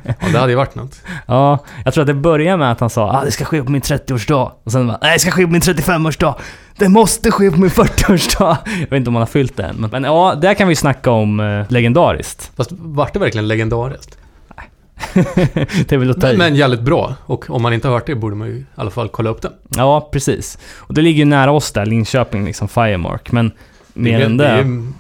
Ja, 0.04 0.28
det 0.32 0.38
hade 0.38 0.52
ju 0.52 0.56
varit 0.56 0.74
något. 0.74 1.00
ja, 1.26 1.58
jag 1.84 1.94
tror 1.94 2.02
att 2.02 2.06
det 2.06 2.14
började 2.14 2.56
med 2.56 2.72
att 2.72 2.80
han 2.80 2.90
sa 2.90 3.10
ah, 3.10 3.24
det 3.24 3.30
ska 3.30 3.44
ske 3.44 3.62
på 3.62 3.70
min 3.70 3.82
30-årsdag. 3.82 4.50
Och 4.64 4.72
sen 4.72 4.86
bara, 4.86 4.98
nej 5.02 5.12
det 5.12 5.18
ska 5.18 5.30
ske 5.30 5.44
på 5.44 5.52
min 5.52 5.60
35-årsdag. 5.60 6.34
Det 6.78 6.88
måste 6.88 7.30
ske 7.30 7.50
på 7.50 7.60
min 7.60 7.70
40-årsdag. 7.70 8.56
Jag 8.80 8.90
vet 8.90 8.92
inte 8.92 9.08
om 9.10 9.14
han 9.14 9.22
har 9.22 9.26
fyllt 9.26 9.56
det 9.56 9.62
än. 9.64 9.76
Men, 9.76 9.90
men 9.90 10.04
ja, 10.04 10.34
där 10.42 10.54
kan 10.54 10.68
vi 10.68 10.76
snacka 10.76 11.10
om 11.10 11.40
eh, 11.40 11.64
legendariskt. 11.68 12.50
Fast 12.56 12.70
vart 12.72 13.12
det 13.12 13.18
verkligen 13.18 13.48
legendariskt? 13.48 14.18
det 15.88 15.92
är 15.92 15.96
väl 15.96 16.10
att 16.10 16.20
ta. 16.20 16.26
Men, 16.26 16.38
men 16.38 16.54
jävligt 16.54 16.80
bra. 16.80 17.14
Och 17.26 17.50
om 17.50 17.62
man 17.62 17.72
inte 17.72 17.88
har 17.88 17.94
hört 17.94 18.06
det 18.06 18.14
borde 18.14 18.36
man 18.36 18.48
ju 18.48 18.54
i 18.54 18.64
alla 18.74 18.90
fall 18.90 19.08
kolla 19.08 19.30
upp 19.30 19.42
den. 19.42 19.52
Ja, 19.76 20.08
precis. 20.12 20.58
Och 20.76 20.94
det 20.94 21.02
ligger 21.02 21.18
ju 21.18 21.24
nära 21.24 21.50
oss 21.52 21.72
där, 21.72 21.86
Linköping, 21.86 22.44
liksom 22.44 22.68
Firemark. 22.68 23.32
Men 23.32 23.50
mer 23.94 24.18
det, 24.18 24.22
är- 24.22 24.26
än 24.26 24.36
det 24.36 24.44
det... 24.44 24.50
är 24.50 24.92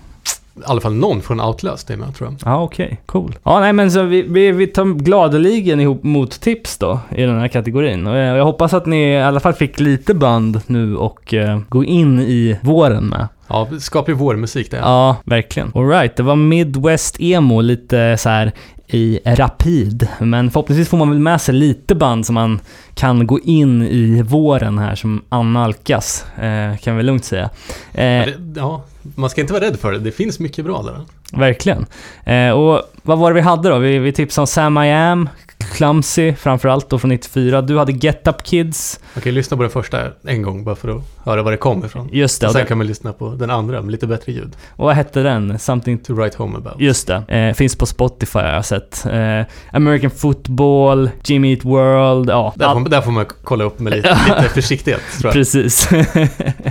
i 0.56 0.60
alla 0.64 0.80
fall 0.80 0.94
någon 0.94 1.22
från 1.22 1.40
Outlast 1.40 1.90
är 1.90 1.96
med 1.96 2.14
tror 2.14 2.30
jag. 2.30 2.52
Ja, 2.52 2.62
okej. 2.62 3.00
Cool. 3.06 3.34
Ja, 3.42 3.60
nej 3.60 3.72
men 3.72 3.90
så 3.90 4.02
vi, 4.02 4.22
vi, 4.22 4.52
vi 4.52 4.66
tar 4.66 4.84
gladeligen 4.84 5.80
ihop 5.80 6.02
mot 6.02 6.40
tips 6.40 6.78
då 6.78 7.00
i 7.16 7.22
den 7.22 7.38
här 7.40 7.48
kategorin. 7.48 8.06
Och 8.06 8.16
jag, 8.16 8.38
jag 8.38 8.44
hoppas 8.44 8.74
att 8.74 8.86
ni 8.86 9.12
i 9.12 9.20
alla 9.22 9.40
fall 9.40 9.52
fick 9.52 9.80
lite 9.80 10.14
band 10.14 10.60
nu 10.66 10.96
och 10.96 11.34
eh, 11.34 11.60
gå 11.68 11.84
in 11.84 12.20
i 12.20 12.58
våren 12.62 13.06
med. 13.06 13.28
Ja, 13.48 13.68
skaplig 13.80 14.16
vårmusik 14.16 14.70
det. 14.70 14.76
Ja, 14.76 15.16
verkligen. 15.24 15.72
Alright, 15.74 16.16
det 16.16 16.22
var 16.22 16.36
Midwest 16.36 17.16
Emo, 17.20 17.60
lite 17.60 18.16
så 18.18 18.28
här 18.28 18.52
i 18.86 19.18
rapid. 19.24 20.08
Men 20.20 20.50
förhoppningsvis 20.50 20.88
får 20.88 20.96
man 20.96 21.10
väl 21.10 21.18
med 21.18 21.40
sig 21.40 21.54
lite 21.54 21.94
band 21.94 22.26
som 22.26 22.34
man 22.34 22.60
kan 22.94 23.26
gå 23.26 23.38
in 23.40 23.82
i 23.82 24.22
våren 24.22 24.78
här 24.78 24.94
som 24.94 25.22
annalkas. 25.28 26.26
Eh, 26.40 26.76
kan 26.76 26.96
vi 26.96 27.02
lugnt 27.02 27.24
säga. 27.24 27.50
Eh, 27.94 28.04
Ja, 28.04 28.24
det, 28.26 28.60
ja, 28.60 28.82
man 29.14 29.30
ska 29.30 29.40
inte 29.40 29.52
vara 29.52 29.64
rädd 29.64 29.80
för 29.80 29.92
det. 29.92 29.98
Det 29.98 30.12
finns 30.12 30.38
mycket 30.38 30.64
bra 30.64 30.82
där. 30.82 31.00
Verkligen. 31.40 31.86
Eh, 32.24 32.50
och 32.50 32.82
Vad 33.02 33.18
var 33.18 33.30
det 33.30 33.34
vi 33.34 33.40
hade 33.40 33.68
då? 33.68 33.78
Vi, 33.78 33.98
vi 33.98 34.12
tipsade 34.12 34.42
om 34.42 34.46
Sam 34.46 34.78
I 34.78 34.92
Am, 34.92 35.28
Clumsy, 35.72 36.34
framförallt 36.34 36.90
då 36.90 36.98
från 36.98 37.08
94. 37.08 37.62
Du 37.62 37.78
hade 37.78 37.92
Get 37.92 38.28
Up 38.28 38.42
Kids. 38.42 39.00
Ju 39.24 39.32
lyssna 39.32 39.56
på 39.56 39.62
den 39.62 39.72
första 39.72 40.00
en 40.26 40.42
gång 40.42 40.64
bara 40.64 40.76
för 40.76 40.88
att 40.96 41.02
höra 41.24 41.42
var 41.42 41.50
det 41.50 41.56
kommer 41.56 41.86
ifrån. 41.86 42.08
Just 42.12 42.40
det. 42.40 42.46
Och 42.46 42.52
sen 42.52 42.58
den, 42.60 42.66
kan 42.68 42.78
man 42.78 42.86
lyssna 42.86 43.12
på 43.12 43.34
den 43.34 43.50
andra 43.50 43.82
med 43.82 43.90
lite 43.92 44.06
bättre 44.06 44.32
ljud. 44.32 44.56
och 44.70 44.86
vad 44.86 44.94
hette 44.94 45.22
den? 45.22 45.58
Something 45.58 45.98
To 45.98 46.14
Write 46.14 46.36
Home 46.38 46.56
About. 46.58 46.80
Just 46.80 47.06
det. 47.06 47.14
Eh, 47.28 47.54
finns 47.54 47.76
på 47.76 47.86
Spotify 47.86 48.38
har 48.38 48.48
jag 48.48 48.64
sett. 48.64 49.06
Eh, 49.06 49.42
American 49.72 50.10
Football, 50.10 51.10
Jimmy 51.24 51.54
Eat 51.54 51.64
World, 51.64 52.30
ja. 52.30 52.52
Där, 52.56 52.72
får, 52.72 52.88
där 52.88 53.00
får 53.00 53.12
man 53.12 53.26
kolla 53.44 53.64
upp 53.64 53.78
med 53.78 53.92
lite, 53.92 54.08
lite 54.42 54.54
försiktighet 54.54 55.00
tror 55.20 55.28
jag. 55.28 55.32
Precis. 55.32 55.88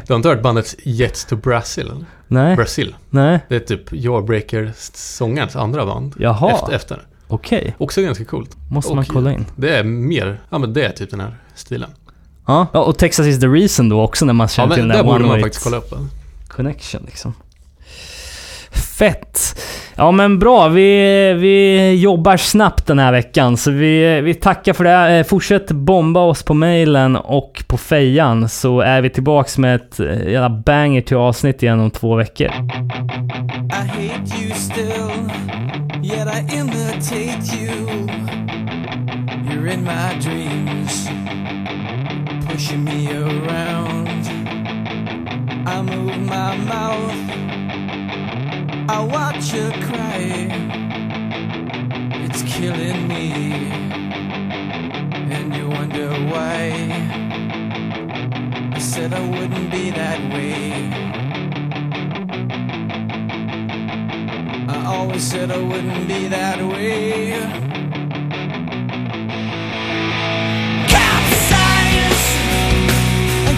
Du 0.07 0.13
har 0.13 0.15
inte 0.15 0.29
hört 0.29 0.41
bandet 0.41 0.75
Jets 0.83 1.25
to 1.25 1.35
Brazil? 1.35 1.85
eller? 1.85 2.05
Nej, 2.31 2.55
Brazil. 2.55 2.95
nej. 3.09 3.39
Det 3.49 3.55
är 3.55 3.59
typ 3.59 3.93
Jawbreaker-sångarens 3.93 5.55
andra 5.55 5.85
band. 5.85 6.15
Jaha, 6.19 6.51
Efter, 6.51 6.73
efter. 6.73 7.01
okej. 7.27 7.75
Också 7.77 8.01
ganska 8.01 8.25
coolt. 8.25 8.57
Måste 8.71 8.95
man 8.95 8.99
Och- 9.03 9.07
kolla 9.07 9.33
in. 9.33 9.45
Det 9.55 9.77
är 9.77 9.83
mer, 9.83 10.41
ja 10.49 10.57
men 10.57 10.73
det 10.73 10.85
är 10.85 10.89
typ 10.91 11.09
den 11.11 11.19
här 11.19 11.35
stilen. 11.55 11.89
Ja. 12.47 12.67
ja, 12.73 12.79
och 12.83 12.97
Texas 12.97 13.25
is 13.25 13.39
the 13.39 13.47
reason 13.47 13.89
då 13.89 14.01
också 14.01 14.25
när 14.25 14.33
man 14.33 14.45
Ja 14.45 14.47
känner 14.49 14.67
men 14.67 14.75
till 14.77 14.87
den 14.87 14.97
där 14.97 15.03
borde 15.03 15.15
One 15.23 15.27
man 15.27 15.41
faktiskt 15.41 15.63
kolla 15.63 15.77
upp. 15.77 15.93
Connection 16.47 17.01
liksom. 17.05 17.33
Fett! 19.01 19.59
Ja 19.95 20.11
men 20.11 20.39
bra, 20.39 20.67
vi, 20.67 21.33
vi 21.33 21.95
jobbar 21.95 22.37
snabbt 22.37 22.87
den 22.87 22.99
här 22.99 23.11
veckan 23.11 23.57
så 23.57 23.71
vi, 23.71 24.21
vi 24.21 24.33
tackar 24.33 24.73
för 24.73 24.83
det. 24.83 25.17
Eh, 25.17 25.23
fortsätt 25.23 25.71
bomba 25.71 26.19
oss 26.19 26.43
på 26.43 26.53
mailen 26.53 27.15
och 27.15 27.63
på 27.67 27.77
fejan 27.77 28.49
så 28.49 28.81
är 28.81 29.01
vi 29.01 29.09
tillbaks 29.09 29.57
med 29.57 29.75
ett 29.75 29.99
eh, 29.99 30.31
jävla 30.31 30.49
banger 30.49 31.01
till 31.01 31.17
avsnitt 31.17 31.63
igen 31.63 31.79
om 31.79 31.91
två 31.91 32.15
veckor. 32.15 32.47
I 32.47 33.73
hate 33.73 34.41
you 34.41 34.53
still, 34.53 35.11
yet 36.03 36.27
I 36.27 36.57
imitate 36.57 37.57
you. 37.57 38.07
You're 39.49 39.73
in 39.73 39.83
my 39.83 40.19
dreams, 40.21 41.09
pushing 42.51 42.83
me 42.83 43.09
around. 43.13 44.07
I 45.67 45.81
move 45.81 46.17
my 46.19 46.57
mouth, 46.57 47.31
I 48.93 48.99
watch 48.99 49.53
you 49.53 49.71
cry. 49.87 50.21
It's 52.25 52.41
killing 52.43 53.07
me, 53.07 53.31
and 55.35 55.55
you 55.55 55.69
wonder 55.69 56.09
why. 56.31 56.59
I 58.75 58.79
said 58.79 59.13
I 59.13 59.21
wouldn't 59.29 59.71
be 59.71 59.91
that 59.91 60.19
way. 60.33 60.73
I 64.67 64.85
always 64.93 65.23
said 65.23 65.51
I 65.51 65.61
wouldn't 65.71 66.07
be 66.09 66.27
that 66.27 66.59
way. 66.59 67.31
Capsize 70.93 72.25
and 73.47 73.57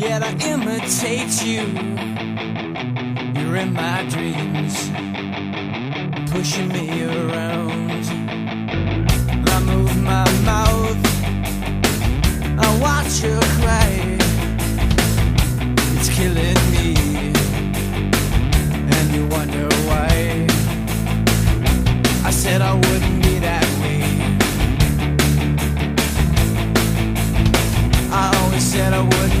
yet 0.00 0.22
I 0.22 0.32
imitate 0.52 1.44
you. 1.44 1.62
You're 3.38 3.56
in 3.56 3.74
my 3.74 4.02
dreams, 4.08 4.74
pushing 6.30 6.68
me 6.68 7.04
around. 7.04 8.04
I 9.54 9.60
move 9.60 9.94
my 10.02 10.24
mouth, 10.50 11.00
I 12.64 12.68
watch 12.80 13.22
you 13.24 13.38
cry. 13.60 13.90
It's 15.96 16.08
killing 16.16 16.60
me, 16.74 16.88
and 18.96 19.06
you 19.14 19.26
wonder 19.26 19.68
why. 19.88 20.46
I 22.24 22.30
said 22.30 22.62
I 22.62 22.72
wouldn't 22.72 23.22
be 23.22 23.38
that 23.40 23.66
way. 23.82 24.00
I 28.10 28.34
always 28.42 28.62
said 28.62 28.94
I 28.94 29.02
wouldn't. 29.02 29.39